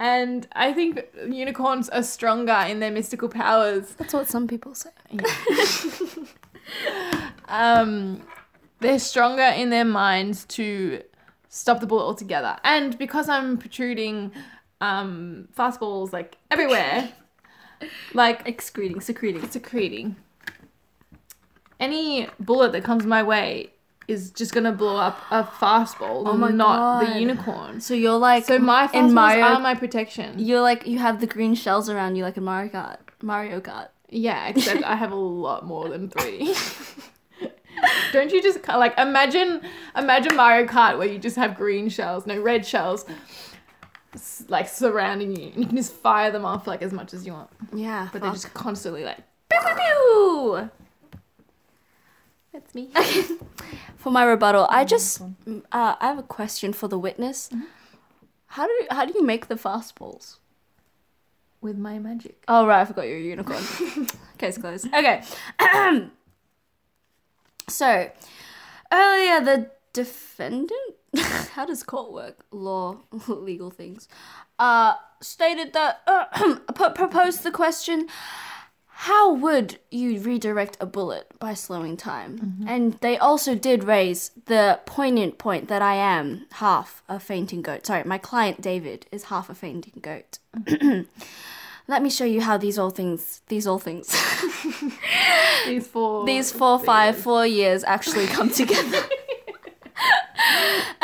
And 0.00 0.48
I 0.52 0.72
think 0.72 1.06
unicorns 1.28 1.90
are 1.90 2.02
stronger 2.02 2.64
in 2.66 2.80
their 2.80 2.90
mystical 2.90 3.28
powers 3.28 3.94
That's 3.98 4.14
what 4.14 4.26
some 4.28 4.48
people 4.48 4.74
say. 4.74 4.88
um, 7.48 8.22
they're 8.80 8.98
stronger 8.98 9.42
in 9.42 9.68
their 9.68 9.84
minds 9.84 10.46
to 10.46 11.02
stop 11.50 11.80
the 11.80 11.86
bullet 11.86 12.04
altogether. 12.04 12.56
And 12.64 12.96
because 12.96 13.28
I'm 13.28 13.58
protruding 13.58 14.32
um, 14.80 15.48
fastballs 15.54 16.14
like 16.14 16.38
everywhere, 16.50 17.10
like 18.14 18.48
Excreting, 18.48 19.02
secreting. 19.02 19.46
secreting. 19.50 20.16
Any 21.78 22.26
bullet 22.38 22.72
that 22.72 22.84
comes 22.84 23.04
my 23.04 23.22
way 23.22 23.74
is 24.10 24.30
just 24.32 24.52
gonna 24.52 24.72
blow 24.72 24.96
up 24.96 25.18
a 25.30 25.44
fastball, 25.44 26.22
Oh 26.26 26.36
my 26.36 26.50
not 26.50 26.76
God. 27.04 27.14
the 27.14 27.20
unicorn. 27.20 27.80
So 27.80 27.94
you're 27.94 28.18
like 28.18 28.44
So 28.44 28.58
my 28.58 28.86
fastballs 28.88 29.12
Mario. 29.12 29.44
are 29.44 29.60
my 29.60 29.74
protection. 29.74 30.38
You're 30.38 30.60
like 30.60 30.86
you 30.86 30.98
have 30.98 31.20
the 31.20 31.26
green 31.26 31.54
shells 31.54 31.88
around 31.88 32.16
you 32.16 32.24
like 32.24 32.36
in 32.36 32.44
Mario 32.44 32.70
Kart. 32.70 32.98
Mario 33.22 33.60
Kart. 33.60 33.88
Yeah, 34.08 34.48
except 34.48 34.82
I 34.82 34.96
have 34.96 35.12
a 35.12 35.16
lot 35.16 35.64
more 35.64 35.88
than 35.88 36.10
three. 36.10 36.54
Don't 38.12 38.30
you 38.32 38.42
just 38.42 38.66
like 38.68 38.98
imagine 38.98 39.62
imagine 39.96 40.36
Mario 40.36 40.66
Kart 40.66 40.98
where 40.98 41.06
you 41.08 41.18
just 41.18 41.36
have 41.36 41.56
green 41.56 41.88
shells, 41.88 42.26
no 42.26 42.40
red 42.40 42.66
shells, 42.66 43.04
like 44.48 44.68
surrounding 44.68 45.34
you. 45.36 45.46
And 45.54 45.58
you 45.58 45.66
can 45.66 45.76
just 45.76 45.92
fire 45.94 46.30
them 46.30 46.44
off 46.44 46.66
like 46.66 46.82
as 46.82 46.92
much 46.92 47.14
as 47.14 47.24
you 47.24 47.32
want, 47.32 47.50
Yeah, 47.72 48.08
but 48.12 48.20
they're 48.20 48.32
just 48.32 48.52
constantly 48.52 49.04
like. 49.04 49.18
pew 49.48 49.60
pew 49.60 49.74
pew. 49.76 50.70
That's 52.72 52.74
me. 52.74 53.38
For 53.96 54.10
my 54.10 54.24
rebuttal, 54.24 54.66
I 54.70 54.84
just 54.84 55.22
mm, 55.44 55.62
uh, 55.72 55.96
I 56.00 56.06
have 56.06 56.18
a 56.18 56.22
question 56.22 56.72
for 56.72 56.88
the 56.88 56.98
witness. 56.98 57.48
Mm-hmm. 57.48 57.64
How 58.46 58.66
do 58.66 58.72
you, 58.72 58.86
how 58.90 59.04
do 59.04 59.12
you 59.14 59.22
make 59.22 59.48
the 59.48 59.56
fastballs? 59.56 60.36
With 61.60 61.76
my 61.76 61.98
magic. 61.98 62.42
Oh 62.48 62.66
right, 62.66 62.80
I 62.80 62.84
forgot 62.86 63.06
you're 63.06 63.18
a 63.18 63.20
unicorn. 63.20 63.62
Case 64.38 64.56
closed. 64.56 64.86
Okay. 64.86 65.22
so 67.68 68.10
earlier 68.90 69.40
the 69.44 69.70
defendant 69.92 70.96
how 71.52 71.66
does 71.66 71.82
court 71.82 72.12
work? 72.12 72.44
Law 72.50 73.00
legal 73.28 73.70
things. 73.70 74.08
Uh 74.58 74.94
stated 75.20 75.74
that 75.74 76.00
uh, 76.06 76.90
proposed 76.94 77.42
the 77.42 77.50
question 77.50 78.08
how 79.04 79.32
would 79.32 79.78
you 79.90 80.20
redirect 80.20 80.76
a 80.78 80.84
bullet 80.84 81.32
by 81.38 81.54
slowing 81.54 81.96
time? 81.96 82.38
Mm-hmm. 82.38 82.68
And 82.68 82.92
they 83.00 83.16
also 83.16 83.54
did 83.54 83.82
raise 83.84 84.30
the 84.44 84.78
poignant 84.84 85.38
point 85.38 85.68
that 85.68 85.80
I 85.80 85.94
am 85.94 86.44
half 86.52 87.02
a 87.08 87.18
fainting 87.18 87.62
goat. 87.62 87.86
Sorry, 87.86 88.04
my 88.04 88.18
client 88.18 88.60
David 88.60 89.06
is 89.10 89.24
half 89.24 89.48
a 89.48 89.54
fainting 89.54 90.00
goat. 90.02 90.38
Mm-hmm. 90.54 91.08
Let 91.88 92.02
me 92.02 92.10
show 92.10 92.26
you 92.26 92.42
how 92.42 92.58
these 92.58 92.78
all 92.78 92.90
things, 92.90 93.40
these 93.48 93.66
all 93.66 93.78
things, 93.78 94.14
These 95.66 95.86
four. 95.86 96.26
these 96.26 96.52
four, 96.52 96.78
five, 96.78 97.16
four 97.16 97.46
years 97.46 97.82
actually 97.84 98.26
come 98.26 98.50
together. 98.60 99.02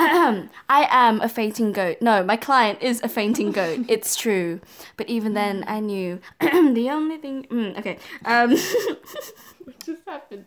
I 0.68 0.86
am 0.90 1.20
a 1.20 1.28
fainting 1.28 1.72
goat. 1.72 1.98
No, 2.00 2.22
my 2.24 2.36
client 2.36 2.82
is 2.82 3.00
a 3.02 3.08
fainting 3.08 3.52
goat. 3.52 3.80
It's 3.88 4.16
true. 4.16 4.60
But 4.96 5.08
even 5.08 5.34
then, 5.34 5.64
I 5.66 5.80
knew 5.80 6.20
the 6.40 6.88
only 6.90 7.18
thing. 7.18 7.46
Mm, 7.50 7.78
okay. 7.78 7.98
Um, 8.24 8.50
What 9.64 9.84
just 9.84 10.02
happened? 10.06 10.44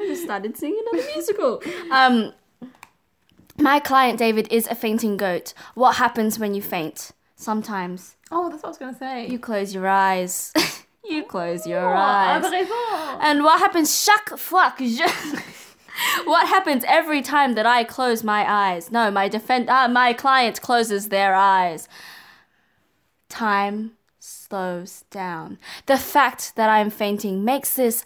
I 0.00 0.06
just 0.06 0.22
started 0.24 0.56
singing 0.56 0.82
another 0.92 1.06
musical. 1.14 1.62
Um, 1.90 2.32
my 3.58 3.78
client 3.78 4.18
David 4.18 4.48
is 4.50 4.66
a 4.68 4.74
fainting 4.74 5.16
goat. 5.16 5.52
What 5.74 5.96
happens 5.96 6.38
when 6.38 6.54
you 6.54 6.62
faint? 6.62 7.12
Sometimes 7.36 8.16
Oh, 8.30 8.48
that's 8.48 8.62
what 8.62 8.68
I 8.68 8.70
was 8.70 8.78
gonna 8.78 8.98
say. 8.98 9.28
you 9.28 9.38
close 9.38 9.74
your 9.74 9.86
eyes. 9.86 10.52
you 11.04 11.24
close 11.24 11.66
your 11.66 11.94
Oh, 11.94 11.98
eyes. 11.98 12.44
And 13.20 13.44
what 13.44 13.60
happens 13.60 13.90
chaque 14.04 14.38
fois 14.38 14.72
que 14.76 14.86
je... 14.88 15.04
what 16.24 16.48
happens 16.48 16.84
every 16.86 17.22
time 17.22 17.54
that 17.54 17.66
I 17.66 17.84
close 17.84 18.22
my 18.24 18.44
eyes? 18.50 18.90
No, 18.90 19.10
my 19.10 19.28
defend 19.28 19.68
uh, 19.68 19.88
my 19.88 20.12
client 20.12 20.60
closes 20.60 21.08
their 21.08 21.34
eyes. 21.34 21.88
Time 23.28 23.92
slows 24.18 25.04
down. 25.10 25.58
The 25.86 25.96
fact 25.96 26.56
that 26.56 26.70
I'm 26.70 26.90
fainting 26.90 27.44
makes 27.44 27.74
this 27.74 28.04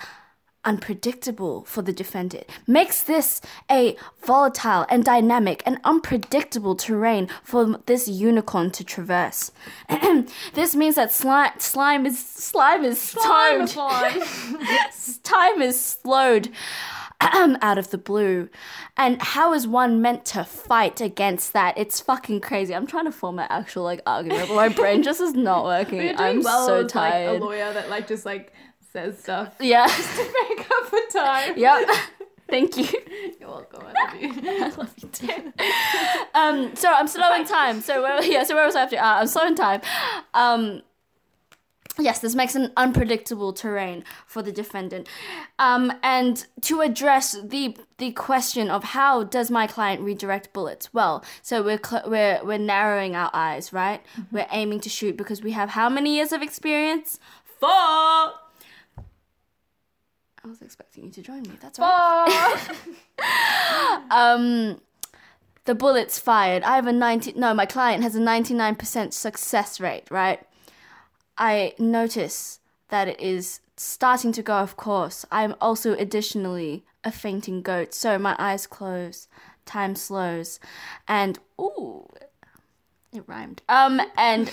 unpredictable 0.65 1.65
for 1.65 1.83
the 1.83 1.93
defendant. 1.93 2.45
Makes 2.67 3.03
this 3.05 3.41
a 3.71 3.97
volatile 4.25 4.85
and 4.91 5.05
dynamic 5.05 5.63
and 5.65 5.79
unpredictable 5.85 6.75
terrain 6.77 7.29
for 7.43 7.81
this 7.87 8.09
unicorn 8.09 8.71
to 8.73 8.85
traverse. 8.85 9.51
this 10.55 10.77
means 10.77 10.97
that 10.97 11.13
slime, 11.13 11.53
slime 11.59 12.05
is 12.07 12.19
slime 12.19 12.85
is 12.85 13.01
slime. 13.01 13.67
time 15.23 15.63
is 15.63 15.81
slowed 15.81 16.51
out 17.21 17.79
of 17.79 17.91
the 17.91 17.99
blue. 17.99 18.49
And 18.97 19.21
how 19.21 19.53
is 19.53 19.67
one 19.67 20.01
meant 20.01 20.25
to 20.27 20.45
fight 20.45 21.01
against 21.01 21.53
that? 21.53 21.77
It's 21.77 22.01
fucking 22.01 22.41
crazy. 22.41 22.75
I'm 22.75 22.87
trying 22.87 23.07
to 23.07 23.13
form 23.13 23.39
an 23.39 23.47
actual 23.51 23.85
like 23.85 24.01
argument, 24.07 24.49
but 24.49 24.55
my 24.55 24.69
brain 24.69 25.03
just 25.03 25.21
is 25.21 25.35
not 25.35 25.65
working. 25.65 26.15
I'm 26.17 26.43
well 26.43 26.67
so 26.67 26.85
as, 26.85 26.93
tired. 26.93 27.33
Like, 27.33 27.41
a 27.41 27.45
lawyer 27.45 27.73
that 27.73 27.91
like 27.91 28.07
just 28.07 28.25
like 28.25 28.53
says 28.93 29.19
stuff 29.19 29.55
yeah. 29.61 29.87
to 29.87 30.33
make 30.49 30.71
up 30.71 30.87
for 30.87 31.01
time. 31.13 31.55
yep. 31.57 31.89
Thank 32.49 32.79
you. 32.79 32.89
You're 33.39 33.49
welcome. 33.51 33.85
I 33.85 34.05
love 34.05 34.23
you. 34.23 34.51
I 34.51 34.69
love 34.71 34.95
you 34.97 35.09
too. 35.09 35.53
um, 36.35 36.75
so 36.77 36.91
I'm 36.91 37.07
slow 37.07 37.35
in 37.35 37.45
time. 37.45 37.83
So 37.83 38.03
where, 38.03 38.23
yeah, 38.25 38.43
so 38.45 38.55
where 38.55 38.65
was 38.65 38.75
I 38.75 38.85
after? 38.85 38.97
Uh, 38.97 39.21
I'm 39.21 39.27
slow 39.27 39.47
in 39.47 39.55
time. 39.55 39.83
Um, 40.33 40.81
yes, 41.99 42.21
this 42.21 42.35
makes 42.35 42.55
an 42.55 42.73
unpredictable 42.77 43.53
terrain 43.53 44.05
for 44.27 44.43
the 44.43 44.53
defendant. 44.53 45.09
Um, 45.59 45.93
and 46.03 46.47
to 46.63 46.81
address 46.81 47.37
the 47.43 47.77
the 47.99 48.13
question 48.13 48.71
of 48.71 48.85
how 48.85 49.25
does 49.25 49.51
my 49.51 49.67
client 49.67 50.01
redirect 50.03 50.53
bullets? 50.53 50.93
Well, 50.95 51.25
so 51.43 51.63
we're 51.63 51.81
cl- 51.85 52.05
we're 52.07 52.41
we're 52.45 52.59
narrowing 52.59 53.17
our 53.17 53.31
eyes, 53.33 53.73
right? 53.73 54.01
We're 54.31 54.47
aiming 54.51 54.81
to 54.81 54.89
shoot 54.89 55.17
because 55.17 55.43
we 55.43 55.53
have 55.53 55.71
how 55.71 55.89
many 55.89 56.17
years 56.17 56.33
of 56.33 56.43
experience? 56.43 57.19
Four. 57.61 57.69
I 57.71 58.33
was 60.47 60.63
expecting 60.63 61.05
you 61.05 61.11
to 61.11 61.23
join 61.23 61.43
me. 61.43 61.59
That's 61.61 61.79
right. 61.79 62.69
um 64.11 64.81
the 65.65 65.75
bullets 65.75 66.19
fired 66.19 66.63
i 66.63 66.77
have 66.77 66.87
a 66.87 66.93
90 66.93 67.33
no 67.35 67.53
my 67.53 67.67
client 67.67 68.03
has 68.03 68.17
a 68.17 68.21
99% 68.21 69.13
success 69.13 69.81
rate 69.81 70.05
right 70.11 70.41
i 71.39 71.73
notice 71.79 72.61
that 72.89 73.09
it 73.09 73.21
is 73.21 73.61
starting 73.79 74.33
to 74.33 74.43
go 74.43 74.55
off 74.55 74.77
course. 74.77 75.25
I'm 75.31 75.55
also 75.61 75.95
additionally 75.95 76.85
a 77.05 77.13
fainting 77.13 77.63
goat 77.63 77.95
so 77.95 78.19
my 78.19 78.35
eyes 78.39 78.67
close 78.67 79.29
time 79.65 79.95
slows 79.95 80.59
and 81.07 81.39
ooh 81.61 82.09
it 83.13 83.23
rhymed. 83.27 83.63
Um 83.69 84.01
and 84.17 84.51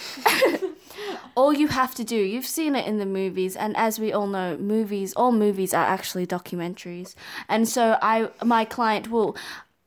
all 1.35 1.51
you 1.51 1.69
have 1.69 1.95
to 1.95 2.03
do 2.03 2.15
you've 2.15 2.45
seen 2.45 2.75
it 2.75 2.85
in 2.85 2.99
the 2.99 3.05
movies 3.05 3.55
and 3.55 3.75
as 3.75 3.99
we 3.99 4.13
all 4.13 4.27
know 4.27 4.57
movies 4.57 5.13
all 5.13 5.31
movies 5.31 5.73
are 5.73 5.85
actually 5.85 6.27
documentaries. 6.27 7.15
And 7.49 7.67
so 7.67 7.97
i 8.01 8.29
my 8.43 8.63
client 8.63 9.09
will 9.09 9.35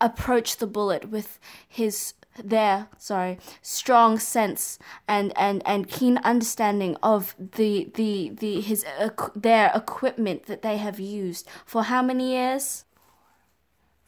approach 0.00 0.56
the 0.56 0.66
bullet 0.66 1.10
with 1.10 1.38
his 1.68 2.14
their 2.44 2.88
sorry 2.98 3.38
strong 3.62 4.18
sense 4.18 4.78
and 5.06 5.32
and 5.36 5.62
and 5.66 5.88
keen 5.88 6.18
understanding 6.18 6.96
of 7.02 7.34
the 7.38 7.90
the 7.94 8.30
the 8.30 8.60
his 8.60 8.84
equ- 9.00 9.32
their 9.34 9.70
equipment 9.74 10.46
that 10.46 10.62
they 10.62 10.76
have 10.76 10.98
used 11.00 11.46
for 11.66 11.84
how 11.84 12.02
many 12.02 12.32
years 12.32 12.84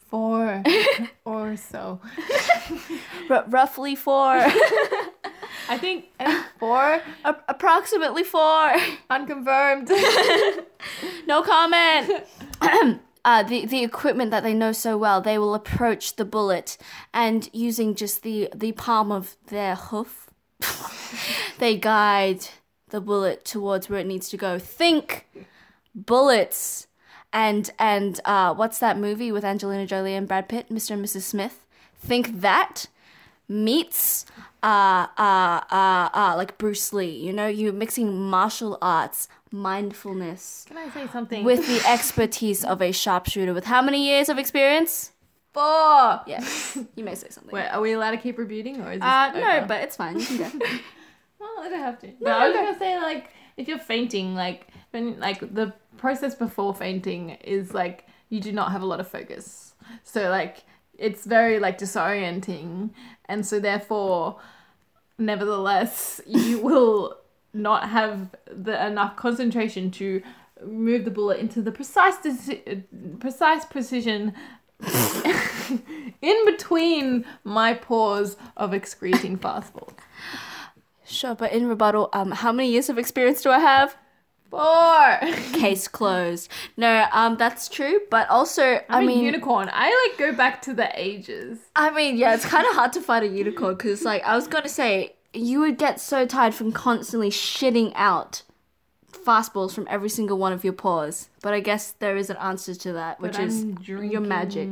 Four 0.09 0.61
or 1.23 1.55
so. 1.55 2.01
R- 3.29 3.45
roughly 3.47 3.95
four 3.95 4.33
I 5.69 5.77
think, 5.77 6.07
I 6.19 6.25
think 6.25 6.45
four. 6.59 7.01
Approximately 7.23 8.23
four 8.25 8.75
Unconfirmed. 9.09 9.89
no 11.27 11.41
comment. 11.43 12.25
Uh, 13.23 13.43
the 13.43 13.65
the 13.65 13.83
equipment 13.83 14.31
that 14.31 14.43
they 14.43 14.53
know 14.53 14.71
so 14.71 14.97
well, 14.97 15.21
they 15.21 15.37
will 15.37 15.53
approach 15.53 16.15
the 16.15 16.25
bullet 16.25 16.77
and 17.13 17.49
using 17.53 17.95
just 17.95 18.23
the 18.23 18.49
the 18.55 18.71
palm 18.73 19.11
of 19.11 19.37
their 19.47 19.75
hoof, 19.75 20.29
they 21.59 21.77
guide 21.77 22.47
the 22.89 23.01
bullet 23.01 23.45
towards 23.45 23.89
where 23.89 23.99
it 23.99 24.07
needs 24.07 24.29
to 24.29 24.37
go. 24.37 24.57
Think 24.57 25.27
bullets 25.93 26.87
and 27.33 27.69
and 27.79 28.19
uh, 28.25 28.53
what's 28.53 28.79
that 28.79 28.97
movie 28.97 29.31
with 29.31 29.45
Angelina 29.45 29.85
Jolie 29.85 30.15
and 30.15 30.27
Brad 30.27 30.49
Pitt, 30.49 30.69
Mr. 30.69 30.91
and 30.91 31.05
Mrs. 31.05 31.21
Smith? 31.21 31.65
Think 31.95 32.41
that 32.41 32.87
meets 33.51 34.25
uh 34.63 35.07
uh 35.17 35.61
uh 35.71 36.09
uh 36.13 36.33
like 36.37 36.57
Bruce 36.57 36.93
Lee. 36.93 37.09
You 37.09 37.33
know, 37.33 37.47
you're 37.47 37.73
mixing 37.73 38.29
martial 38.29 38.77
arts, 38.81 39.27
mindfulness 39.51 40.65
Can 40.67 40.77
I 40.77 40.89
say 40.89 41.07
something? 41.11 41.43
with 41.43 41.67
the 41.67 41.81
expertise 41.87 42.63
of 42.63 42.81
a 42.81 42.91
sharpshooter 42.91 43.53
with 43.53 43.65
how 43.65 43.81
many 43.81 44.05
years 44.07 44.29
of 44.29 44.37
experience? 44.37 45.11
four. 45.53 46.21
Yeah, 46.27 46.43
you 46.95 47.03
may 47.03 47.15
say 47.15 47.27
something. 47.29 47.53
Wait, 47.53 47.67
are 47.67 47.81
we 47.81 47.91
allowed 47.91 48.11
to 48.11 48.17
keep 48.17 48.37
repeating 48.37 48.79
or 48.81 48.93
is 48.93 48.99
this 48.99 49.03
uh, 49.03 49.31
no, 49.33 49.57
over? 49.57 49.65
but 49.67 49.81
it's 49.83 49.97
fine. 49.97 50.19
You 50.19 50.25
can 50.25 50.59
go. 50.59 50.65
Well, 51.41 51.55
I 51.59 51.69
don't 51.69 51.79
have 51.79 51.99
to. 52.01 52.07
No, 52.19 52.31
I 52.31 52.47
was 52.47 52.55
gonna 52.55 52.77
say 52.77 52.99
like 53.01 53.31
if 53.57 53.67
you're 53.67 53.79
fainting, 53.79 54.35
like 54.35 54.67
when 54.91 55.19
like 55.19 55.39
the 55.39 55.73
process 55.97 56.35
before 56.35 56.75
fainting 56.75 57.31
is 57.31 57.73
like 57.73 58.05
you 58.29 58.39
do 58.39 58.51
not 58.51 58.71
have 58.71 58.83
a 58.83 58.85
lot 58.85 58.99
of 58.99 59.07
focus. 59.07 59.73
So 60.03 60.29
like 60.29 60.63
it's 60.99 61.25
very 61.25 61.57
like 61.57 61.79
disorienting, 61.79 62.91
and 63.31 63.45
so 63.45 63.59
therefore 63.59 64.39
nevertheless, 65.21 66.19
you 66.25 66.59
will 66.59 67.17
not 67.53 67.89
have 67.89 68.35
the 68.47 68.85
enough 68.85 69.15
concentration 69.15 69.91
to 69.91 70.21
move 70.65 71.05
the 71.05 71.11
bullet 71.11 71.39
into 71.39 71.61
the 71.61 71.71
precise 71.71 72.15
precise 73.19 73.65
precision 73.65 74.33
in 76.21 76.45
between 76.45 77.25
my 77.43 77.73
pause 77.73 78.37
of 78.57 78.73
excreting 78.73 79.37
fastballs. 79.37 79.93
Sure, 81.05 81.35
but 81.35 81.51
in 81.51 81.67
rebuttal, 81.67 82.09
um, 82.13 82.31
how 82.31 82.51
many 82.51 82.71
years 82.71 82.89
of 82.89 82.97
experience 82.97 83.41
do 83.41 83.49
I 83.49 83.59
have? 83.59 83.95
Four. 84.51 85.17
Case 85.53 85.87
closed. 85.99 86.49
No, 86.77 87.07
um, 87.11 87.37
that's 87.37 87.67
true, 87.69 88.01
but 88.11 88.29
also, 88.29 88.63
I 88.63 88.83
I'm 88.89 89.05
mean, 89.07 89.19
a 89.19 89.23
unicorn. 89.23 89.69
I 89.71 90.07
like 90.09 90.19
go 90.19 90.35
back 90.35 90.61
to 90.63 90.73
the 90.73 90.89
ages. 90.93 91.57
I 91.75 91.89
mean, 91.89 92.17
yeah, 92.17 92.35
it's 92.35 92.45
kind 92.45 92.67
of 92.67 92.75
hard 92.75 92.93
to 92.93 93.01
find 93.01 93.23
a 93.25 93.27
unicorn 93.29 93.75
because, 93.75 94.03
like, 94.03 94.23
I 94.23 94.35
was 94.35 94.47
gonna 94.47 94.69
say 94.69 95.15
you 95.33 95.59
would 95.61 95.77
get 95.77 95.99
so 96.01 96.25
tired 96.25 96.53
from 96.53 96.71
constantly 96.73 97.29
shitting 97.31 97.93
out 97.95 98.43
fastballs 99.13 99.73
from 99.73 99.87
every 99.89 100.09
single 100.09 100.37
one 100.37 100.51
of 100.51 100.63
your 100.63 100.73
paws. 100.73 101.29
But 101.41 101.53
I 101.53 101.59
guess 101.61 101.93
there 101.93 102.17
is 102.17 102.29
an 102.29 102.37
answer 102.37 102.75
to 102.75 102.93
that, 102.93 103.19
which 103.21 103.33
But 103.37 103.41
is 103.45 103.65
your 103.87 104.19
magic, 104.21 104.67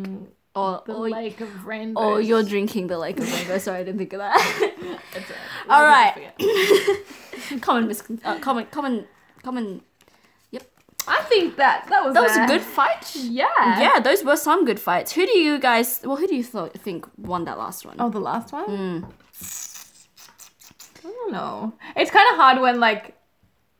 or 0.56 0.82
The 0.86 0.94
or, 0.94 1.10
lake 1.10 1.40
of 1.40 1.66
rainbows. 1.66 2.04
or 2.04 2.20
you're 2.20 2.44
drinking 2.44 2.88
the 2.88 2.98
lake 2.98 3.20
of 3.20 3.32
rainbow. 3.32 3.58
Sorry, 3.60 3.80
I 3.80 3.84
didn't 3.84 4.00
think 4.00 4.12
of 4.14 4.20
that. 4.20 4.72
All 5.70 5.82
a 5.82 5.88
lot 5.88 6.18
of 6.18 6.24
right. 6.24 7.62
common 7.62 7.88
miscon- 7.88 8.20
uh, 8.26 8.40
common 8.40 8.66
common 8.68 9.06
common. 9.44 9.82
I 11.08 11.24
think 11.24 11.56
that 11.56 11.88
that 11.90 12.06
was 12.06 12.14
That 12.14 12.22
was 12.22 12.38
a 12.38 12.46
good 12.46 12.62
fight. 12.62 13.16
Yeah. 13.16 13.48
Yeah, 13.82 14.00
those 14.00 14.24
were 14.24 14.36
some 14.36 14.64
good 14.64 14.80
fights. 14.80 15.12
Who 15.14 15.26
do 15.26 15.40
you 15.40 15.58
guys? 15.58 16.02
Well, 16.04 16.18
who 16.18 16.28
do 16.28 16.36
you 16.36 16.44
th- 16.44 16.74
think 16.74 17.08
won 17.18 17.46
that 17.46 17.58
last 17.58 17.84
one? 17.86 17.96
Oh, 18.00 18.10
the 18.10 18.20
last 18.20 18.52
one. 18.54 18.66
Hmm. 18.66 19.06
I 21.08 21.12
don't 21.12 21.32
know. 21.32 21.74
It's 21.96 22.12
kind 22.12 22.28
of 22.32 22.36
hard 22.38 22.60
when 22.62 22.80
like 22.80 23.16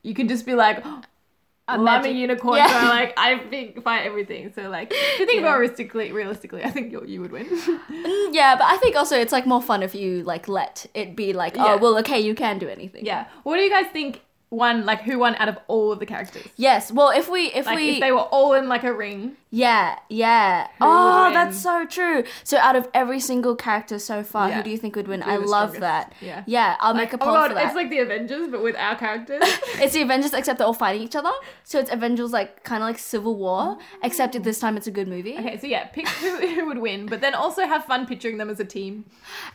you 0.02 0.14
can 0.16 0.28
just 0.28 0.46
be 0.46 0.56
like, 0.56 0.82
oh, 0.86 1.02
I'm 1.68 1.86
a 2.04 2.08
unicorn, 2.10 2.58
Yeah. 2.58 2.82
so 2.82 2.88
like 2.88 3.14
I 3.18 3.38
think 3.50 3.84
fight 3.84 4.06
everything. 4.06 4.52
So 4.56 4.70
like, 4.70 4.92
if 4.92 5.20
you 5.20 5.26
think 5.28 5.44
more 5.44 5.60
realistically, 5.60 6.12
realistically, 6.12 6.64
I 6.64 6.70
think 6.72 6.92
you 6.92 7.04
you 7.06 7.22
would 7.22 7.32
win. 7.32 7.46
Mm, 7.90 8.34
Yeah, 8.34 8.56
but 8.56 8.66
I 8.66 8.78
think 8.78 8.96
also 8.96 9.20
it's 9.20 9.34
like 9.34 9.46
more 9.46 9.62
fun 9.62 9.84
if 9.84 9.94
you 9.94 10.24
like 10.24 10.48
let 10.48 10.86
it 10.96 11.16
be 11.16 11.34
like, 11.34 11.56
Yeah. 11.56 11.66
oh 11.76 11.78
well, 11.78 11.98
okay, 12.00 12.20
you 12.20 12.34
can 12.34 12.58
do 12.60 12.68
anything. 12.70 13.06
yeah. 13.06 13.26
What 13.44 13.58
do 13.58 13.62
you 13.62 13.70
guys 13.70 13.88
think? 13.92 14.22
Won 14.52 14.84
like 14.84 15.02
who 15.04 15.20
won 15.20 15.36
out 15.36 15.48
of 15.48 15.60
all 15.68 15.92
of 15.92 16.00
the 16.00 16.08
characters? 16.08 16.48
Yes. 16.56 16.92
Well, 16.92 17.12
if 17.12 17.30
we 17.30 17.48
if 17.54 17.68
Like 17.68 17.76
we 17.76 17.90
if 17.92 18.00
they 18.00 18.12
were 18.12 18.18
all 18.20 18.54
in 18.56 18.68
like 18.68 18.84
a 18.84 18.92
ring. 18.92 19.38
yeah 19.52 20.00
yeah. 20.10 20.66
Oh, 20.82 21.30
that's 21.32 21.56
so 21.60 21.86
true. 21.86 22.24
So 22.44 22.58
out 22.58 22.76
of 22.76 22.88
every 22.96 23.20
single 23.20 23.56
character 23.56 24.00
so 24.00 24.24
far, 24.24 24.50
Yeah. 24.50 24.56
who 24.58 24.64
do 24.64 24.70
you 24.72 24.78
think 24.78 24.96
would 24.96 25.08
win? 25.08 25.22
I 25.22 25.36
love 25.38 25.76
strongest. 25.76 25.82
that. 25.82 26.14
Yeah. 26.20 26.44
Yeah, 26.48 26.78
I'll 26.80 26.96
make 26.96 27.14
a 27.14 27.20
poll 27.20 27.30
oh 27.30 27.32
poll 27.34 27.42
god, 27.42 27.48
for 27.50 27.54
that. 27.56 27.66
it's 27.68 27.76
like 27.76 27.92
the 27.92 28.00
Avengers 28.00 28.48
but 28.50 28.64
with 28.64 28.76
our 28.76 28.96
characters. 28.96 29.44
It's 29.84 29.94
the 29.94 30.02
Avengers, 30.02 30.34
except 30.34 30.58
they're 30.58 30.66
all 30.68 30.74
fighting 30.74 31.04
each 31.04 31.16
other. 31.16 31.32
So 31.64 31.78
it's 31.80 31.92
Avengers, 31.92 32.32
like 32.32 32.64
kind 32.64 32.82
of 32.82 32.90
like 32.90 32.98
Civil 32.98 33.36
War, 33.36 33.78
except 34.02 34.36
at 34.36 34.44
this 34.44 34.60
time 34.60 34.78
it's 34.78 34.88
a 34.88 34.92
good 34.92 35.08
movie. 35.08 35.38
okay, 35.38 35.60
so 35.60 35.68
yeah, 35.68 35.86
pick 35.86 36.08
who, 36.08 36.38
who 36.56 36.66
would 36.66 36.80
win, 36.80 37.06
but 37.06 37.22
then 37.22 37.36
also 37.36 37.68
have 37.68 37.86
fun 37.86 38.08
picturing 38.08 38.38
them 38.40 38.50
as 38.50 38.60
a 38.60 38.66
team. 38.66 39.06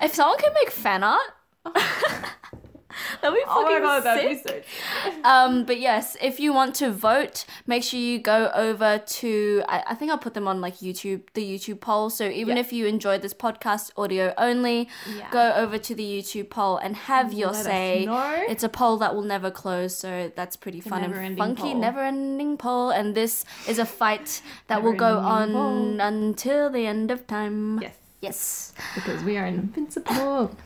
If 0.01 0.15
someone 0.15 0.39
can 0.39 0.53
make 0.55 0.71
fan 0.71 1.03
art, 1.03 1.21
oh. 1.67 1.73
that'd 3.23 3.35
be 3.37 3.43
Oh 3.47 3.63
my 3.63 3.79
god, 3.81 4.01
that'd 4.01 4.45
be. 4.45 4.53
Um, 5.25 5.65
but 5.65 5.81
yes, 5.81 6.17
if 6.21 6.39
you 6.39 6.53
want 6.53 6.75
to 6.77 6.91
vote, 6.91 7.45
make 7.67 7.83
sure 7.83 7.99
you 7.99 8.19
go 8.19 8.51
over 8.55 8.99
to. 8.99 9.63
I, 9.69 9.83
I 9.89 9.95
think 9.95 10.11
I'll 10.11 10.19
put 10.19 10.35
them 10.35 10.47
on 10.47 10.61
like 10.61 10.77
YouTube, 10.79 11.23
the 11.35 11.43
YouTube 11.43 11.81
poll. 11.81 12.11
So 12.11 12.25
even 12.27 12.57
Yeah. 12.57 12.61
if 12.63 12.73
you 12.73 12.87
enjoyed 12.87 13.23
this 13.23 13.33
podcast 13.35 13.91
audio 13.97 14.35
only, 14.37 14.89
Yeah. 15.17 15.31
go 15.31 15.53
over 15.55 15.79
to 15.79 15.95
the 15.95 16.05
YouTube 16.05 16.51
poll 16.51 16.77
and 16.77 16.95
have 16.97 17.33
your 17.33 17.53
Let 17.53 17.65
say. 17.65 18.07
It's 18.49 18.65
a 18.65 18.69
poll 18.69 18.99
that 18.99 19.15
will 19.15 19.23
never 19.23 19.51
close, 19.51 19.97
so 19.97 20.31
that's 20.37 20.57
pretty 20.57 20.81
fun 20.81 21.05
and 21.05 21.39
funky, 21.39 21.63
poll. 21.63 21.75
never-ending 21.81 22.57
poll. 22.59 22.91
And 22.91 23.15
this 23.15 23.45
is 23.67 23.79
a 23.79 23.87
fight 23.87 24.43
that 24.69 24.83
will 24.83 24.93
go 24.95 25.19
on 25.19 25.53
poll. 25.53 26.01
until 26.01 26.71
the 26.71 26.87
end 26.87 27.11
of 27.11 27.27
time. 27.27 27.81
Yes. 27.81 27.95
Yes. 28.21 28.73
Because 28.95 29.23
we 29.23 29.37
are 29.37 29.47
invincible. 29.47 30.57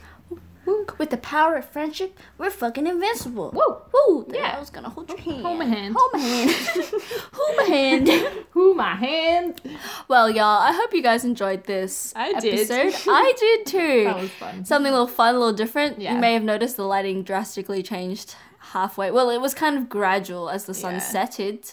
With 0.99 1.11
the 1.11 1.17
power 1.17 1.57
of 1.57 1.65
friendship, 1.65 2.19
we're 2.37 2.51
fucking 2.51 2.87
invincible. 2.87 3.51
Whoa. 3.53 3.83
Woo! 3.93 4.27
Yeah. 4.33 4.55
I 4.57 4.61
was 4.61 4.71
gonna 4.71 4.89
hold 4.89 5.09
your 5.09 5.19
hand. 5.19 5.43
Hold 5.43 5.59
my 5.59 5.65
hand. 5.65 5.95
Hold 5.99 6.13
my 6.13 6.19
hand. 6.19 6.51
hold 7.33 7.57
my 7.57 7.63
hand. 7.65 8.09
Who 8.51 8.75
my 8.75 8.95
hand? 8.95 9.61
Well, 10.09 10.29
y'all, 10.29 10.61
I 10.63 10.73
hope 10.73 10.93
you 10.93 11.03
guys 11.03 11.25
enjoyed 11.25 11.65
this 11.65 12.13
I 12.17 12.39
did. 12.41 12.71
I 12.71 13.33
did 13.39 13.67
too. 13.67 14.05
That 14.05 14.17
was 14.21 14.31
fun. 14.31 14.65
Something 14.65 14.91
a 14.91 14.95
little 14.95 15.07
fun, 15.07 15.35
a 15.35 15.39
little 15.39 15.55
different. 15.55 16.01
Yeah. 16.01 16.15
You 16.15 16.21
may 16.21 16.35
have 16.35 16.45
noticed 16.45 16.77
the 16.77 16.85
lighting 16.85 17.23
drastically 17.23 17.83
changed 17.83 18.35
halfway. 18.59 19.11
Well, 19.11 19.31
it 19.31 19.41
was 19.41 19.55
kind 19.55 19.77
of 19.77 19.89
gradual 19.89 20.51
as 20.51 20.65
the 20.67 20.75
sun 20.75 20.95
Yeah. 20.95 20.99
setted. 21.01 21.65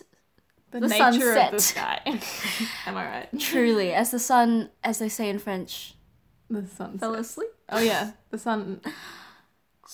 The, 0.72 0.82
The 0.82 0.88
nature 0.88 1.34
of 1.36 1.52
the 1.52 1.60
sky. 1.60 2.02
Am 2.86 2.98
I 2.98 3.06
right? 3.06 3.40
Truly, 3.40 3.94
as 3.94 4.12
the 4.12 4.20
sun, 4.20 4.70
as 4.84 5.00
they 5.00 5.10
say 5.10 5.30
in 5.30 5.40
French, 5.40 5.96
The 6.50 6.68
sun 6.68 7.00
fell 7.00 7.16
asleep. 7.16 7.50
Oh 7.70 7.80
yeah, 7.80 8.12
the 8.30 8.38
sun. 8.38 8.82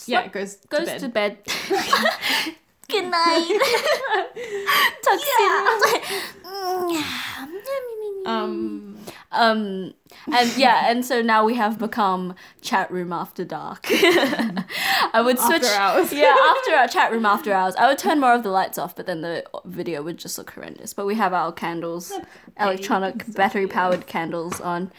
Yeah, 0.06 0.22
it 0.22 0.32
goes 0.32 0.56
Goes 0.70 0.94
to 1.02 1.10
bed. 1.10 1.38
Good 2.90 3.10
night. 3.10 3.48
Tuxedo. 5.04 7.02
Um, 8.24 9.00
Um, 9.32 9.94
and 10.32 10.56
yeah, 10.56 10.90
and 10.92 11.04
so 11.04 11.22
now 11.24 11.44
we 11.44 11.56
have 11.56 11.80
become 11.80 12.36
chat 12.62 12.92
room 12.92 13.12
after 13.12 13.44
dark. 13.44 13.88
I 13.90 15.22
would 15.26 15.40
switch. 15.40 15.64
After 15.64 15.82
hours. 15.82 16.14
yeah, 16.14 16.36
after 16.56 16.76
our 16.76 16.88
chat 16.88 17.12
room 17.12 17.26
after 17.26 17.52
hours, 17.52 17.76
I 17.78 17.88
would 17.88 17.98
turn 17.98 18.20
more 18.20 18.34
of 18.36 18.44
the 18.44 18.50
lights 18.50 18.78
off, 18.78 18.96
but 18.96 19.08
then 19.08 19.22
the 19.22 19.44
video 19.66 20.04
would 20.04 20.18
just 20.18 20.38
look 20.38 20.52
horrendous. 20.52 20.94
But 20.94 21.08
we 21.08 21.16
have 21.16 21.34
our 21.34 21.52
candles, 21.52 22.12
electronic 22.60 23.26
battery 23.34 23.66
powered 23.68 24.06
candles 24.06 24.62
on. 24.62 24.92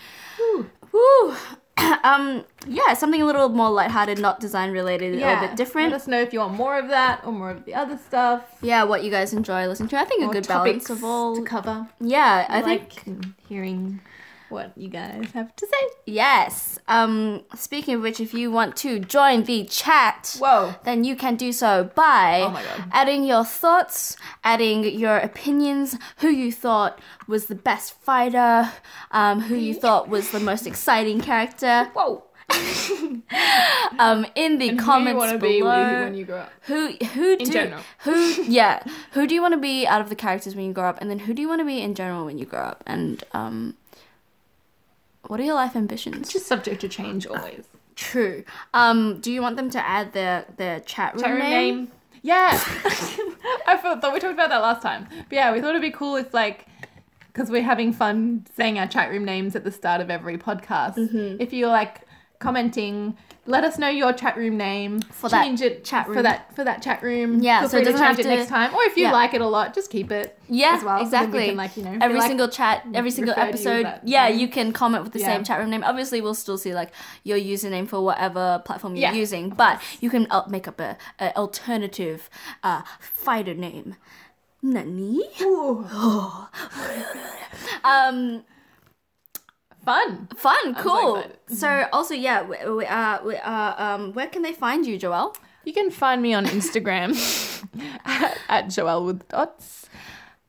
Woo. 0.92 1.36
um, 2.04 2.44
yeah, 2.66 2.94
something 2.94 3.22
a 3.22 3.24
little 3.26 3.48
more 3.48 3.70
lighthearted, 3.70 4.18
not 4.18 4.40
design 4.40 4.72
related, 4.72 5.14
a 5.14 5.16
little 5.16 5.48
bit 5.48 5.56
different. 5.56 5.90
Let 5.92 6.02
us 6.02 6.06
know 6.06 6.20
if 6.20 6.32
you 6.32 6.40
want 6.40 6.54
more 6.54 6.78
of 6.78 6.88
that 6.88 7.24
or 7.24 7.32
more 7.32 7.50
of 7.50 7.64
the 7.64 7.74
other 7.74 7.96
stuff. 7.98 8.58
yeah, 8.62 8.84
what 8.84 9.02
you 9.04 9.10
guys 9.10 9.32
enjoy 9.32 9.66
listening 9.66 9.88
to. 9.90 9.98
I 9.98 10.04
think 10.04 10.22
a 10.24 10.32
good 10.32 10.46
balance 10.46 10.90
of 10.90 11.02
all. 11.02 11.34
to 11.36 11.42
cover. 11.42 11.88
Yeah, 12.00 12.46
I 12.48 12.58
I 12.58 12.62
think 12.62 13.36
hearing 13.48 14.00
what 14.52 14.72
you 14.76 14.88
guys 14.88 15.30
have 15.32 15.54
to 15.56 15.66
say. 15.66 15.86
Yes. 16.06 16.78
Um, 16.86 17.42
speaking 17.56 17.94
of 17.96 18.02
which, 18.02 18.20
if 18.20 18.32
you 18.34 18.50
want 18.52 18.76
to 18.78 18.98
join 19.00 19.44
the 19.44 19.64
chat, 19.64 20.36
Whoa. 20.38 20.74
then 20.84 21.02
you 21.04 21.16
can 21.16 21.36
do 21.36 21.52
so 21.52 21.90
by 21.94 22.40
Oh 22.42 22.88
adding 22.92 23.24
your 23.24 23.44
thoughts, 23.44 24.16
adding 24.44 24.84
your 24.84 25.16
opinions, 25.16 25.96
who 26.18 26.28
you 26.28 26.52
thought 26.52 27.00
was 27.26 27.46
the 27.46 27.54
best 27.54 27.94
fighter, 28.00 28.70
um, 29.10 29.40
who 29.40 29.56
you 29.56 29.74
thought 29.84 30.08
was 30.08 30.30
the 30.30 30.40
most 30.40 30.66
exciting 30.66 31.20
character, 31.20 31.90
Whoa. 31.94 32.24
um, 33.98 34.26
in 34.34 34.58
the 34.58 34.70
And 34.70 34.78
comments 34.78 35.24
who 35.24 35.32
you 35.32 35.38
below. 35.38 35.86
be 35.96 36.04
when 36.04 36.14
you 36.14 36.24
grow 36.24 36.38
up? 36.40 36.52
who 36.62 36.92
who 37.14 37.36
do 37.38 37.46
general. 37.46 37.82
who 38.00 38.42
yeah 38.42 38.82
who 39.12 39.26
do 39.26 39.34
you 39.34 39.40
want 39.40 39.52
to 39.54 39.58
be 39.60 39.86
out 39.86 40.00
of 40.00 40.08
the 40.10 40.14
characters 40.14 40.54
when 40.54 40.66
you 40.66 40.72
grow 40.72 40.88
up, 40.88 41.00
and 41.00 41.10
then 41.10 41.20
who 41.20 41.32
do 41.34 41.40
you 41.42 41.48
want 41.48 41.60
to 41.60 41.64
be 41.64 41.80
in 41.80 41.94
general 41.94 42.24
when 42.26 42.38
you 42.38 42.44
grow 42.44 42.60
up, 42.60 42.82
and 42.86 43.24
um, 43.32 43.76
what 45.26 45.40
are 45.40 45.44
your 45.44 45.54
life 45.54 45.76
ambitions? 45.76 46.16
It's 46.16 46.32
just 46.32 46.46
subject 46.46 46.80
to 46.82 46.88
change 46.88 47.26
always. 47.26 47.64
True. 47.94 48.44
Um, 48.74 49.20
do 49.20 49.32
you 49.32 49.42
want 49.42 49.56
them 49.56 49.70
to 49.70 49.86
add 49.86 50.12
their 50.12 50.46
their 50.56 50.80
chat 50.80 51.14
room, 51.14 51.22
Chat 51.22 51.30
room 51.32 51.40
name? 51.40 51.76
name. 51.76 51.92
Yeah. 52.22 52.50
I 53.66 53.76
thought, 53.80 54.00
thought 54.00 54.12
we 54.12 54.20
talked 54.20 54.34
about 54.34 54.48
that 54.50 54.62
last 54.62 54.82
time. 54.82 55.06
But 55.10 55.32
yeah, 55.32 55.52
we 55.52 55.60
thought 55.60 55.70
it'd 55.70 55.82
be 55.82 55.90
cool 55.90 56.16
if 56.16 56.32
like 56.32 56.66
because 57.32 57.50
we're 57.50 57.62
having 57.62 57.92
fun 57.92 58.46
saying 58.54 58.78
our 58.78 58.86
chat 58.86 59.10
room 59.10 59.24
names 59.24 59.56
at 59.56 59.64
the 59.64 59.72
start 59.72 60.00
of 60.00 60.10
every 60.10 60.38
podcast. 60.38 60.96
Mm-hmm. 60.96 61.40
If 61.40 61.52
you're 61.52 61.68
like 61.68 62.02
commenting, 62.42 63.16
let 63.46 63.64
us 63.64 63.78
know 63.78 63.88
your 63.88 64.12
chat 64.12 64.36
room 64.36 64.56
name 64.56 65.00
For 65.00 65.28
that 65.30 65.42
change 65.42 65.60
it 65.62 65.84
chat 65.84 66.06
for 66.06 66.12
room. 66.12 66.22
that 66.24 66.54
for 66.54 66.62
that 66.64 66.80
chat 66.82 67.02
room. 67.02 67.42
Yeah, 67.42 67.60
Feel 67.60 67.68
so 67.70 67.76
it 67.76 67.80
free 67.80 67.84
to 67.86 67.92
doesn't 67.92 68.06
change 68.06 68.16
have 68.18 68.26
it 68.26 68.28
to- 68.30 68.36
next 68.36 68.48
time. 68.50 68.74
Or 68.74 68.82
if 68.84 68.96
you 68.96 69.04
yeah. 69.04 69.12
like 69.12 69.34
it 69.34 69.40
a 69.40 69.46
lot, 69.46 69.74
just 69.74 69.90
keep 69.90 70.10
it. 70.12 70.38
Yeah, 70.48 70.74
as 70.76 70.84
well, 70.84 70.98
so 71.04 71.10
then 71.10 71.30
we 71.32 71.38
exactly. 71.38 71.46
can, 71.46 71.56
like, 71.56 71.76
you 71.76 71.82
know, 71.84 71.98
every 72.00 72.18
like 72.18 72.28
single 72.28 72.48
chat, 72.48 72.84
every 72.94 73.10
single 73.10 73.34
refer 73.34 73.40
to 73.40 73.46
you 73.46 73.52
episode. 73.70 73.84
that 73.86 74.06
Yeah, 74.06 74.28
name. 74.28 74.38
you 74.38 74.48
can 74.48 74.72
comment 74.72 75.02
with 75.04 75.12
the 75.14 75.20
Yeah. 75.20 75.26
same 75.26 75.44
chat 75.44 75.58
room 75.58 75.70
name. 75.70 75.82
Obviously, 75.82 76.20
we'll 76.20 76.34
still 76.34 76.58
see 76.58 76.74
like 76.74 76.90
your 77.24 77.38
username 77.38 77.88
for 77.88 78.00
whatever 78.02 78.62
platform 78.64 78.94
you're 78.94 79.10
Yeah, 79.10 79.14
using, 79.14 79.48
but 79.50 79.80
you 80.00 80.10
can 80.10 80.26
uh, 80.30 80.42
make 80.48 80.68
up 80.68 80.78
a, 80.78 80.96
a 81.18 81.34
alternative 81.36 82.28
uh, 82.62 82.82
fighter 83.00 83.54
name. 83.54 83.96
Nani? 84.64 85.20
um, 87.84 88.44
Fun. 89.84 90.28
fun, 90.36 90.74
cool. 90.76 91.16
excited. 91.16 91.38
So, 91.48 91.88
also, 91.92 92.14
yeah, 92.14 92.42
we, 92.42 92.56
we, 92.70 92.86
uh, 92.86 93.24
we, 93.24 93.36
uh, 93.36 93.84
um, 93.84 94.12
where 94.12 94.28
can 94.28 94.42
they 94.42 94.52
find 94.52 94.86
you, 94.86 94.98
Joelle? 94.98 95.34
You 95.64 95.72
can 95.72 95.90
find 95.90 96.22
me 96.22 96.34
on 96.34 96.46
Instagram 96.46 97.14
at, 98.04 98.38
at 98.48 98.66
Joelle 98.66 99.06
with 99.06 99.28
dots 99.28 99.86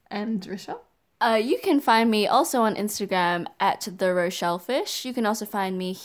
and 0.09 0.41
Risha. 0.41 0.77
Uh, 1.23 1.35
you 1.35 1.57
can 1.57 1.79
find 1.79 2.11
me 2.11 2.27
also 2.27 2.61
on 2.63 2.75
Instagram 2.75 3.47
at 3.57 3.87
the 3.97 4.07
Rochellefish. 4.07 5.05
You 5.05 5.13
can 5.13 5.25
also 5.25 5.45
find 5.45 5.77
me 5.77 5.97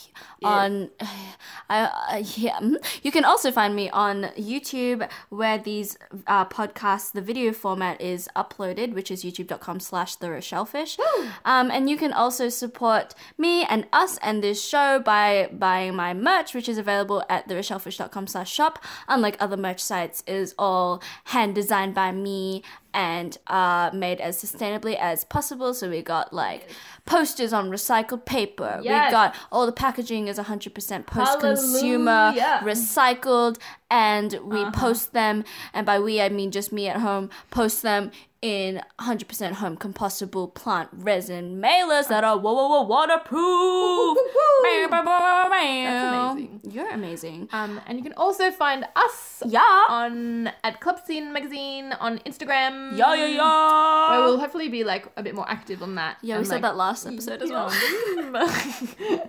on. 0.45 0.91
I 1.69 1.81
uh, 1.81 2.23
yeah. 2.37 2.61
mm. 2.61 2.77
You 3.03 3.11
can 3.11 3.25
also 3.25 3.51
find 3.51 3.75
me 3.75 3.91
on 3.91 4.31
YouTube, 4.39 5.09
where 5.29 5.59
these 5.59 5.99
uh, 6.29 6.45
podcasts, 6.45 7.11
the 7.11 7.21
video 7.21 7.53
format 7.53 8.01
is 8.01 8.29
uploaded, 8.37 8.95
which 8.95 9.11
is 9.11 9.25
youtube.com/slash 9.25 10.16
the 10.16 10.29
Rochellefish. 10.29 10.99
Um, 11.45 11.71
and 11.71 11.91
you 11.91 11.97
can 11.97 12.12
also 12.12 12.49
support 12.49 13.14
me 13.37 13.64
and 13.64 13.87
us 13.93 14.19
and 14.23 14.43
this 14.43 14.64
show 14.64 15.01
by 15.01 15.49
buying 15.53 15.97
my 15.97 16.14
merch, 16.14 16.55
which 16.55 16.69
is 16.69 16.79
available 16.79 17.25
at 17.29 17.49
therochellefish.com/slash 17.49 18.53
shop. 18.53 18.79
Unlike 19.09 19.37
other 19.41 19.57
merch 19.57 19.81
sites, 19.81 20.23
it 20.29 20.35
is 20.35 20.55
all 20.59 21.03
hand 21.25 21.57
designed 21.57 21.95
by 21.95 22.12
me 22.12 22.62
and 22.95 23.36
uh, 23.47 23.91
made 23.93 24.20
as 24.20 24.43
sustainably 24.43 24.97
as 24.99 25.24
possible. 25.24 25.74
So 25.74 25.91
we 25.91 26.03
got 26.03 26.32
like 26.32 26.68
posters 27.05 27.53
on 27.53 27.70
recycled 27.70 28.24
paper. 28.24 28.80
Yes. 28.82 29.09
We 29.09 29.12
got 29.12 29.34
all 29.53 29.66
the 29.66 29.72
packaging 29.72 30.28
is 30.28 30.39
100% 30.39 31.07
post 31.07 31.41
consumer 31.41 32.32
recycled, 32.62 33.59
and 33.91 34.39
we 34.45 34.61
Uh-huh. 34.62 34.70
post 34.72 35.12
them. 35.12 35.45
And 35.72 35.84
by 35.86 35.99
we, 35.99 36.20
I 36.20 36.28
mean 36.28 36.51
just 36.51 36.72
me 36.72 36.89
at 36.89 36.99
home. 37.01 37.30
Post 37.51 37.82
them 37.82 38.11
in 38.41 38.80
100% 39.01 39.55
home 39.55 39.76
compostable 39.76 40.55
plant 40.55 40.89
resin 40.93 41.61
mailers 41.61 42.07
that 42.07 42.22
are 42.22 42.39
whoa, 42.39 42.53
whoa, 42.55 42.68
whoa, 42.68 42.82
waterproof. 42.82 44.16
That's 44.62 45.47
amazing. 45.47 46.61
You're 46.70 46.91
amazing. 46.91 47.49
Um, 47.53 47.80
and 47.86 47.99
you 47.99 48.05
can 48.05 48.12
also 48.14 48.51
find 48.53 48.84
us 48.95 49.43
Yeah. 49.47 49.86
on 49.89 50.53
at 50.62 50.80
Club 50.80 51.01
Scene 51.05 51.32
Magazine 51.32 51.93
on 51.99 52.18
Instagram. 52.20 52.97
Yeah, 52.97 53.14
yeah, 53.14 53.26
yeah. 53.26 54.11
Where 54.11 54.20
we'll 54.20 54.39
hopefully 54.39 54.68
be 54.68 54.84
like 54.84 55.09
a 55.16 55.22
bit 55.22 55.34
more 55.34 55.49
active 55.49 55.82
on 55.82 55.97
that. 55.97 56.18
Yeah, 56.22 56.36
we 56.36 56.39
and, 56.41 56.47
said 56.47 56.62
that 56.62 56.76
last 56.76 57.07
episode 57.07 57.43
as 57.43 57.51
well. 57.51 57.70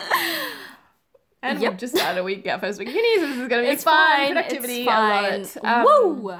and 1.42 1.60
Yep. 1.60 1.72
we've 1.72 1.80
just 1.80 1.96
started 1.96 2.20
a 2.20 2.24
week, 2.24 2.46
our 2.48 2.58
first 2.58 2.78
week 2.78 2.88
of 2.88 2.94
uni, 2.94 3.20
so 3.20 3.26
this 3.28 3.36
is 3.38 3.48
gonna 3.48 3.62
be 3.62 3.68
It's 3.68 3.84
fun, 3.84 4.16
fine. 4.16 4.32
productivity. 4.32 4.82
It's 4.82 4.90
fine. 4.90 5.40
it. 5.40 5.64
Um, 5.64 5.84
Woo! 5.84 6.30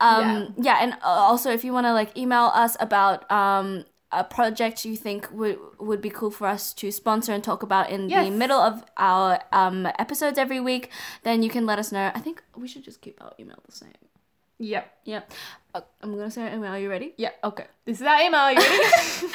Um, 0.00 0.54
yeah. 0.58 0.78
and 0.80 0.92
uh, 0.94 1.06
also 1.06 1.50
if 1.50 1.64
you 1.64 1.72
want 1.72 1.86
to 1.86 1.92
like 1.92 2.16
email 2.16 2.50
us 2.54 2.76
about 2.80 3.30
um 3.32 3.84
a 4.10 4.24
project 4.24 4.84
you 4.86 4.96
think 4.96 5.28
would 5.32 5.58
would 5.78 6.00
be 6.00 6.08
cool 6.08 6.30
for 6.30 6.46
us 6.46 6.72
to 6.74 6.90
sponsor 6.90 7.32
and 7.32 7.44
talk 7.44 7.62
about 7.62 7.90
in 7.90 8.08
the 8.08 8.30
middle 8.30 8.58
of 8.58 8.82
our 8.96 9.40
um 9.52 9.86
episodes 9.98 10.38
every 10.38 10.60
week, 10.60 10.90
then 11.24 11.42
you 11.42 11.50
can 11.50 11.66
let 11.66 11.78
us 11.78 11.92
know. 11.92 12.10
I 12.14 12.20
think 12.20 12.42
we 12.56 12.68
should 12.68 12.84
just 12.84 13.00
keep 13.02 13.22
our 13.22 13.32
email 13.38 13.58
the 13.66 13.72
same. 13.72 13.92
Yep. 14.58 14.92
Yep. 15.04 15.32
Uh, 15.74 15.80
I'm 16.02 16.10
gonna 16.16 16.30
say 16.30 16.42
our 16.42 16.54
email. 16.54 16.72
Are 16.72 16.78
you 16.78 16.90
ready? 16.90 17.14
Yeah. 17.16 17.30
Okay. 17.44 17.66
This 17.84 18.00
is 18.00 18.06
our 18.06 18.20
email. 18.20 18.50
You 18.50 18.58
ready? 18.58 19.32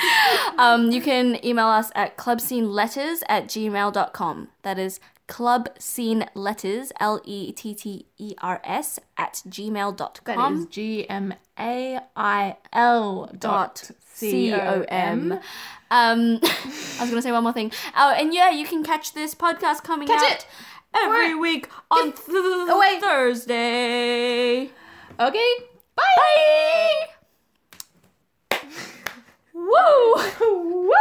Um, 0.57 0.91
you 0.91 1.01
can 1.01 1.43
email 1.45 1.67
us 1.67 1.91
at 1.95 2.17
clubsceneletters 2.17 3.21
at 3.29 3.45
gmail.com. 3.47 4.49
That 4.63 4.77
is 4.79 4.99
club 5.27 5.69
scene 5.79 6.25
letters, 6.35 6.91
L 6.99 7.21
E 7.23 7.51
T 7.53 7.73
T 7.73 8.05
E 8.17 8.35
R 8.41 8.59
S, 8.63 8.99
at 9.17 9.41
that 9.45 9.51
gmail.com. 9.51 10.57
is 10.57 10.65
G 10.67 11.07
M 11.09 11.33
A 11.59 11.99
I 12.15 12.57
L 12.73 13.29
dot 13.37 13.91
C 14.13 14.53
O 14.53 14.85
M. 14.89 15.33
Um, 15.33 15.39
I 16.43 16.97
was 16.99 17.09
gonna 17.09 17.21
say 17.21 17.31
one 17.31 17.43
more 17.43 17.53
thing. 17.53 17.71
Oh, 17.95 18.11
and 18.11 18.33
yeah, 18.33 18.49
you 18.49 18.65
can 18.65 18.83
catch 18.83 19.13
this 19.13 19.33
podcast 19.35 19.83
coming 19.83 20.07
Catch 20.07 20.21
out 20.23 20.31
it. 20.39 20.47
every 20.95 21.33
Right. 21.33 21.39
week 21.39 21.69
on 21.91 22.11
th- 22.11 22.69
away. 22.69 22.99
Thursday. 22.99 24.69
Okay. 25.19 25.53
Bye. 25.95 27.07
Woo! 29.53 30.15
Woo! 30.41 30.93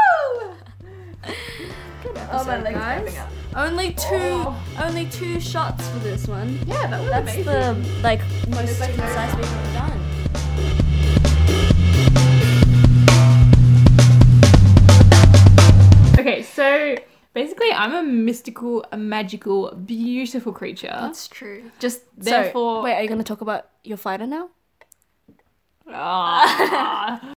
Oh 2.35 2.45
my 2.47 2.61
leg's 2.61 2.77
cramping 2.77 3.17
up. 3.19 3.29
Only 3.55 3.93
two, 3.95 4.07
Oh. 4.13 4.57
only 4.83 5.07
two 5.07 5.39
shots 5.41 5.87
for 5.91 5.99
this 6.01 6.27
one. 6.27 6.59
Yeah, 6.67 6.87
that 6.87 7.01
was 7.01 7.11
That's 7.11 7.35
amazing. 7.35 7.45
the 7.45 8.01
like 8.03 8.21
most 8.49 8.81
like 8.81 8.95
concise 8.95 9.35
we've 9.37 9.45
ever 9.45 9.73
done. 9.75 11.03
Okay, 16.19 16.43
so 16.43 16.95
basically, 17.35 17.73
I'm 17.73 17.95
a 17.95 18.03
mystical, 18.03 18.85
a 18.93 18.97
magical, 18.97 19.75
beautiful 19.75 20.53
creature. 20.53 20.97
That's 21.01 21.29
true. 21.29 21.71
Just 21.79 22.03
Therefore- 22.17 22.81
so, 22.81 22.85
wait, 22.85 22.95
are 22.95 23.03
you 23.03 23.09
gonna 23.09 23.23
talk 23.25 23.41
about 23.41 23.69
your 23.85 23.97
fighter 23.97 24.27
now? 24.27 24.51
Ah. 25.89 27.21